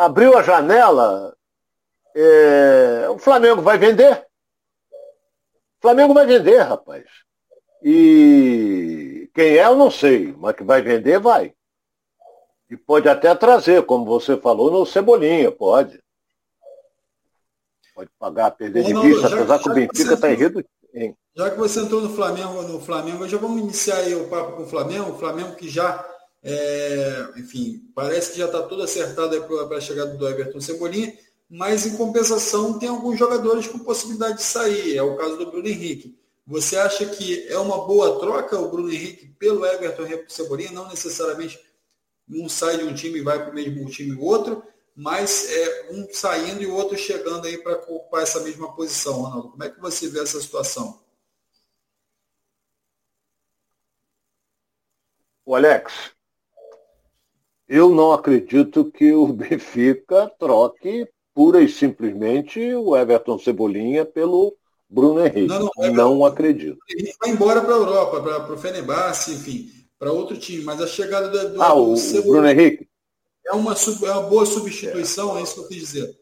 Abriu 0.00 0.36
a 0.36 0.42
janela, 0.42 1.36
é, 2.14 3.08
o 3.10 3.18
Flamengo 3.18 3.62
vai 3.62 3.78
vender. 3.78 4.26
O 5.78 5.82
Flamengo 5.82 6.14
vai 6.14 6.26
vender, 6.26 6.58
rapaz. 6.58 7.04
E 7.82 9.30
quem 9.34 9.58
é, 9.58 9.66
eu 9.66 9.76
não 9.76 9.90
sei, 9.90 10.34
mas 10.38 10.56
que 10.56 10.64
vai 10.64 10.80
vender, 10.80 11.18
vai. 11.18 11.54
E 12.70 12.76
pode 12.76 13.08
até 13.08 13.34
trazer, 13.34 13.84
como 13.84 14.04
você 14.04 14.36
falou, 14.36 14.70
no 14.70 14.86
Cebolinha, 14.86 15.52
pode. 15.52 16.02
Pode 17.94 18.10
pagar, 18.18 18.50
perder 18.52 18.84
de 18.84 18.94
vista, 18.94 19.28
apesar 19.28 19.58
que 19.60 19.68
o 19.68 19.74
Benfica 19.74 20.14
está 20.14 20.32
enredo. 20.32 20.64
Já 21.36 21.50
que 21.50 21.58
você 21.58 21.80
entrou 21.80 22.00
no 22.00 22.14
Flamengo, 22.14 22.62
no 22.62 22.80
Flamengo, 22.80 23.28
já 23.28 23.36
vamos 23.36 23.60
iniciar 23.60 23.98
aí 23.98 24.14
o 24.14 24.28
papo 24.28 24.52
com 24.52 24.62
o 24.62 24.66
Flamengo. 24.66 25.10
O 25.10 25.18
Flamengo 25.18 25.56
que 25.56 25.68
já, 25.68 26.04
é, 26.46 27.30
enfim, 27.38 27.90
parece 27.94 28.32
que 28.32 28.38
já 28.38 28.44
está 28.44 28.62
tudo 28.62 28.82
acertado 28.82 29.42
para 29.66 29.78
a 29.78 29.80
chegada 29.80 30.14
do 30.14 30.28
Everton 30.28 30.60
Cebolinha, 30.60 31.16
mas 31.48 31.86
em 31.86 31.96
compensação 31.96 32.78
tem 32.78 32.88
alguns 32.88 33.18
jogadores 33.18 33.66
com 33.66 33.78
possibilidade 33.78 34.36
de 34.36 34.42
sair. 34.42 34.94
É 34.94 35.02
o 35.02 35.16
caso 35.16 35.38
do 35.38 35.50
Bruno 35.50 35.66
Henrique. 35.66 36.18
Você 36.46 36.76
acha 36.76 37.06
que 37.06 37.48
é 37.48 37.58
uma 37.58 37.86
boa 37.86 38.20
troca 38.20 38.58
o 38.58 38.70
Bruno 38.70 38.92
Henrique 38.92 39.26
pelo 39.38 39.64
Everton 39.64 40.04
Cebolinha, 40.28 40.70
não 40.70 40.86
necessariamente 40.88 41.58
um 42.28 42.46
sai 42.46 42.76
de 42.76 42.84
um 42.84 42.94
time 42.94 43.20
e 43.20 43.22
vai 43.22 43.42
para 43.42 43.50
o 43.50 43.54
mesmo 43.54 43.88
time 43.88 44.14
outro, 44.20 44.62
mas 44.94 45.50
é 45.50 45.88
um 45.92 46.06
saindo 46.12 46.62
e 46.62 46.66
o 46.66 46.74
outro 46.74 46.98
chegando 46.98 47.46
aí 47.46 47.56
para 47.58 47.76
ocupar 47.76 48.22
essa 48.22 48.40
mesma 48.40 48.74
posição, 48.76 49.22
Ronaldo. 49.22 49.50
Como 49.50 49.64
é 49.64 49.70
que 49.70 49.80
você 49.80 50.08
vê 50.08 50.20
essa 50.20 50.40
situação? 50.40 51.02
O 55.46 55.54
Alex, 55.54 56.13
eu 57.68 57.90
não 57.90 58.12
acredito 58.12 58.90
que 58.90 59.12
o 59.12 59.26
Benfica 59.32 60.30
troque 60.38 61.08
pura 61.34 61.60
e 61.60 61.68
simplesmente 61.68 62.60
o 62.74 62.96
Everton 62.96 63.38
Cebolinha 63.38 64.04
pelo 64.04 64.56
Bruno 64.88 65.24
Henrique. 65.26 65.48
Não, 65.48 65.70
não, 65.76 65.92
não 65.92 66.24
acredito. 66.24 66.78
Ele 66.88 67.12
vai 67.20 67.30
embora 67.30 67.60
para 67.60 67.74
a 67.74 67.78
Europa, 67.78 68.22
para 68.22 68.52
o 68.52 68.56
Fenerbahçe, 68.56 69.32
enfim, 69.32 69.68
para 69.98 70.12
outro 70.12 70.36
time. 70.36 70.62
Mas 70.62 70.80
a 70.80 70.86
chegada 70.86 71.28
do, 71.28 71.54
do, 71.54 71.62
ah, 71.62 71.74
o, 71.74 71.96
Cebolinha, 71.96 72.32
Bruno 72.32 72.48
Henrique? 72.48 72.88
É 73.46 73.52
uma, 73.52 73.74
é 73.74 74.10
uma 74.12 74.22
boa 74.22 74.46
substituição, 74.46 75.36
é. 75.36 75.40
é 75.40 75.42
isso 75.42 75.54
que 75.54 75.60
eu 75.60 75.68
quis 75.68 75.78
dizer. 75.78 76.16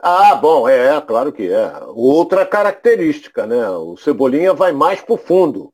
Ah, 0.00 0.34
bom, 0.34 0.68
é, 0.68 0.96
é, 0.96 1.00
claro 1.00 1.32
que 1.32 1.50
é. 1.50 1.72
Outra 1.88 2.44
característica, 2.44 3.46
né? 3.46 3.68
O 3.70 3.96
Cebolinha 3.96 4.52
vai 4.52 4.72
mais 4.72 5.00
para 5.00 5.14
o 5.14 5.18
fundo. 5.18 5.73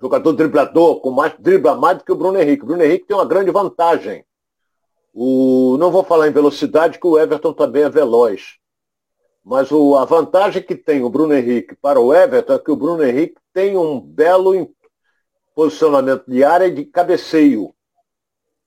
Jogador 0.00 0.32
driblador, 0.32 1.00
com 1.00 1.10
mais 1.10 1.34
dribla 1.38 1.76
mais 1.76 1.98
do 1.98 2.04
que 2.04 2.12
o 2.12 2.16
Bruno 2.16 2.38
Henrique. 2.38 2.62
O 2.62 2.66
Bruno 2.66 2.82
Henrique 2.82 3.06
tem 3.06 3.16
uma 3.16 3.26
grande 3.26 3.50
vantagem. 3.50 4.24
O, 5.12 5.76
não 5.78 5.90
vou 5.90 6.04
falar 6.04 6.28
em 6.28 6.32
velocidade, 6.32 6.98
que 6.98 7.06
o 7.06 7.18
Everton 7.18 7.52
também 7.52 7.82
é 7.82 7.90
veloz. 7.90 8.58
Mas 9.44 9.70
o, 9.70 9.96
a 9.96 10.04
vantagem 10.04 10.62
que 10.62 10.74
tem 10.74 11.02
o 11.02 11.10
Bruno 11.10 11.34
Henrique 11.34 11.76
para 11.76 12.00
o 12.00 12.14
Everton 12.14 12.54
é 12.54 12.58
que 12.58 12.70
o 12.70 12.76
Bruno 12.76 13.02
Henrique 13.02 13.36
tem 13.52 13.76
um 13.76 14.00
belo 14.00 14.70
posicionamento 15.54 16.24
de 16.26 16.44
área 16.44 16.66
e 16.66 16.74
de 16.74 16.84
cabeceio 16.84 17.74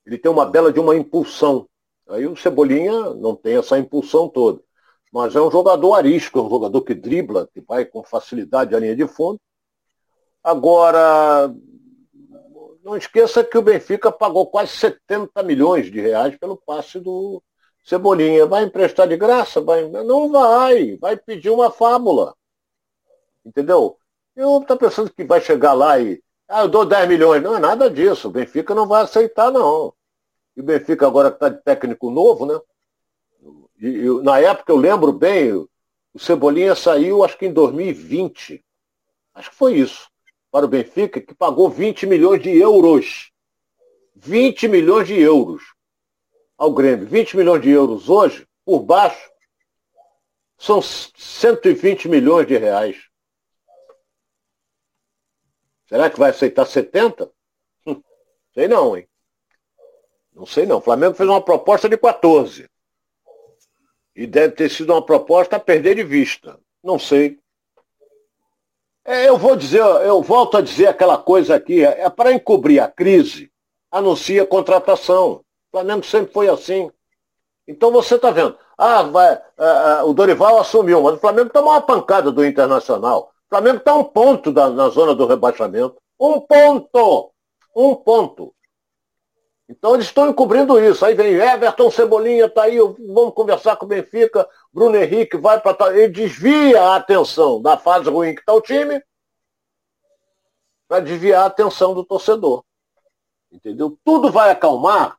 ele 0.06 0.18
tem 0.18 0.30
uma 0.30 0.44
bela 0.44 0.72
de 0.72 0.78
uma 0.78 0.94
impulsão. 0.94 1.66
Aí 2.08 2.26
o 2.26 2.36
Cebolinha 2.36 3.14
não 3.14 3.34
tem 3.34 3.56
essa 3.56 3.78
impulsão 3.78 4.28
toda. 4.28 4.60
Mas 5.10 5.34
é 5.34 5.40
um 5.40 5.50
jogador 5.50 5.94
arisco, 5.94 6.38
é 6.38 6.42
um 6.42 6.50
jogador 6.50 6.82
que 6.82 6.94
dribla, 6.94 7.48
que 7.52 7.60
vai 7.60 7.84
com 7.84 8.02
facilidade 8.02 8.74
à 8.74 8.78
linha 8.78 8.96
de 8.96 9.06
fundo. 9.06 9.40
Agora, 10.44 11.50
não 12.84 12.94
esqueça 12.98 13.42
que 13.42 13.56
o 13.56 13.62
Benfica 13.62 14.12
pagou 14.12 14.46
quase 14.46 14.72
70 14.72 15.42
milhões 15.42 15.90
de 15.90 15.98
reais 15.98 16.36
pelo 16.36 16.54
passe 16.54 17.00
do 17.00 17.42
Cebolinha. 17.82 18.44
Vai 18.44 18.64
emprestar 18.64 19.08
de 19.08 19.16
graça? 19.16 19.62
Vai... 19.62 19.88
Não 19.88 20.30
vai, 20.30 20.98
vai 20.98 21.16
pedir 21.16 21.48
uma 21.48 21.70
fábula. 21.70 22.36
Entendeu? 23.42 23.98
Eu 24.36 24.60
estou 24.60 24.76
pensando 24.76 25.10
que 25.10 25.24
vai 25.24 25.40
chegar 25.40 25.72
lá 25.72 25.98
e 25.98 26.22
ah, 26.46 26.62
eu 26.62 26.68
dou 26.68 26.84
10 26.84 27.08
milhões. 27.08 27.42
Não 27.42 27.56
é 27.56 27.58
nada 27.58 27.88
disso. 27.88 28.28
O 28.28 28.30
Benfica 28.30 28.74
não 28.74 28.86
vai 28.86 29.02
aceitar, 29.02 29.50
não. 29.50 29.94
E 30.54 30.60
o 30.60 30.64
Benfica 30.64 31.06
agora 31.06 31.28
está 31.28 31.48
de 31.48 31.62
técnico 31.62 32.10
novo, 32.10 32.44
né? 32.44 32.60
E, 33.80 33.86
e, 33.86 34.22
na 34.22 34.38
época 34.40 34.70
eu 34.72 34.76
lembro 34.76 35.10
bem, 35.10 35.54
o 35.54 35.68
Cebolinha 36.18 36.74
saiu 36.74 37.24
acho 37.24 37.38
que 37.38 37.46
em 37.46 37.52
2020. 37.52 38.62
Acho 39.34 39.50
que 39.50 39.56
foi 39.56 39.74
isso. 39.76 40.12
Para 40.54 40.66
o 40.66 40.68
Benfica, 40.68 41.20
que 41.20 41.34
pagou 41.34 41.68
20 41.68 42.06
milhões 42.06 42.40
de 42.40 42.56
euros. 42.56 43.32
20 44.14 44.68
milhões 44.68 45.08
de 45.08 45.20
euros 45.20 45.64
ao 46.56 46.72
Grêmio. 46.72 47.08
20 47.08 47.36
milhões 47.36 47.60
de 47.60 47.70
euros 47.70 48.08
hoje, 48.08 48.46
por 48.64 48.84
baixo, 48.84 49.32
são 50.56 50.80
120 50.80 52.08
milhões 52.08 52.46
de 52.46 52.56
reais. 52.56 52.96
Será 55.88 56.08
que 56.08 56.20
vai 56.20 56.30
aceitar 56.30 56.66
70? 56.66 57.32
Hum, 57.84 58.00
sei 58.54 58.68
não, 58.68 58.96
hein? 58.96 59.08
Não 60.32 60.46
sei 60.46 60.66
não. 60.66 60.78
O 60.78 60.82
Flamengo 60.82 61.16
fez 61.16 61.28
uma 61.28 61.42
proposta 61.42 61.88
de 61.88 61.98
14. 61.98 62.70
E 64.14 64.24
deve 64.24 64.54
ter 64.54 64.70
sido 64.70 64.92
uma 64.92 65.04
proposta 65.04 65.56
a 65.56 65.60
perder 65.60 65.96
de 65.96 66.04
vista. 66.04 66.60
Não 66.80 66.96
sei. 66.96 67.42
É, 69.06 69.28
eu 69.28 69.36
vou 69.36 69.54
dizer, 69.54 69.80
eu 69.80 70.22
volto 70.22 70.56
a 70.56 70.62
dizer 70.62 70.86
aquela 70.86 71.18
coisa 71.18 71.54
aqui, 71.54 71.84
é, 71.84 72.02
é 72.02 72.10
para 72.10 72.32
encobrir 72.32 72.80
a 72.80 72.88
crise, 72.88 73.50
anuncia 73.90 74.46
contratação. 74.46 75.32
O 75.32 75.44
Flamengo 75.72 76.04
sempre 76.06 76.32
foi 76.32 76.48
assim. 76.48 76.90
Então 77.68 77.92
você 77.92 78.14
está 78.14 78.30
vendo, 78.30 78.56
ah, 78.78 79.02
vai, 79.02 79.34
ah, 79.58 79.98
ah, 79.98 80.04
o 80.04 80.14
Dorival 80.14 80.58
assumiu, 80.58 81.02
mas 81.02 81.14
o 81.14 81.18
Flamengo 81.18 81.50
tomou 81.50 81.72
uma 81.72 81.82
pancada 81.82 82.32
do 82.32 82.44
Internacional. 82.44 83.30
O 83.46 83.48
Flamengo 83.50 83.78
está 83.78 83.94
um 83.94 84.04
ponto 84.04 84.50
da, 84.50 84.70
na 84.70 84.88
zona 84.88 85.14
do 85.14 85.26
rebaixamento. 85.26 85.96
Um 86.18 86.40
ponto! 86.40 87.30
Um 87.76 87.94
ponto. 87.94 88.54
Então 89.68 89.94
eles 89.94 90.06
estão 90.06 90.28
encobrindo 90.28 90.78
isso. 90.78 91.04
Aí 91.04 91.14
vem 91.14 91.34
Everton 91.34 91.90
Cebolinha, 91.90 92.48
tá 92.48 92.64
aí, 92.64 92.78
vamos 92.78 93.34
conversar 93.34 93.76
com 93.76 93.86
o 93.86 93.88
Benfica, 93.88 94.48
Bruno 94.72 94.96
Henrique 94.96 95.36
vai 95.36 95.60
para. 95.60 95.96
Ele 95.96 96.08
desvia 96.08 96.82
a 96.82 96.96
atenção 96.96 97.60
da 97.60 97.78
fase 97.78 98.10
ruim 98.10 98.34
que 98.34 98.40
está 98.40 98.52
o 98.52 98.60
time 98.60 99.02
para 100.86 101.00
desviar 101.00 101.44
a 101.44 101.46
atenção 101.46 101.94
do 101.94 102.04
torcedor. 102.04 102.64
Entendeu? 103.50 103.98
Tudo 104.04 104.30
vai 104.30 104.50
acalmar 104.50 105.18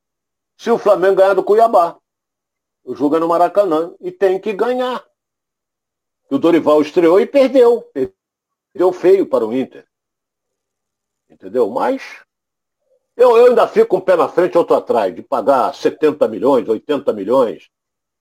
se 0.58 0.70
o 0.70 0.78
Flamengo 0.78 1.16
ganhar 1.16 1.34
do 1.34 1.44
Cuiabá. 1.44 1.98
O 2.84 2.96
jogo 2.96 3.16
é 3.16 3.20
no 3.20 3.28
Maracanã 3.28 3.96
e 4.00 4.12
tem 4.12 4.40
que 4.40 4.54
ganhar. 4.54 5.04
O 6.30 6.38
Dorival 6.38 6.82
estreou 6.82 7.20
e 7.20 7.26
perdeu. 7.26 7.82
Perdeu 7.92 8.92
feio 8.94 9.26
para 9.26 9.46
o 9.46 9.54
Inter. 9.54 9.88
Entendeu? 11.30 11.70
Mas 11.70 12.25
eu, 13.18 13.38
eu 13.38 13.46
ainda 13.48 13.68
fico 13.68 13.96
um 13.96 14.02
pé 14.02 14.16
na 14.16 14.28
frente 14.28 14.56
e 14.56 14.58
outro 14.58 14.76
atrás, 14.76 15.16
de 15.16 15.22
pagar 15.22 15.74
70 15.74 16.28
milhões, 16.28 16.68
80 16.68 17.14
milhões 17.14 17.70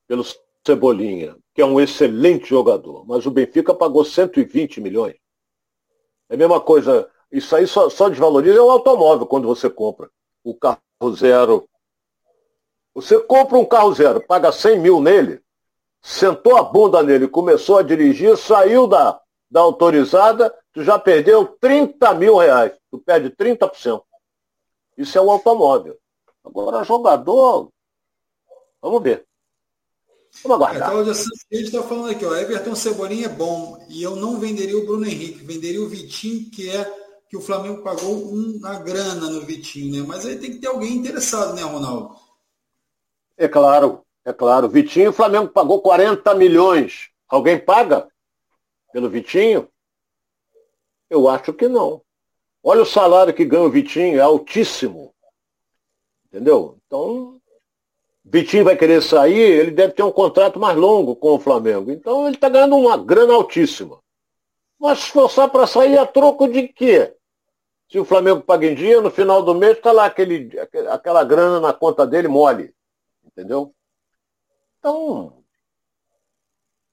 pelo 0.07 0.25
Cebolinha, 0.65 1.37
que 1.53 1.61
é 1.61 1.67
um 1.67 1.81
excelente 1.81 2.47
jogador. 2.47 3.05
Mas 3.07 3.27
o 3.27 3.31
Benfica 3.31 3.75
pagou 3.75 4.05
120 4.05 4.81
milhões. 4.81 5.17
É 6.29 6.35
a 6.35 6.39
mesma 6.39 6.61
coisa. 6.61 7.09
Isso 7.31 7.55
aí 7.57 7.67
só, 7.67 7.91
só 7.91 8.09
desvaloriza 8.09 8.63
o 8.63 8.71
automóvel 8.71 9.27
quando 9.27 9.49
você 9.49 9.69
compra 9.69 10.09
o 10.45 10.55
carro 10.55 10.81
zero. 11.15 11.69
Você 12.95 13.19
compra 13.19 13.59
um 13.59 13.65
carro 13.65 13.93
zero, 13.93 14.25
paga 14.25 14.53
100 14.53 14.79
mil 14.79 15.01
nele, 15.01 15.41
sentou 16.01 16.57
a 16.57 16.63
bunda 16.63 17.03
nele, 17.03 17.27
começou 17.27 17.79
a 17.79 17.83
dirigir, 17.83 18.37
saiu 18.37 18.87
da, 18.87 19.21
da 19.51 19.61
autorizada, 19.61 20.55
tu 20.73 20.85
já 20.85 20.97
perdeu 20.97 21.45
30 21.61 22.15
mil 22.15 22.37
reais. 22.37 22.73
Tu 22.93 22.99
perde 22.99 23.31
30%. 23.31 24.01
Isso 24.97 25.19
é 25.19 25.21
um 25.21 25.31
automóvel. 25.31 25.99
Agora, 26.45 26.85
jogador, 26.85 27.71
vamos 28.81 29.03
ver. 29.03 29.27
Vamos 30.43 30.57
aguardar. 30.57 30.89
A 30.89 30.91
Cláudia 30.91 31.15
Santos 31.15 31.45
está 31.51 31.83
falando 31.83 32.11
aqui, 32.11 32.25
ó, 32.25 32.35
Everton 32.35 32.75
Cebolinha 32.75 33.27
é 33.27 33.29
bom 33.29 33.85
e 33.89 34.03
eu 34.03 34.17
não 34.17 34.39
venderia 34.39 34.77
o 34.77 34.85
Bruno 34.85 35.07
Henrique, 35.07 35.45
venderia 35.45 35.81
o 35.81 35.89
Vitinho, 35.89 36.51
que 36.51 36.69
é 36.71 37.05
que 37.29 37.37
o 37.37 37.41
Flamengo 37.41 37.83
pagou 37.83 38.31
uma 38.31 38.79
grana 38.79 39.31
no 39.31 39.41
Vitinho, 39.41 40.01
né? 40.01 40.07
Mas 40.07 40.27
aí 40.27 40.39
tem 40.39 40.53
que 40.53 40.59
ter 40.59 40.69
alguém 40.69 40.97
interessado, 40.97 41.55
né, 41.55 41.63
Ronaldo? 41.63 42.17
É 43.37 43.49
claro, 43.49 44.05
é 44.25 44.33
claro. 44.33 44.69
Vitinho, 44.69 45.11
o 45.11 45.13
Flamengo 45.13 45.49
pagou 45.49 45.81
40 45.81 46.35
milhões. 46.35 47.11
Alguém 47.29 47.59
paga 47.59 48.09
pelo 48.93 49.09
Vitinho? 49.09 49.69
Eu 51.11 51.29
acho 51.29 51.53
que 51.53 51.69
não. 51.69 52.04
Olha 52.67 52.81
o 52.81 52.87
salário 52.87 53.35
que 53.35 53.45
ganha 53.45 53.65
o 53.65 53.71
Vitinho, 53.71 54.19
é 54.19 54.23
altíssimo. 54.23 55.15
Entendeu? 56.27 56.79
Então, 56.87 57.39
Vitinho 58.25 58.65
vai 58.65 58.75
querer 58.75 59.03
sair, 59.03 59.39
ele 59.39 59.71
deve 59.71 59.93
ter 59.93 60.03
um 60.03 60.11
contrato 60.11 60.59
mais 60.59 60.75
longo 60.75 61.15
com 61.15 61.35
o 61.35 61.39
Flamengo. 61.39 61.91
Então 61.91 62.27
ele 62.27 62.37
está 62.37 62.49
ganhando 62.49 62.75
uma 62.75 62.97
grana 62.97 63.35
altíssima. 63.35 64.01
Mas 64.81 65.01
se 65.01 65.11
forçar 65.11 65.51
para 65.51 65.67
sair 65.67 65.99
a 65.99 66.07
troco 66.07 66.49
de 66.49 66.67
quê? 66.69 67.15
Se 67.91 67.99
o 67.99 68.05
Flamengo 68.05 68.41
paga 68.41 68.67
em 68.67 68.75
dia, 68.75 68.99
no 69.03 69.11
final 69.11 69.43
do 69.43 69.55
mês 69.55 69.77
está 69.77 69.93
lá 69.93 70.07
aquele, 70.07 70.51
aquela 70.91 71.23
grana 71.23 71.61
na 71.61 71.73
conta 71.75 72.07
dele 72.07 72.29
mole. 72.29 72.75
Entendeu? 73.23 73.75
Então, 74.79 75.45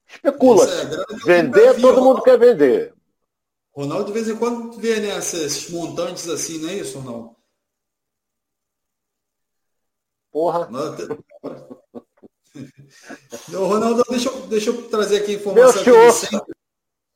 especula. 0.06 0.64
É, 0.64 1.24
vender, 1.24 1.80
todo 1.80 2.02
mundo 2.02 2.22
quer 2.22 2.38
vender. 2.38 2.94
Ronaldo, 3.74 4.06
de 4.06 4.12
vez 4.12 4.28
em 4.28 4.36
quando, 4.36 4.78
vê 4.78 5.00
né, 5.00 5.16
esses 5.18 5.70
montantes 5.70 6.28
assim, 6.28 6.58
não 6.58 6.68
é 6.68 6.74
isso, 6.74 6.98
Ronaldo? 6.98 7.36
Porra. 10.30 10.68
Não, 13.48 13.66
Ronaldo, 13.66 14.04
deixa 14.08 14.28
eu, 14.28 14.46
deixa 14.46 14.70
eu 14.70 14.88
trazer 14.88 15.22
aqui 15.22 15.32
a 15.32 15.34
informação. 15.34 15.84
Meu 15.84 16.08
aqui 16.08 16.42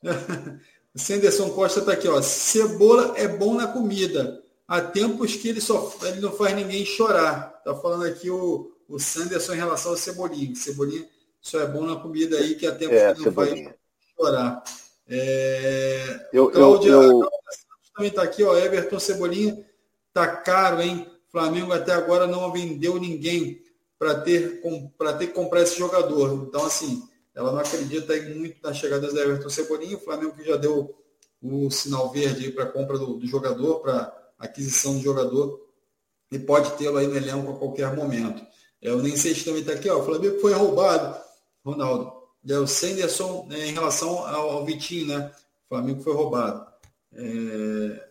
Senderson 0.96 1.50
Costa 1.50 1.80
está 1.80 1.92
aqui, 1.92 2.08
ó. 2.08 2.22
Cebola 2.22 3.18
é 3.18 3.28
bom 3.28 3.54
na 3.54 3.66
comida. 3.66 4.42
Há 4.66 4.80
tempos 4.80 5.36
que 5.36 5.48
ele, 5.48 5.60
só, 5.60 5.94
ele 6.02 6.20
não 6.20 6.32
faz 6.32 6.56
ninguém 6.56 6.84
chorar. 6.84 7.60
Tá 7.62 7.74
falando 7.74 8.04
aqui 8.04 8.30
o, 8.30 8.72
o 8.88 8.98
Sanderson 8.98 9.54
em 9.54 9.58
relação 9.58 9.92
ao 9.92 9.96
Cebolinha. 9.96 10.54
Cebolinha 10.54 11.06
só 11.40 11.60
é 11.60 11.66
bom 11.66 11.82
na 11.86 11.96
comida 11.96 12.38
aí 12.38 12.54
que 12.54 12.66
há 12.66 12.74
tempos 12.74 12.96
é, 12.96 13.12
que 13.12 13.18
não 13.18 13.24
cebolinha. 13.24 13.64
faz 13.64 13.76
chorar. 14.16 14.64
É... 15.08 16.28
Eu, 16.32 16.50
Cláudia, 16.50 16.90
eu, 16.90 17.02
eu... 17.02 17.30
também 17.94 18.10
está 18.10 18.22
aqui, 18.22 18.42
ó. 18.42 18.56
Everton 18.56 18.98
Cebolinha 18.98 19.64
tá 20.12 20.26
caro, 20.26 20.80
hein? 20.80 21.06
Flamengo 21.30 21.72
até 21.72 21.92
agora 21.92 22.26
não 22.26 22.52
vendeu 22.52 22.98
ninguém 22.98 23.62
para 23.98 24.14
ter, 24.20 24.62
para 24.96 25.12
ter 25.12 25.28
que 25.28 25.32
comprar 25.32 25.62
esse 25.62 25.78
jogador. 25.78 26.32
Então, 26.48 26.64
assim, 26.64 27.02
ela 27.34 27.52
não 27.52 27.58
acredita 27.58 28.14
muito 28.34 28.56
nas 28.62 28.76
chegadas 28.76 29.12
da 29.12 29.20
Everton 29.20 29.50
Cebolinha. 29.50 29.96
O 29.96 30.00
Flamengo 30.00 30.34
que 30.34 30.44
já 30.44 30.56
deu 30.56 30.94
o 31.42 31.70
sinal 31.70 32.10
verde 32.10 32.50
para 32.50 32.64
a 32.64 32.70
compra 32.70 32.98
do, 32.98 33.14
do 33.14 33.26
jogador, 33.26 33.80
para 33.80 34.16
aquisição 34.38 34.96
do 34.96 35.02
jogador, 35.02 35.60
e 36.30 36.38
pode 36.38 36.72
tê-lo 36.72 36.98
aí 36.98 37.06
no 37.06 37.16
elenco 37.16 37.52
a 37.52 37.58
qualquer 37.58 37.94
momento. 37.94 38.42
É, 38.82 38.90
eu 38.90 39.02
nem 39.02 39.16
sei 39.16 39.34
se 39.34 39.44
também 39.44 39.60
está 39.60 39.72
aqui, 39.72 39.88
ó, 39.88 39.98
o 39.98 40.04
Flamengo 40.04 40.40
foi 40.40 40.52
roubado, 40.52 41.16
Ronaldo. 41.64 42.15
É, 42.48 42.58
o 42.58 42.66
Senderson 42.66 43.46
né, 43.48 43.66
em 43.66 43.72
relação 43.72 44.26
ao, 44.26 44.50
ao, 44.50 44.64
Vitinho, 44.64 45.06
né? 45.06 45.30
O 45.64 45.68
Flamengo 45.68 46.02
foi 46.02 46.14
roubado. 46.14 46.66
É... 47.12 48.06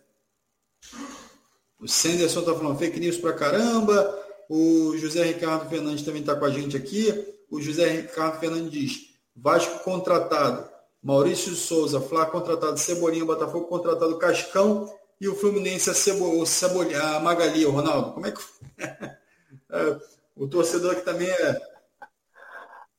O 1.78 1.88
Senderson 1.88 2.40
está 2.40 2.54
falando 2.54 2.78
fake 2.78 3.00
news 3.00 3.16
pra 3.16 3.32
caramba. 3.32 4.24
O 4.48 4.96
José 4.96 5.24
Ricardo 5.24 5.68
Fernandes 5.68 6.04
também 6.04 6.20
está 6.20 6.34
com 6.34 6.44
a 6.44 6.50
gente 6.50 6.76
aqui. 6.76 7.34
O 7.50 7.60
José 7.60 7.88
Ricardo 7.88 8.38
Fernandes 8.38 8.70
diz: 8.70 9.10
Vasco 9.34 9.82
contratado. 9.82 10.68
Maurício 11.02 11.54
Souza, 11.54 12.00
Flá 12.00 12.26
contratado, 12.26 12.78
Cebolinha, 12.78 13.24
Botafogo 13.24 13.66
contratado, 13.66 14.18
Cascão 14.18 14.92
e 15.20 15.28
o 15.28 15.36
Fluminense 15.36 15.88
a, 15.88 15.94
Cebo, 15.94 16.42
a 17.00 17.20
Magali, 17.20 17.64
o 17.64 17.70
Ronaldo. 17.70 18.12
Como 18.12 18.26
é 18.26 18.32
que 18.32 18.40
é, 19.70 20.00
O 20.34 20.48
torcedor 20.48 20.96
que 20.96 21.02
também 21.02 21.28
é. 21.28 21.75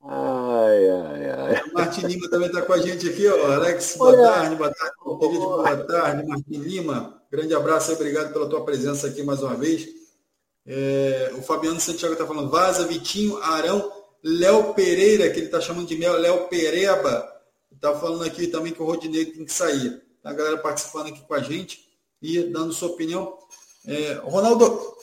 Ai, 0.09 0.89
ai, 0.89 1.29
ai. 1.29 1.63
O 1.69 1.73
Martin 1.73 2.07
Lima 2.07 2.29
também 2.29 2.47
está 2.47 2.61
com 2.61 2.71
a 2.71 2.77
gente 2.77 3.09
aqui, 3.09 3.27
ó. 3.27 3.51
Alex, 3.51 3.97
boa 3.97 4.15
tarde, 4.15 4.55
boa 4.55 4.73
tarde. 4.73 4.95
Boa 5.03 5.77
tarde, 5.83 6.25
Martin 6.25 6.53
Lima. 6.53 7.21
Grande 7.29 7.53
abraço 7.53 7.91
e 7.91 7.95
obrigado 7.95 8.31
pela 8.31 8.47
tua 8.47 8.63
presença 8.63 9.07
aqui 9.07 9.21
mais 9.21 9.43
uma 9.43 9.53
vez. 9.55 9.85
É, 10.65 11.33
o 11.37 11.41
Fabiano 11.41 11.79
Santiago 11.81 12.13
está 12.13 12.25
falando, 12.25 12.49
vaza, 12.49 12.87
Vitinho, 12.87 13.37
Arão, 13.43 13.91
Léo 14.23 14.73
Pereira, 14.73 15.29
que 15.29 15.39
ele 15.39 15.47
está 15.47 15.59
chamando 15.59 15.87
de 15.87 15.97
Léo 15.97 16.47
Pereba, 16.47 17.29
está 17.69 17.93
falando 17.93 18.23
aqui 18.23 18.47
também 18.47 18.71
que 18.71 18.81
o 18.81 18.85
Rodinei 18.85 19.25
tem 19.25 19.43
que 19.43 19.51
sair. 19.51 20.01
A 20.23 20.31
galera 20.31 20.57
participando 20.57 21.07
aqui 21.07 21.19
com 21.19 21.33
a 21.33 21.41
gente 21.41 21.81
e 22.21 22.43
dando 22.43 22.71
sua 22.71 22.89
opinião. 22.89 23.37
É, 23.85 24.13
Ronaldo, 24.23 24.95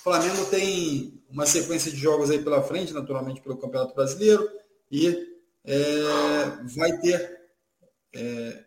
o 0.00 0.02
Flamengo 0.02 0.46
tem 0.46 1.22
uma 1.30 1.44
sequência 1.44 1.90
de 1.90 1.98
jogos 1.98 2.30
aí 2.30 2.42
pela 2.42 2.62
frente, 2.62 2.94
naturalmente 2.94 3.42
pelo 3.42 3.58
Campeonato 3.58 3.94
Brasileiro, 3.94 4.48
e 4.90 5.28
é, 5.64 6.02
vai 6.74 6.98
ter 7.00 7.38
é, 8.14 8.64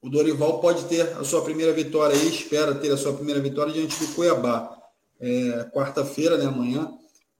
o 0.00 0.08
Dorival 0.08 0.60
pode 0.60 0.84
ter 0.84 1.02
a 1.16 1.24
sua 1.24 1.42
primeira 1.42 1.72
vitória 1.72 2.16
aí, 2.16 2.28
espera 2.28 2.74
ter 2.74 2.90
a 2.90 2.96
sua 2.96 3.12
primeira 3.14 3.40
vitória 3.40 3.72
diante 3.72 3.98
do 3.98 4.14
Cuiabá. 4.14 4.78
É, 5.20 5.64
Quarta-feira, 5.72 6.36
né, 6.36 6.46
amanhã, 6.46 6.92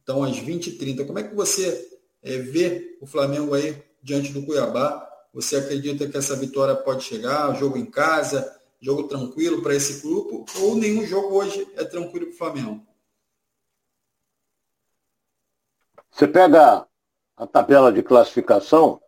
então 0.02 0.22
às 0.22 0.38
20h30. 0.38 1.06
Como 1.06 1.18
é 1.18 1.22
que 1.22 1.34
você 1.34 1.88
é, 2.22 2.38
vê 2.38 2.96
o 3.00 3.06
Flamengo 3.06 3.54
aí 3.54 3.82
diante 4.02 4.32
do 4.32 4.42
Cuiabá? 4.42 5.06
Você 5.32 5.56
acredita 5.56 6.06
que 6.06 6.16
essa 6.16 6.36
vitória 6.36 6.74
pode 6.74 7.02
chegar? 7.04 7.54
Jogo 7.58 7.76
em 7.76 7.86
casa, 7.86 8.50
jogo 8.80 9.08
tranquilo 9.08 9.62
para 9.62 9.74
esse 9.74 10.02
grupo? 10.02 10.44
Ou 10.60 10.76
nenhum 10.76 11.06
jogo 11.06 11.36
hoje 11.36 11.66
é 11.76 11.84
tranquilo 11.84 12.26
para 12.26 12.34
o 12.34 12.38
Flamengo? 12.38 12.86
Você 16.10 16.28
pega 16.28 16.86
a 17.36 17.46
tabela 17.46 17.92
de 17.92 18.02
classificação, 18.02 19.00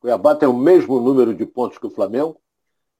Cuiabá 0.00 0.34
tem 0.34 0.48
o 0.48 0.56
mesmo 0.56 0.98
número 0.98 1.34
de 1.34 1.46
pontos 1.46 1.78
que 1.78 1.86
o 1.86 1.90
Flamengo, 1.90 2.40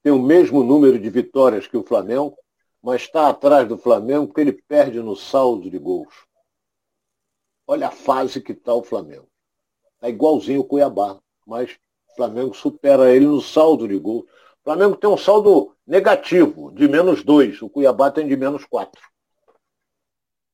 tem 0.01 0.11
o 0.11 0.21
mesmo 0.21 0.63
número 0.63 0.97
de 0.97 1.09
vitórias 1.09 1.67
que 1.67 1.75
o 1.75 1.83
Flamengo, 1.83 2.37
mas 2.81 3.01
está 3.01 3.29
atrás 3.29 3.67
do 3.67 3.77
Flamengo 3.77 4.27
porque 4.27 4.41
ele 4.41 4.53
perde 4.53 4.99
no 4.99 5.15
saldo 5.15 5.69
de 5.69 5.77
gols. 5.77 6.13
Olha 7.67 7.87
a 7.87 7.91
fase 7.91 8.41
que 8.41 8.53
está 8.53 8.73
o 8.73 8.83
Flamengo. 8.83 9.27
Está 9.95 10.09
igualzinho 10.09 10.61
o 10.61 10.65
Cuiabá, 10.65 11.19
mas 11.45 11.77
o 12.09 12.15
Flamengo 12.15 12.55
supera 12.55 13.13
ele 13.13 13.25
no 13.25 13.41
saldo 13.41 13.87
de 13.87 13.97
gols. 13.97 14.25
O 14.61 14.63
Flamengo 14.63 14.95
tem 14.95 15.09
um 15.09 15.17
saldo 15.17 15.75
negativo, 15.85 16.71
de 16.71 16.87
menos 16.87 17.23
dois. 17.23 17.61
O 17.61 17.69
Cuiabá 17.69 18.11
tem 18.11 18.27
de 18.27 18.37
menos 18.37 18.63
quatro. 18.65 19.01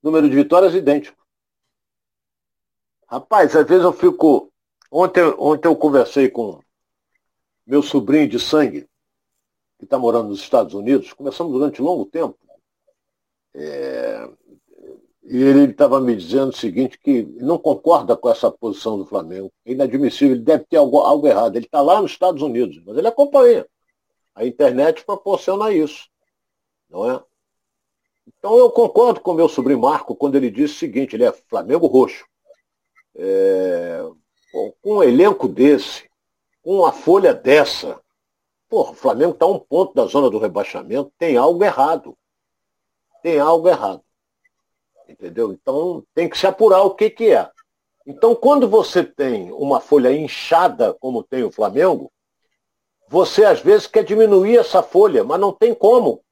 Número 0.01 0.29
de 0.29 0.35
vitórias 0.35 0.73
idêntico. 0.73 1.17
Rapaz, 3.07 3.55
às 3.55 3.67
vezes 3.67 3.83
eu 3.83 3.91
fico. 3.91 4.51
Ontem, 4.89 5.23
ontem 5.37 5.67
eu 5.67 5.75
conversei 5.75 6.29
com 6.29 6.61
meu 7.65 7.83
sobrinho 7.83 8.29
de 8.29 8.39
sangue, 8.39 8.87
que 9.77 9.83
está 9.83 9.99
morando 9.99 10.29
nos 10.29 10.39
Estados 10.39 10.73
Unidos, 10.73 11.11
conversamos 11.11 11.51
durante 11.51 11.81
longo 11.81 12.05
tempo. 12.05 12.37
É, 13.53 14.29
e 15.23 15.43
ele 15.43 15.71
estava 15.71 15.99
me 15.99 16.15
dizendo 16.15 16.49
o 16.49 16.55
seguinte, 16.55 16.97
que 16.97 17.23
não 17.41 17.57
concorda 17.57 18.15
com 18.15 18.29
essa 18.29 18.49
posição 18.49 18.97
do 18.97 19.05
Flamengo. 19.05 19.51
É 19.65 19.73
inadmissível, 19.73 20.35
ele 20.35 20.45
deve 20.45 20.63
ter 20.63 20.77
algo, 20.77 20.99
algo 20.99 21.27
errado. 21.27 21.57
Ele 21.57 21.65
está 21.65 21.81
lá 21.81 22.01
nos 22.01 22.11
Estados 22.11 22.41
Unidos, 22.41 22.81
mas 22.85 22.97
ele 22.97 23.09
acompanha. 23.09 23.65
A 24.37 24.45
internet 24.45 25.03
proporciona 25.03 25.71
isso. 25.71 26.07
Não 26.87 27.09
é? 27.09 27.23
Então 28.27 28.55
eu 28.55 28.69
concordo 28.69 29.19
com 29.19 29.33
meu 29.33 29.49
sobrinho 29.49 29.81
Marco 29.81 30.15
quando 30.15 30.35
ele 30.35 30.51
disse 30.51 30.75
o 30.75 30.77
seguinte, 30.77 31.15
ele 31.15 31.25
é 31.25 31.31
Flamengo 31.31 31.87
roxo. 31.87 32.23
é, 33.15 33.99
com 34.51 34.97
um 34.97 35.03
elenco 35.03 35.47
desse, 35.47 36.07
com 36.61 36.77
uma 36.77 36.91
folha 36.91 37.33
dessa, 37.33 37.99
porra, 38.69 38.91
o 38.91 38.95
Flamengo 38.95 39.33
está 39.33 39.45
a 39.45 39.49
um 39.49 39.57
ponto 39.57 39.95
da 39.95 40.05
zona 40.05 40.29
do 40.29 40.37
rebaixamento, 40.37 41.11
tem 41.17 41.35
algo 41.35 41.63
errado. 41.63 42.15
Tem 43.23 43.39
algo 43.39 43.67
errado. 43.67 44.03
Entendeu? 45.09 45.51
Então 45.51 46.03
tem 46.13 46.29
que 46.29 46.37
se 46.37 46.45
apurar 46.45 46.83
o 46.83 46.93
que, 46.93 47.09
que 47.09 47.33
é. 47.33 47.49
Então, 48.05 48.35
quando 48.35 48.69
você 48.69 49.03
tem 49.03 49.51
uma 49.51 49.81
folha 49.81 50.15
inchada, 50.15 50.93
como 50.93 51.23
tem 51.23 51.43
o 51.43 51.51
Flamengo, 51.51 52.11
você 53.09 53.43
às 53.45 53.59
vezes 53.61 53.87
quer 53.87 54.03
diminuir 54.03 54.57
essa 54.57 54.83
folha, 54.83 55.23
mas 55.23 55.39
não 55.39 55.51
tem 55.51 55.73
como. 55.73 56.23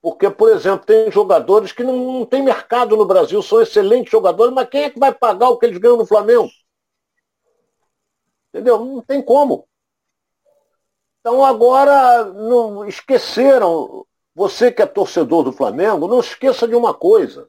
Porque, 0.00 0.28
por 0.28 0.50
exemplo, 0.50 0.84
tem 0.84 1.10
jogadores 1.10 1.72
que 1.72 1.82
não, 1.82 1.96
não 1.96 2.26
tem 2.26 2.42
mercado 2.42 2.96
no 2.96 3.06
Brasil, 3.06 3.42
são 3.42 3.60
excelentes 3.60 4.12
jogadores, 4.12 4.52
mas 4.52 4.68
quem 4.68 4.84
é 4.84 4.90
que 4.90 4.98
vai 4.98 5.14
pagar 5.14 5.48
o 5.48 5.56
que 5.56 5.64
eles 5.64 5.78
ganham 5.78 5.96
no 5.96 6.06
Flamengo? 6.06 6.48
Entendeu? 8.52 8.84
Não 8.84 9.00
tem 9.00 9.22
como. 9.22 9.66
Então 11.20 11.42
agora 11.42 12.24
não 12.26 12.86
esqueceram, 12.86 14.04
você 14.34 14.70
que 14.70 14.82
é 14.82 14.86
torcedor 14.86 15.42
do 15.42 15.52
Flamengo, 15.52 16.06
não 16.06 16.20
esqueça 16.20 16.68
de 16.68 16.74
uma 16.74 16.92
coisa. 16.92 17.48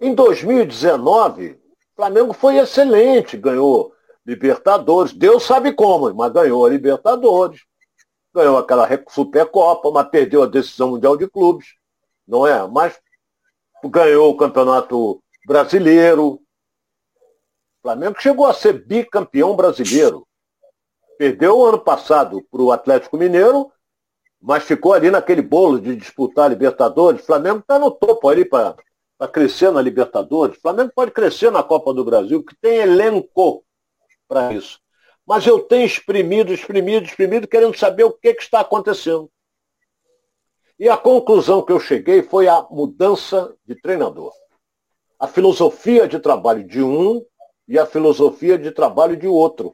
Em 0.00 0.14
2019, 0.14 1.60
Flamengo 1.94 2.32
foi 2.32 2.56
excelente, 2.56 3.36
ganhou 3.36 3.92
Libertadores, 4.24 5.12
Deus 5.12 5.44
sabe 5.44 5.72
como, 5.72 6.12
mas 6.14 6.32
ganhou 6.32 6.64
a 6.64 6.70
Libertadores, 6.70 7.60
ganhou 8.36 8.58
aquela 8.58 8.86
Supercopa, 9.08 9.90
mas 9.90 10.08
perdeu 10.08 10.42
a 10.42 10.46
decisão 10.46 10.90
mundial 10.90 11.16
de 11.16 11.26
clubes, 11.26 11.74
não 12.28 12.46
é? 12.46 12.66
Mas 12.68 13.00
ganhou 13.84 14.30
o 14.30 14.36
Campeonato 14.36 15.22
Brasileiro. 15.46 16.34
O 16.34 16.40
Flamengo 17.82 18.16
chegou 18.20 18.46
a 18.46 18.52
ser 18.52 18.84
bicampeão 18.84 19.56
brasileiro. 19.56 20.26
Perdeu 21.18 21.58
o 21.58 21.64
ano 21.64 21.78
passado 21.78 22.44
para 22.50 22.60
o 22.60 22.70
Atlético 22.70 23.16
Mineiro, 23.16 23.72
mas 24.40 24.64
ficou 24.64 24.92
ali 24.92 25.10
naquele 25.10 25.40
bolo 25.40 25.80
de 25.80 25.96
disputar 25.96 26.44
a 26.44 26.48
Libertadores. 26.48 27.22
O 27.22 27.26
Flamengo 27.26 27.60
está 27.60 27.78
no 27.78 27.90
topo 27.90 28.28
ali 28.28 28.44
para 28.44 28.76
crescer 29.32 29.72
na 29.72 29.80
Libertadores. 29.80 30.58
O 30.58 30.60
Flamengo 30.60 30.92
pode 30.94 31.10
crescer 31.10 31.50
na 31.50 31.62
Copa 31.62 31.94
do 31.94 32.04
Brasil, 32.04 32.44
que 32.44 32.54
tem 32.56 32.76
elenco 32.76 33.64
para 34.28 34.52
isso. 34.52 34.78
Mas 35.26 35.46
eu 35.46 35.60
tenho 35.60 35.84
exprimido, 35.84 36.52
exprimido, 36.52 37.04
exprimido, 37.04 37.48
querendo 37.48 37.76
saber 37.76 38.04
o 38.04 38.12
que, 38.12 38.32
que 38.34 38.42
está 38.42 38.60
acontecendo. 38.60 39.30
E 40.78 40.88
a 40.88 40.96
conclusão 40.96 41.62
que 41.62 41.72
eu 41.72 41.80
cheguei 41.80 42.22
foi 42.22 42.48
a 42.48 42.64
mudança 42.70 43.54
de 43.64 43.74
treinador. 43.74 44.32
A 45.18 45.26
filosofia 45.26 46.06
de 46.06 46.20
trabalho 46.20 46.62
de 46.62 46.82
um 46.82 47.24
e 47.66 47.78
a 47.78 47.86
filosofia 47.86 48.58
de 48.58 48.70
trabalho 48.70 49.16
de 49.16 49.26
outro. 49.26 49.72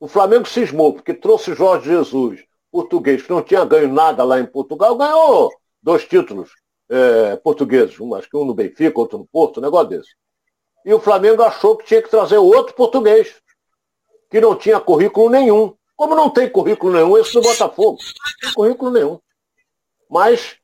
O 0.00 0.06
Flamengo 0.06 0.46
cismou, 0.46 0.92
porque 0.92 1.14
trouxe 1.14 1.54
Jorge 1.54 1.88
Jesus, 1.88 2.44
português, 2.70 3.22
que 3.22 3.30
não 3.30 3.42
tinha 3.42 3.64
ganho 3.64 3.92
nada 3.92 4.22
lá 4.24 4.38
em 4.38 4.46
Portugal, 4.46 4.96
ganhou 4.96 5.50
dois 5.82 6.04
títulos 6.04 6.50
é, 6.88 7.36
portugueses, 7.36 7.98
um, 8.00 8.14
acho 8.14 8.28
que 8.28 8.36
um 8.36 8.44
no 8.44 8.54
Benfica, 8.54 8.98
outro 8.98 9.18
no 9.18 9.26
Porto, 9.26 9.58
um 9.58 9.62
negócio 9.62 9.88
desse. 9.88 10.10
E 10.84 10.92
o 10.92 11.00
Flamengo 11.00 11.42
achou 11.42 11.76
que 11.76 11.86
tinha 11.86 12.02
que 12.02 12.10
trazer 12.10 12.38
outro 12.38 12.74
português, 12.74 13.34
que 14.30 14.40
não 14.40 14.54
tinha 14.54 14.80
currículo 14.80 15.30
nenhum. 15.30 15.74
Como 15.96 16.14
não 16.14 16.30
tem 16.30 16.48
currículo 16.48 16.92
nenhum, 16.92 17.18
esse 17.18 17.32
do 17.32 17.42
Botafogo. 17.42 17.98
Não 17.98 18.40
tem 18.40 18.54
currículo 18.54 18.90
nenhum. 18.90 19.20
Mas 20.08 20.56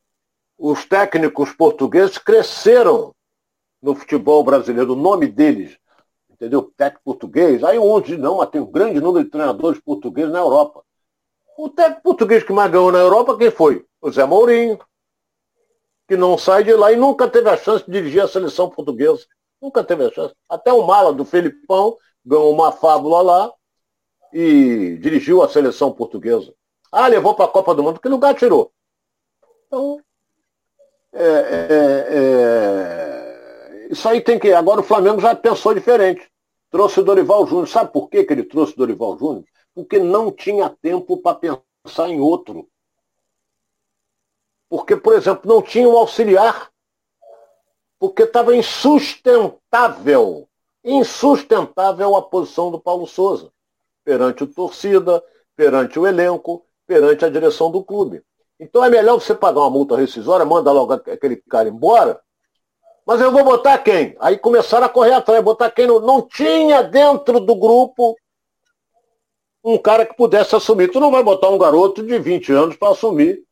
os 0.56 0.84
técnicos 0.84 1.52
portugueses 1.52 2.18
cresceram 2.18 3.14
no 3.82 3.94
futebol 3.94 4.42
brasileiro, 4.42 4.92
o 4.92 4.96
nome 4.96 5.26
deles, 5.26 5.76
entendeu? 6.30 6.72
Técnico 6.76 7.04
português. 7.04 7.62
Aí 7.62 7.78
dizem, 8.02 8.18
não, 8.18 8.38
mas 8.38 8.48
tem 8.48 8.60
um 8.60 8.70
grande 8.70 9.00
número 9.00 9.24
de 9.24 9.30
treinadores 9.30 9.80
portugueses 9.80 10.32
na 10.32 10.38
Europa. 10.38 10.82
O 11.58 11.68
técnico 11.68 12.02
português 12.02 12.42
que 12.42 12.52
mais 12.52 12.70
ganhou 12.70 12.90
na 12.90 12.98
Europa, 12.98 13.36
quem 13.36 13.50
foi? 13.50 13.84
O 14.00 14.10
Zé 14.10 14.24
Mourinho, 14.24 14.78
que 16.08 16.16
não 16.16 16.38
sai 16.38 16.64
de 16.64 16.72
lá 16.74 16.92
e 16.92 16.96
nunca 16.96 17.28
teve 17.28 17.48
a 17.48 17.56
chance 17.56 17.84
de 17.84 17.92
dirigir 17.92 18.22
a 18.22 18.28
seleção 18.28 18.70
portuguesa. 18.70 19.26
Nunca 19.60 19.82
teve 19.82 20.04
a 20.06 20.10
chance. 20.12 20.34
Até 20.48 20.72
o 20.72 20.86
Mala 20.86 21.12
do 21.12 21.24
Felipão 21.24 21.96
ganhou 22.24 22.52
uma 22.52 22.72
fábula 22.72 23.22
lá 23.22 23.52
e 24.32 24.96
dirigiu 25.00 25.42
a 25.42 25.48
seleção 25.48 25.92
portuguesa. 25.92 26.54
Ah, 26.90 27.06
levou 27.06 27.34
para 27.34 27.44
a 27.46 27.48
Copa 27.48 27.74
do 27.74 27.82
Mundo, 27.82 28.00
que 28.00 28.08
lugar 28.08 28.34
tirou? 28.34 28.72
Então, 29.66 30.00
é, 31.12 31.22
é, 31.22 32.06
é, 32.10 33.88
isso 33.90 34.08
aí 34.08 34.20
tem 34.20 34.38
que. 34.38 34.52
Agora 34.52 34.80
o 34.80 34.84
Flamengo 34.84 35.20
já 35.20 35.34
pensou 35.34 35.74
diferente. 35.74 36.28
Trouxe 36.70 37.00
o 37.00 37.04
Dorival 37.04 37.46
Júnior. 37.46 37.68
Sabe 37.68 37.92
por 37.92 38.08
que, 38.08 38.24
que 38.24 38.32
ele 38.32 38.42
trouxe 38.42 38.72
o 38.74 38.76
Dorival 38.76 39.16
Júnior? 39.18 39.44
Porque 39.74 39.98
não 39.98 40.32
tinha 40.32 40.68
tempo 40.68 41.16
para 41.16 41.36
pensar 41.84 42.08
em 42.08 42.20
outro. 42.20 42.68
Porque, 44.68 44.96
por 44.96 45.14
exemplo, 45.14 45.42
não 45.52 45.62
tinha 45.62 45.88
um 45.88 45.96
auxiliar. 45.96 46.70
Porque 47.98 48.24
estava 48.24 48.56
insustentável, 48.56 50.48
insustentável 50.84 52.14
a 52.14 52.22
posição 52.22 52.70
do 52.70 52.78
Paulo 52.78 53.06
Souza, 53.06 53.50
perante 54.04 54.44
o 54.44 54.46
torcida, 54.46 55.22
perante 55.56 55.98
o 55.98 56.06
elenco, 56.06 56.64
perante 56.86 57.24
a 57.24 57.30
direção 57.30 57.70
do 57.70 57.82
clube. 57.82 58.22
Então 58.60 58.84
é 58.84 58.90
melhor 58.90 59.20
você 59.20 59.34
pagar 59.34 59.60
uma 59.60 59.70
multa 59.70 59.96
rescisória, 59.96 60.44
manda 60.44 60.70
logo 60.70 60.92
aquele 60.92 61.36
cara 61.36 61.68
embora, 61.68 62.20
mas 63.06 63.20
eu 63.20 63.30
vou 63.30 63.44
botar 63.44 63.78
quem? 63.78 64.16
Aí 64.18 64.38
começaram 64.38 64.86
a 64.86 64.88
correr 64.88 65.12
atrás, 65.12 65.42
botar 65.42 65.70
quem 65.70 65.86
não, 65.86 66.00
não 66.00 66.22
tinha 66.22 66.82
dentro 66.82 67.38
do 67.38 67.54
grupo 67.54 68.16
um 69.62 69.78
cara 69.78 70.06
que 70.06 70.14
pudesse 70.14 70.54
assumir. 70.54 70.90
Tu 70.90 71.00
não 71.00 71.10
vai 71.10 71.22
botar 71.22 71.48
um 71.48 71.58
garoto 71.58 72.02
de 72.02 72.18
20 72.18 72.52
anos 72.52 72.76
para 72.76 72.92
assumir 72.92 73.42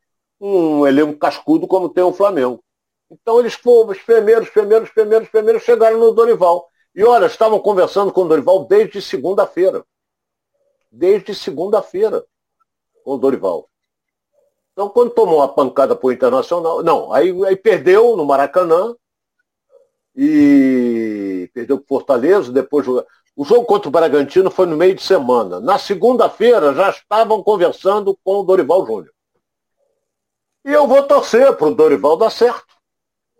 um 0.41 0.87
elenco 0.87 1.19
cascudo 1.19 1.67
como 1.67 1.89
tem 1.89 2.03
o 2.03 2.13
Flamengo. 2.13 2.63
Então 3.11 3.41
eles 3.41 3.55
foram, 3.55 3.91
os 3.91 3.99
primeiros, 3.99 4.49
primeiros, 4.49 4.91
primeiros, 4.91 5.29
primeiros 5.29 5.63
chegaram 5.63 5.99
no 5.99 6.13
Dorival. 6.13 6.67
E 6.95 7.03
olha, 7.05 7.27
estavam 7.27 7.59
conversando 7.59 8.13
com 8.13 8.23
o 8.23 8.29
Dorival 8.29 8.65
desde 8.67 9.01
segunda-feira. 9.01 9.85
Desde 10.91 11.35
segunda-feira 11.35 12.25
com 13.05 13.13
o 13.13 13.19
Dorival. 13.19 13.69
Então, 14.73 14.89
quando 14.89 15.11
tomou 15.11 15.43
a 15.43 15.49
pancada 15.49 15.95
para 15.95 16.07
o 16.07 16.13
Internacional, 16.13 16.83
não, 16.83 17.13
aí, 17.13 17.31
aí 17.47 17.57
perdeu 17.57 18.17
no 18.17 18.25
Maracanã 18.25 18.95
e 20.17 21.51
perdeu 21.53 21.79
para 21.79 21.87
Fortaleza, 21.87 22.53
depois 22.53 22.87
o 22.89 23.45
jogo 23.45 23.65
contra 23.65 23.89
o 23.89 23.93
Bragantino 23.93 24.51
foi 24.51 24.67
no 24.67 24.77
meio 24.77 24.95
de 24.95 25.03
semana. 25.03 25.61
Na 25.61 25.79
segunda-feira 25.79 26.75
já 26.75 26.91
estavam 26.91 27.43
conversando 27.43 28.19
com 28.23 28.41
o 28.41 28.43
Dorival 28.43 28.87
Júnior. 28.87 29.13
E 30.65 30.71
eu 30.71 30.87
vou 30.87 31.03
torcer 31.03 31.55
para 31.57 31.67
o 31.67 31.75
Dorival 31.75 32.17
dar 32.17 32.31
certo. 32.31 32.75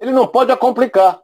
Ele 0.01 0.11
não 0.11 0.27
pode 0.27 0.55
complicar. 0.57 1.21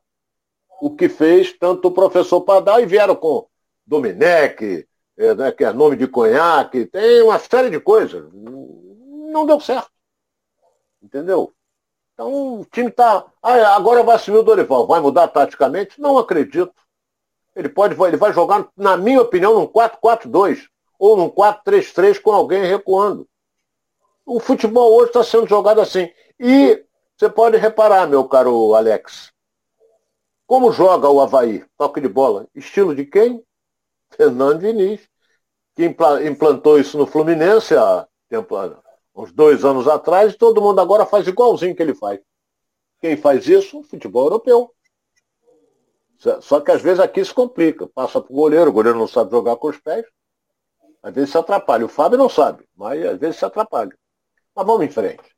O 0.80 0.94
que 0.94 1.08
fez 1.08 1.52
tanto 1.52 1.88
o 1.88 1.92
professor 1.92 2.40
Padal 2.42 2.80
e 2.80 2.86
vieram 2.86 3.16
com 3.16 3.46
Domenech, 3.86 4.86
é, 5.16 5.34
né, 5.34 5.52
que 5.52 5.64
é 5.64 5.72
nome 5.72 5.96
de 5.96 6.06
conhaque, 6.06 6.86
tem 6.86 7.22
uma 7.22 7.38
série 7.38 7.70
de 7.70 7.80
coisas. 7.80 8.30
Não 8.32 9.44
deu 9.46 9.58
certo. 9.60 9.90
Entendeu? 11.02 11.52
Então 12.14 12.60
o 12.60 12.64
time 12.64 12.88
está. 12.88 13.24
Ah, 13.42 13.76
agora 13.76 14.02
vai 14.02 14.16
assumir 14.16 14.38
o 14.38 14.42
Dorival. 14.42 14.86
Vai 14.86 15.00
mudar 15.00 15.28
taticamente? 15.28 16.00
Não 16.00 16.18
acredito. 16.18 16.72
Ele 17.54 17.68
pode, 17.68 18.00
ele 18.00 18.16
vai 18.16 18.32
jogar, 18.32 18.68
na 18.76 18.96
minha 18.96 19.20
opinião, 19.20 19.54
num 19.54 19.66
4-4-2 19.66 20.68
ou 20.98 21.16
num 21.16 21.30
4-3-3 21.30 22.20
com 22.20 22.32
alguém 22.32 22.64
recuando. 22.64 23.28
O 24.26 24.38
futebol 24.38 24.94
hoje 24.94 25.06
está 25.06 25.24
sendo 25.24 25.46
jogado 25.46 25.80
assim. 25.80 26.10
E 26.38 26.84
você 27.16 27.28
pode 27.28 27.56
reparar, 27.56 28.06
meu 28.06 28.28
caro 28.28 28.74
Alex, 28.74 29.32
como 30.48 30.72
joga 30.72 31.10
o 31.10 31.20
Havaí? 31.20 31.62
Toque 31.76 32.00
de 32.00 32.08
bola. 32.08 32.48
Estilo 32.54 32.94
de 32.94 33.04
quem? 33.04 33.44
Fernando 34.16 34.60
Diniz, 34.60 35.06
que 35.76 35.84
implantou 36.26 36.80
isso 36.80 36.96
no 36.96 37.06
Fluminense 37.06 37.76
há 37.76 38.08
tempo, 38.30 38.56
uns 39.14 39.30
dois 39.30 39.62
anos 39.62 39.86
atrás, 39.86 40.32
e 40.32 40.38
todo 40.38 40.62
mundo 40.62 40.80
agora 40.80 41.04
faz 41.04 41.28
igualzinho 41.28 41.76
que 41.76 41.82
ele 41.82 41.94
faz. 41.94 42.18
Quem 42.98 43.14
faz 43.14 43.46
isso? 43.46 43.80
O 43.80 43.82
futebol 43.82 44.24
europeu. 44.24 44.74
Só 46.40 46.60
que 46.60 46.72
às 46.72 46.80
vezes 46.80 46.98
aqui 46.98 47.22
se 47.22 47.34
complica. 47.34 47.86
Passa 47.86 48.18
para 48.18 48.32
o 48.32 48.34
goleiro, 48.34 48.70
o 48.70 48.72
goleiro 48.72 48.98
não 48.98 49.06
sabe 49.06 49.30
jogar 49.30 49.56
com 49.56 49.68
os 49.68 49.76
pés. 49.76 50.06
Às 51.02 51.14
vezes 51.14 51.30
se 51.30 51.36
atrapalha. 51.36 51.84
O 51.84 51.88
Fábio 51.88 52.16
não 52.16 52.30
sabe, 52.30 52.66
mas 52.74 53.04
às 53.04 53.18
vezes 53.18 53.36
se 53.36 53.44
atrapalha. 53.44 53.94
Mas 54.56 54.66
vamos 54.66 54.86
em 54.86 54.90
frente. 54.90 55.37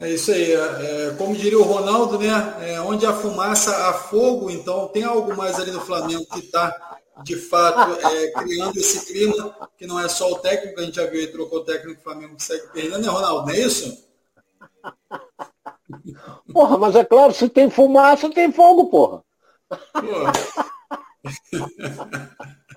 É 0.00 0.10
isso 0.10 0.30
aí. 0.30 0.52
É, 0.52 1.14
como 1.18 1.36
diria 1.36 1.58
o 1.58 1.64
Ronaldo, 1.64 2.18
né? 2.18 2.28
É, 2.60 2.80
onde 2.80 3.04
a 3.04 3.12
fumaça 3.12 3.88
há 3.88 3.94
fogo, 3.94 4.50
então 4.50 4.88
tem 4.88 5.02
algo 5.02 5.36
mais 5.36 5.58
ali 5.58 5.70
no 5.72 5.80
Flamengo 5.80 6.24
que 6.26 6.38
está, 6.38 6.98
de 7.24 7.36
fato, 7.36 8.06
é, 8.06 8.30
criando 8.32 8.76
esse 8.76 9.06
clima, 9.06 9.68
que 9.76 9.86
não 9.86 9.98
é 9.98 10.08
só 10.08 10.30
o 10.30 10.38
técnico, 10.38 10.78
a 10.78 10.84
gente 10.84 10.96
já 10.96 11.06
viu 11.06 11.20
aí, 11.20 11.26
trocou 11.26 11.58
o 11.60 11.64
técnico, 11.64 12.00
o 12.00 12.04
Flamengo 12.04 12.34
segue 12.38 12.68
perdendo, 12.72 13.00
né, 13.00 13.08
Ronaldo? 13.08 13.46
Não 13.46 13.54
é 13.54 13.58
isso? 13.58 14.06
Porra, 16.52 16.78
mas 16.78 16.94
é 16.94 17.04
claro, 17.04 17.32
se 17.32 17.48
tem 17.48 17.68
fumaça, 17.68 18.30
tem 18.30 18.52
fogo, 18.52 18.86
porra. 18.86 19.22
porra. 19.92 20.32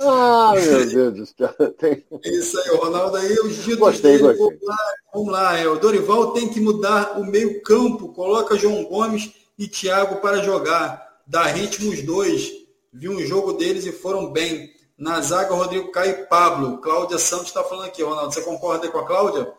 ah, 0.00 0.52
meu 0.54 0.86
Deus 0.88 1.14
do 1.14 1.26
céu. 1.26 1.72
Tem... 1.78 2.04
É 2.24 2.28
isso 2.30 2.58
aí, 2.58 2.76
Ronaldo. 2.76 3.16
Aí 3.16 3.32
o 3.40 3.50
giro 3.50 3.78
gostei, 3.78 4.18
dele, 4.18 4.34
gostei. 4.34 4.46
Vamos 4.46 4.66
lá, 4.66 4.76
vamos 5.14 5.32
lá 5.32 5.58
é, 5.58 5.68
o 5.68 5.78
Dorival 5.78 6.32
tem 6.32 6.48
que 6.48 6.60
mudar 6.60 7.18
o 7.18 7.24
meio 7.24 7.62
campo. 7.62 8.12
Coloca 8.12 8.56
João 8.56 8.84
Gomes 8.84 9.32
e 9.58 9.68
Thiago 9.68 10.16
para 10.16 10.42
jogar. 10.42 11.20
Dá 11.26 11.44
ritmo 11.44 11.90
os 11.90 12.02
dois. 12.02 12.52
Vi 12.92 13.08
um 13.08 13.20
jogo 13.20 13.54
deles 13.54 13.86
e 13.86 13.92
foram 13.92 14.32
bem. 14.32 14.70
Na 14.98 15.20
zaga, 15.20 15.54
Rodrigo 15.54 15.90
Caio 15.90 16.10
e 16.12 16.26
Pablo. 16.26 16.78
Cláudia 16.78 17.18
Santos 17.18 17.46
está 17.46 17.64
falando 17.64 17.86
aqui, 17.86 18.02
Ronaldo. 18.02 18.32
Você 18.32 18.42
concorda 18.42 18.88
com 18.88 18.98
a 18.98 19.06
Cláudia? 19.06 19.52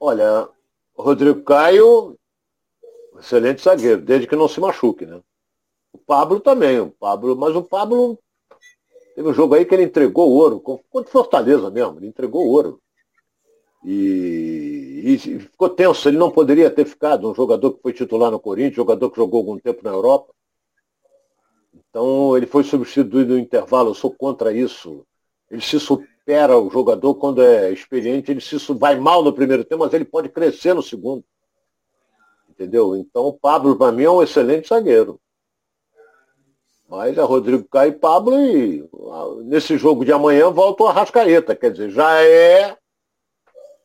Olha, 0.00 0.48
Rodrigo 0.96 1.42
Caio, 1.42 2.18
excelente 3.18 3.62
zagueiro, 3.62 4.00
desde 4.00 4.26
que 4.26 4.34
não 4.34 4.48
se 4.48 4.58
machuque, 4.58 5.04
né? 5.04 5.20
O 5.92 5.98
Pablo 5.98 6.40
também, 6.40 6.80
o 6.80 6.90
Pablo, 6.90 7.36
mas 7.36 7.54
o 7.54 7.62
Pablo 7.62 8.18
teve 9.14 9.28
um 9.28 9.34
jogo 9.34 9.54
aí 9.54 9.64
que 9.64 9.74
ele 9.74 9.84
entregou 9.84 10.30
ouro, 10.30 10.60
contra 10.60 11.10
Fortaleza 11.10 11.70
mesmo, 11.70 11.98
ele 11.98 12.06
entregou 12.06 12.46
ouro. 12.46 12.80
E, 13.84 15.02
e, 15.04 15.18
ficou 15.18 15.68
tenso, 15.68 16.08
ele 16.08 16.18
não 16.18 16.30
poderia 16.30 16.70
ter 16.70 16.84
ficado, 16.84 17.30
um 17.30 17.34
jogador 17.34 17.72
que 17.72 17.82
foi 17.82 17.92
titular 17.92 18.30
no 18.30 18.38
Corinthians, 18.38 18.76
jogador 18.76 19.10
que 19.10 19.16
jogou 19.16 19.38
algum 19.38 19.58
tempo 19.58 19.80
na 19.82 19.90
Europa. 19.90 20.32
Então 21.74 22.36
ele 22.36 22.46
foi 22.46 22.62
substituído 22.62 23.34
no 23.34 23.38
intervalo, 23.38 23.90
eu 23.90 23.94
sou 23.94 24.12
contra 24.12 24.52
isso. 24.52 25.04
Ele 25.50 25.60
se 25.60 25.80
supera 25.80 26.56
o 26.56 26.70
jogador 26.70 27.14
quando 27.14 27.42
é 27.42 27.72
experiente, 27.72 28.30
ele 28.30 28.40
se 28.40 28.56
vai 28.74 28.98
mal 29.00 29.24
no 29.24 29.32
primeiro 29.32 29.64
tempo, 29.64 29.82
mas 29.82 29.92
ele 29.92 30.04
pode 30.04 30.28
crescer 30.28 30.74
no 30.74 30.82
segundo. 30.82 31.24
Entendeu? 32.48 32.94
Então 32.94 33.24
o 33.24 33.32
Pablo, 33.32 33.76
para 33.76 33.90
mim, 33.90 34.04
é 34.04 34.10
um 34.10 34.22
excelente 34.22 34.68
zagueiro. 34.68 35.18
Mas 36.90 37.16
é 37.16 37.22
Rodrigo 37.22 37.68
Caio 37.68 37.92
e 37.92 37.98
Pablo 37.98 38.36
e 38.40 38.84
nesse 39.44 39.78
jogo 39.78 40.04
de 40.04 40.10
amanhã 40.10 40.50
volta 40.50 40.82
o 40.82 40.88
Arrascaeta. 40.88 41.54
Quer 41.54 41.70
dizer, 41.70 41.90
já 41.90 42.20
é 42.20 42.76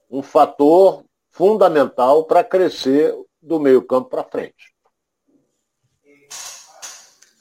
um 0.09 0.23
fator 0.23 1.05
fundamental 1.29 2.23
para 2.23 2.43
crescer 2.43 3.15
do 3.39 3.59
meio 3.59 3.83
campo 3.83 4.09
para 4.09 4.23
frente. 4.23 4.73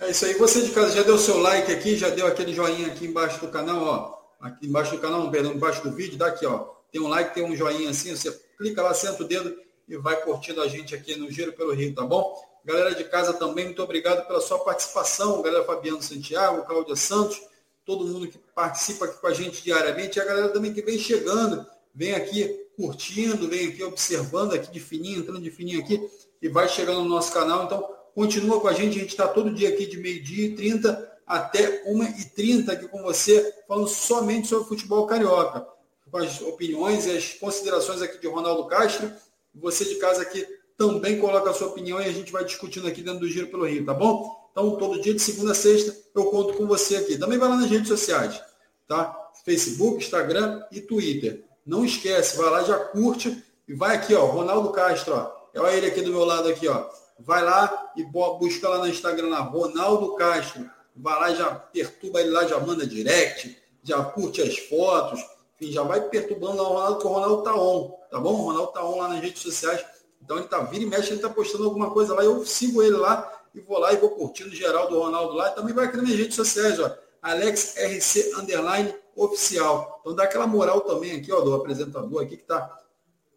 É 0.01 0.11
isso 0.11 0.27
aí. 0.27 0.35
Você 0.35 0.61
de 0.61 0.73
casa 0.73 0.95
já 0.95 1.03
deu 1.03 1.17
seu 1.17 1.39
like 1.39 1.73
aqui, 1.73 1.97
já 1.97 2.11
deu 2.11 2.27
aquele 2.27 2.53
joinha 2.53 2.89
aqui 2.89 3.07
embaixo 3.07 3.41
do 3.41 3.51
canal, 3.51 3.83
ó. 3.83 4.47
Aqui 4.47 4.67
embaixo 4.67 4.95
do 4.95 5.01
canal, 5.01 5.31
perdão, 5.31 5.55
embaixo 5.55 5.83
do 5.83 5.93
vídeo, 5.93 6.19
dá 6.19 6.27
aqui, 6.27 6.45
ó. 6.45 6.75
Tem 6.93 7.01
um 7.01 7.09
like, 7.09 7.33
tem 7.33 7.43
um 7.43 7.57
joinha 7.57 7.89
assim, 7.89 8.15
você 8.15 8.31
clica 8.59 8.83
lá, 8.83 8.93
senta 8.93 9.23
o 9.23 9.27
dedo 9.27 9.57
e 9.89 9.97
vai 9.97 10.21
curtindo 10.21 10.61
a 10.61 10.69
gente 10.69 10.95
aqui 10.95 11.17
no 11.17 11.31
Giro 11.31 11.55
pelo 11.55 11.73
Rio, 11.73 11.95
tá 11.95 12.05
bom? 12.05 12.54
Galera 12.65 12.95
de 12.95 13.05
casa 13.05 13.35
também, 13.35 13.67
muito 13.67 13.83
obrigado 13.83 14.27
pela 14.27 14.41
sua 14.41 14.59
participação. 14.59 15.43
Galera 15.43 15.65
Fabiano 15.65 16.03
Santiago, 16.03 16.65
Cláudia 16.65 16.97
Santos, 16.97 17.43
todo 17.85 18.07
mundo 18.07 18.27
que 18.27 18.39
participa 18.55 19.05
aqui 19.05 19.21
com 19.21 19.27
a 19.27 19.35
gente 19.35 19.63
diariamente. 19.63 20.19
E 20.19 20.23
a 20.23 20.25
galera 20.25 20.49
também 20.49 20.73
que 20.73 20.81
vem 20.81 20.99
chegando, 20.99 21.67
vem 21.95 22.15
aqui 22.15 22.49
curtindo, 22.75 23.49
vem 23.49 23.69
aqui 23.69 23.83
observando 23.83 24.55
aqui 24.55 24.73
de 24.73 24.81
fininho, 24.81 25.21
entrando 25.21 25.43
de 25.43 25.51
fininho 25.51 25.81
aqui 25.81 26.09
e 26.41 26.49
vai 26.49 26.67
chegando 26.67 27.03
no 27.03 27.09
nosso 27.09 27.35
canal. 27.35 27.65
Então, 27.65 27.87
continua 28.15 28.59
com 28.59 28.69
a 28.69 28.73
gente. 28.73 28.97
A 28.97 29.01
gente 29.01 29.11
está 29.11 29.29
todo 29.29 29.53
dia 29.53 29.69
aqui 29.69 29.85
de 29.87 29.99
meio-dia 29.99 30.47
e 30.47 30.55
30 30.55 31.13
até 31.27 31.85
1h30 31.85 32.71
aqui 32.71 32.89
com 32.89 33.03
você, 33.03 33.63
falando 33.69 33.89
somente 33.89 34.49
sobre 34.49 34.69
futebol 34.69 35.07
carioca. 35.07 35.67
Com 36.11 36.17
as 36.17 36.41
opiniões 36.41 37.05
e 37.05 37.11
as 37.15 37.35
considerações 37.35 38.01
aqui 38.01 38.19
de 38.19 38.27
Ronaldo 38.27 38.67
Castro. 38.69 39.13
Você 39.55 39.85
de 39.85 39.97
casa 39.97 40.23
aqui 40.23 40.47
também 40.77 41.19
coloca 41.19 41.51
a 41.51 41.55
sua 41.55 41.69
opinião 41.69 42.01
e 42.01 42.07
a 42.07 42.13
gente 42.13 42.33
vai 42.33 42.45
discutindo 42.45 42.89
aqui 42.89 43.03
dentro 43.03 43.21
do 43.21 43.29
Giro 43.29 43.49
pelo 43.49 43.67
Rio, 43.67 43.85
tá 43.85 43.95
bom? 43.95 44.45
Então, 44.51 44.77
todo 44.77 45.01
dia 45.01 45.15
de 45.15 45.21
segunda 45.21 45.53
a 45.53 45.55
sexta, 45.55 45.97
eu 46.15 46.27
conto 46.27 46.55
com 46.55 46.67
você 46.67 46.97
aqui. 46.97 47.19
Também 47.19 47.39
vai 47.39 47.49
lá 47.49 47.57
nas 47.57 47.71
redes 47.71 47.89
sociais, 47.89 48.41
tá? 48.87 49.31
Facebook, 49.45 49.99
Instagram 49.99 50.63
e 50.71 50.81
Twitter. 50.81 51.45
Não 51.67 51.85
esquece, 51.85 52.37
vai 52.37 52.51
lá, 52.51 52.63
já 52.63 52.79
curte 52.79 53.43
e 53.67 53.75
vai 53.75 53.97
aqui, 53.97 54.15
ó, 54.15 54.27
Ronaldo 54.27 54.71
Castro, 54.71 55.15
ó. 55.15 55.33
Olha 55.57 55.77
ele 55.77 55.87
aqui 55.87 56.03
do 56.03 56.11
meu 56.11 56.25
lado 56.25 56.49
aqui, 56.49 56.69
ó. 56.69 56.87
Vai 57.19 57.43
lá 57.43 57.93
e 57.97 58.05
busca 58.05 58.69
lá 58.69 58.79
no 58.79 58.89
Instagram 58.89 59.29
lá, 59.29 59.41
Ronaldo 59.41 60.15
Castro. 60.15 60.69
Vai 60.97 61.15
lá, 61.15 61.35
já 61.35 61.55
perturba 61.55 62.21
ele 62.21 62.31
lá, 62.31 62.47
já 62.47 62.59
manda 62.61 62.87
direct, 62.87 63.57
já 63.83 64.03
curte 64.05 64.41
as 64.41 64.57
fotos, 64.57 65.21
enfim, 65.59 65.73
já 65.73 65.83
vai 65.83 66.01
perturbando 66.03 66.57
lá 66.57 66.69
o 66.69 66.73
Ronaldo, 66.75 66.99
que 66.99 67.07
o 67.07 67.11
Ronaldo 67.11 67.43
tá 67.43 67.55
on, 67.57 67.89
tá 68.11 68.21
bom? 68.21 68.33
O 68.33 68.47
Ronaldo 68.47 68.73
tá 68.73 68.85
on 68.85 68.99
lá 68.99 69.09
nas 69.09 69.21
redes 69.21 69.43
sociais 69.43 69.85
então 70.25 70.39
ele 70.39 70.47
tá 70.47 70.59
vira 70.61 70.83
e 70.83 70.87
mexe, 70.87 71.13
ele 71.13 71.21
tá 71.21 71.29
postando 71.29 71.65
alguma 71.65 71.91
coisa 71.91 72.15
lá, 72.15 72.25
eu 72.25 72.45
sigo 72.47 72.83
ele 72.83 72.97
lá 72.97 73.31
e 73.55 73.61
vou 73.61 73.79
lá 73.79 73.93
e 73.93 73.97
vou 73.97 74.11
curtindo 74.11 74.55
geral 74.55 74.89
do 74.89 74.99
Ronaldo 74.99 75.35
lá. 75.35 75.51
E 75.51 75.55
também 75.55 75.75
vai 75.75 75.85
aqui 75.85 75.99
nas 75.99 76.09
redes 76.09 76.35
sociais, 76.35 76.81
ó. 76.81 76.91
Alex 77.23 77.75
RC 77.77 78.35
Underline 78.37 78.95
Oficial. 79.15 79.99
Então 80.01 80.15
dá 80.15 80.25
aquela 80.25 80.47
moral 80.47 80.81
também 80.81 81.13
aqui, 81.13 81.31
ó, 81.31 81.41
do 81.41 81.55
apresentador 81.55 82.23
aqui 82.23 82.37
que 82.37 82.43
está 82.43 82.81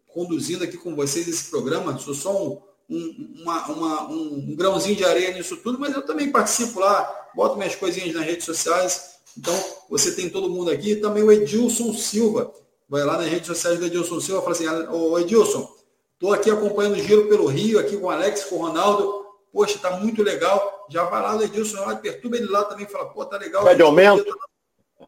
conduzindo 0.08 0.64
aqui 0.64 0.76
com 0.76 0.96
vocês 0.96 1.28
esse 1.28 1.50
programa. 1.50 1.96
Sou 1.98 2.14
só 2.14 2.36
um, 2.36 2.60
um, 2.90 3.34
uma, 3.42 3.66
uma, 3.66 4.10
um, 4.10 4.56
grãozinho 4.56 4.96
de 4.96 5.04
areia 5.04 5.32
nisso 5.32 5.56
tudo, 5.58 5.78
mas 5.78 5.94
eu 5.94 6.02
também 6.02 6.32
participo 6.32 6.80
lá, 6.80 7.28
boto 7.34 7.56
minhas 7.56 7.76
coisinhas 7.76 8.14
nas 8.14 8.24
redes 8.24 8.44
sociais. 8.44 9.18
Então, 9.36 9.54
você 9.88 10.12
tem 10.12 10.28
todo 10.28 10.50
mundo 10.50 10.70
aqui. 10.70 10.96
Também 10.96 11.22
o 11.22 11.30
Edilson 11.30 11.92
Silva. 11.92 12.52
Vai 12.88 13.04
lá 13.04 13.18
nas 13.18 13.28
redes 13.28 13.46
sociais 13.46 13.78
do 13.78 13.86
Edilson 13.86 14.20
Silva 14.20 14.40
e 14.40 14.56
fala 14.56 14.56
assim, 14.56 14.88
ô 14.90 15.18
Edilson, 15.18 15.77
Estou 16.20 16.34
aqui 16.34 16.50
acompanhando 16.50 16.94
o 16.94 16.98
giro 16.98 17.28
pelo 17.28 17.46
Rio, 17.46 17.78
aqui 17.78 17.96
com 17.96 18.06
o 18.06 18.10
Alex, 18.10 18.42
com 18.42 18.56
o 18.56 18.66
Ronaldo. 18.66 19.24
Poxa, 19.52 19.76
está 19.76 19.92
muito 19.98 20.20
legal. 20.20 20.86
Já 20.90 21.04
vai 21.04 21.22
lá 21.22 21.36
no 21.36 21.44
Edilson, 21.44 21.78
lá, 21.78 21.94
perturba 21.94 22.36
ele 22.36 22.46
lá 22.46 22.64
também, 22.64 22.86
fala, 22.86 23.08
pô, 23.10 23.24
tá 23.24 23.36
legal. 23.38 23.62
Pé 23.62 23.76
de 23.76 23.82
aumento. 23.82 24.36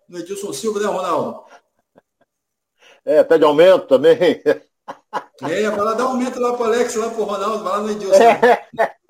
No 0.09 0.21
Edilson 0.21 0.53
Silva, 0.53 0.79
né, 0.79 0.87
Ronaldo? 0.87 1.43
É, 3.05 3.25
pé 3.25 3.39
de 3.39 3.45
aumento 3.45 3.89
também. 3.89 4.41
É, 4.41 4.63
vai 5.43 5.81
lá, 5.81 5.95
dá 5.95 6.05
um 6.05 6.11
aumento 6.11 6.39
lá 6.39 6.55
pro 6.55 6.67
Alex, 6.67 6.95
lá 6.95 7.11
pro 7.11 7.25
Ronaldo, 7.25 7.65
vai 7.65 7.73
lá 7.73 7.81
no 7.81 7.91
Edilson. 7.91 8.23
É. 8.23 8.69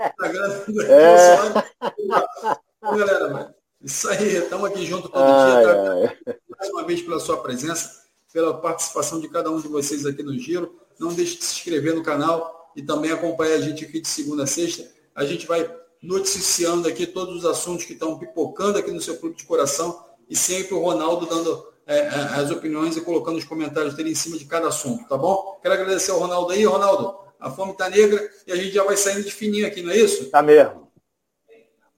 É. 2.83 2.97
galera, 2.97 3.55
isso 3.83 4.09
aí, 4.09 4.37
estamos 4.37 4.71
aqui 4.71 4.87
junto 4.87 5.11
todo 5.11 5.23
ai, 5.23 5.63
dia. 5.63 6.19
Tá? 6.25 6.35
Mais 6.59 6.71
uma 6.71 6.85
vez 6.85 7.03
pela 7.03 7.21
sua 7.21 7.43
presença, 7.43 8.05
pela 8.33 8.59
participação 8.59 9.21
de 9.21 9.29
cada 9.29 9.51
um 9.51 9.61
de 9.61 9.69
vocês 9.69 10.07
aqui 10.07 10.23
no 10.23 10.33
Giro. 10.39 10.80
Não 11.01 11.15
deixe 11.15 11.39
de 11.39 11.45
se 11.45 11.55
inscrever 11.55 11.95
no 11.95 12.03
canal 12.03 12.71
e 12.77 12.83
também 12.83 13.11
acompanhar 13.11 13.55
a 13.55 13.61
gente 13.61 13.87
aqui 13.87 14.03
de 14.03 14.07
segunda 14.07 14.45
a 14.45 14.47
sexta. 14.47 14.87
A 15.15 15.25
gente 15.25 15.47
vai 15.47 15.69
noticiando 16.03 16.87
aqui 16.87 17.07
todos 17.07 17.37
os 17.37 17.47
assuntos 17.47 17.87
que 17.87 17.95
estão 17.95 18.19
pipocando 18.19 18.79
aqui 18.79 18.91
no 18.91 19.01
seu 19.01 19.17
clube 19.17 19.35
de 19.35 19.45
coração 19.45 20.05
e 20.29 20.37
sempre 20.37 20.75
o 20.75 20.79
Ronaldo 20.79 21.25
dando 21.25 21.67
é, 21.87 22.01
é, 22.01 22.09
as 22.37 22.51
opiniões 22.51 22.99
e 22.99 23.01
colocando 23.01 23.39
os 23.39 23.45
comentários 23.45 23.95
dele 23.95 24.11
em 24.11 24.15
cima 24.15 24.37
de 24.37 24.45
cada 24.45 24.69
assunto, 24.69 25.09
tá 25.09 25.17
bom? 25.17 25.59
Quero 25.63 25.75
agradecer 25.75 26.11
ao 26.11 26.19
Ronaldo 26.19 26.53
aí. 26.53 26.65
Ronaldo, 26.67 27.19
a 27.41 27.51
fome 27.51 27.73
está 27.73 27.89
negra 27.89 28.31
e 28.47 28.53
a 28.53 28.57
gente 28.57 28.71
já 28.71 28.85
vai 28.85 28.97
saindo 28.97 29.25
de 29.25 29.33
fininho 29.33 29.67
aqui, 29.67 29.83
não 29.83 29.91
é 29.91 29.97
isso? 29.97 30.31
Tá 30.31 30.43
mesmo. 30.43 30.87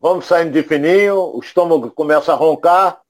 Vamos 0.01 0.27
saindo 0.27 0.53
de 0.53 0.63
fininho, 0.63 1.17
o 1.17 1.41
estômago 1.41 1.91
começa 1.91 2.33
a 2.33 2.37
roncar, 2.37 3.01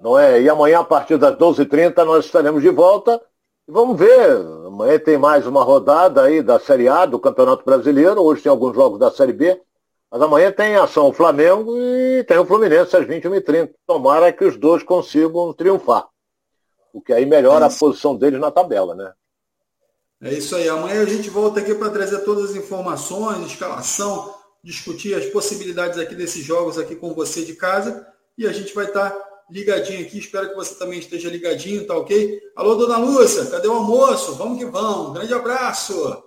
não 0.00 0.18
é? 0.18 0.40
E 0.40 0.48
amanhã, 0.48 0.80
a 0.80 0.84
partir 0.84 1.18
das 1.18 1.36
12h30, 1.36 2.04
nós 2.04 2.24
estaremos 2.24 2.62
de 2.62 2.70
volta 2.70 3.20
Vamos 3.68 3.98
ver. 3.98 4.30
Amanhã 4.64 4.96
tem 4.96 5.18
mais 5.18 5.44
uma 5.44 5.64
rodada 5.64 6.22
aí 6.22 6.40
da 6.40 6.60
Série 6.60 6.86
A 6.86 7.04
do 7.04 7.18
Campeonato 7.18 7.64
Brasileiro. 7.64 8.22
Hoje 8.22 8.42
tem 8.42 8.50
alguns 8.50 8.76
jogos 8.76 8.98
da 9.00 9.10
Série 9.10 9.32
B. 9.32 9.60
Mas 10.08 10.22
amanhã 10.22 10.52
tem 10.52 10.76
ação 10.76 11.08
o 11.08 11.12
Flamengo 11.12 11.76
e 11.76 12.22
tem 12.24 12.38
o 12.38 12.46
Fluminense 12.46 12.96
às 12.96 13.04
21h30. 13.04 13.70
Tomara 13.84 14.32
que 14.32 14.44
os 14.44 14.56
dois 14.56 14.84
consigam 14.84 15.52
triunfar. 15.52 16.06
O 16.92 17.00
que 17.00 17.12
aí 17.12 17.26
melhora 17.26 17.64
é 17.64 17.68
a 17.68 17.72
posição 17.72 18.16
deles 18.16 18.38
na 18.38 18.52
tabela, 18.52 18.94
né? 18.94 19.12
É 20.22 20.32
isso 20.32 20.54
aí. 20.54 20.68
Amanhã 20.68 21.02
a 21.02 21.06
gente 21.06 21.28
volta 21.28 21.58
aqui 21.58 21.74
para 21.74 21.90
trazer 21.90 22.20
todas 22.20 22.50
as 22.50 22.56
informações, 22.56 23.44
escalação, 23.44 24.32
discutir 24.62 25.12
as 25.14 25.26
possibilidades 25.26 25.98
aqui 25.98 26.14
desses 26.14 26.44
jogos 26.44 26.78
aqui 26.78 26.94
com 26.94 27.12
você 27.12 27.44
de 27.44 27.54
casa. 27.56 28.06
E 28.38 28.46
a 28.46 28.52
gente 28.52 28.72
vai 28.72 28.86
estar 28.86 29.10
tá 29.10 29.35
ligadinho 29.50 30.06
aqui. 30.06 30.18
Espero 30.18 30.50
que 30.50 30.54
você 30.54 30.74
também 30.74 30.98
esteja 30.98 31.30
ligadinho, 31.30 31.86
tá 31.86 31.96
ok? 31.96 32.40
Alô, 32.54 32.74
dona 32.74 32.98
Lúcia, 32.98 33.46
cadê 33.46 33.68
o 33.68 33.74
almoço? 33.74 34.34
Vamos 34.34 34.58
que 34.58 34.66
vamos. 34.66 35.14
Grande 35.14 35.32
abraço. 35.34 36.22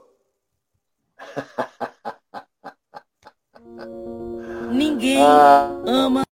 Ninguém 4.72 5.22
ah. 5.22 5.70
ama. 5.86 6.29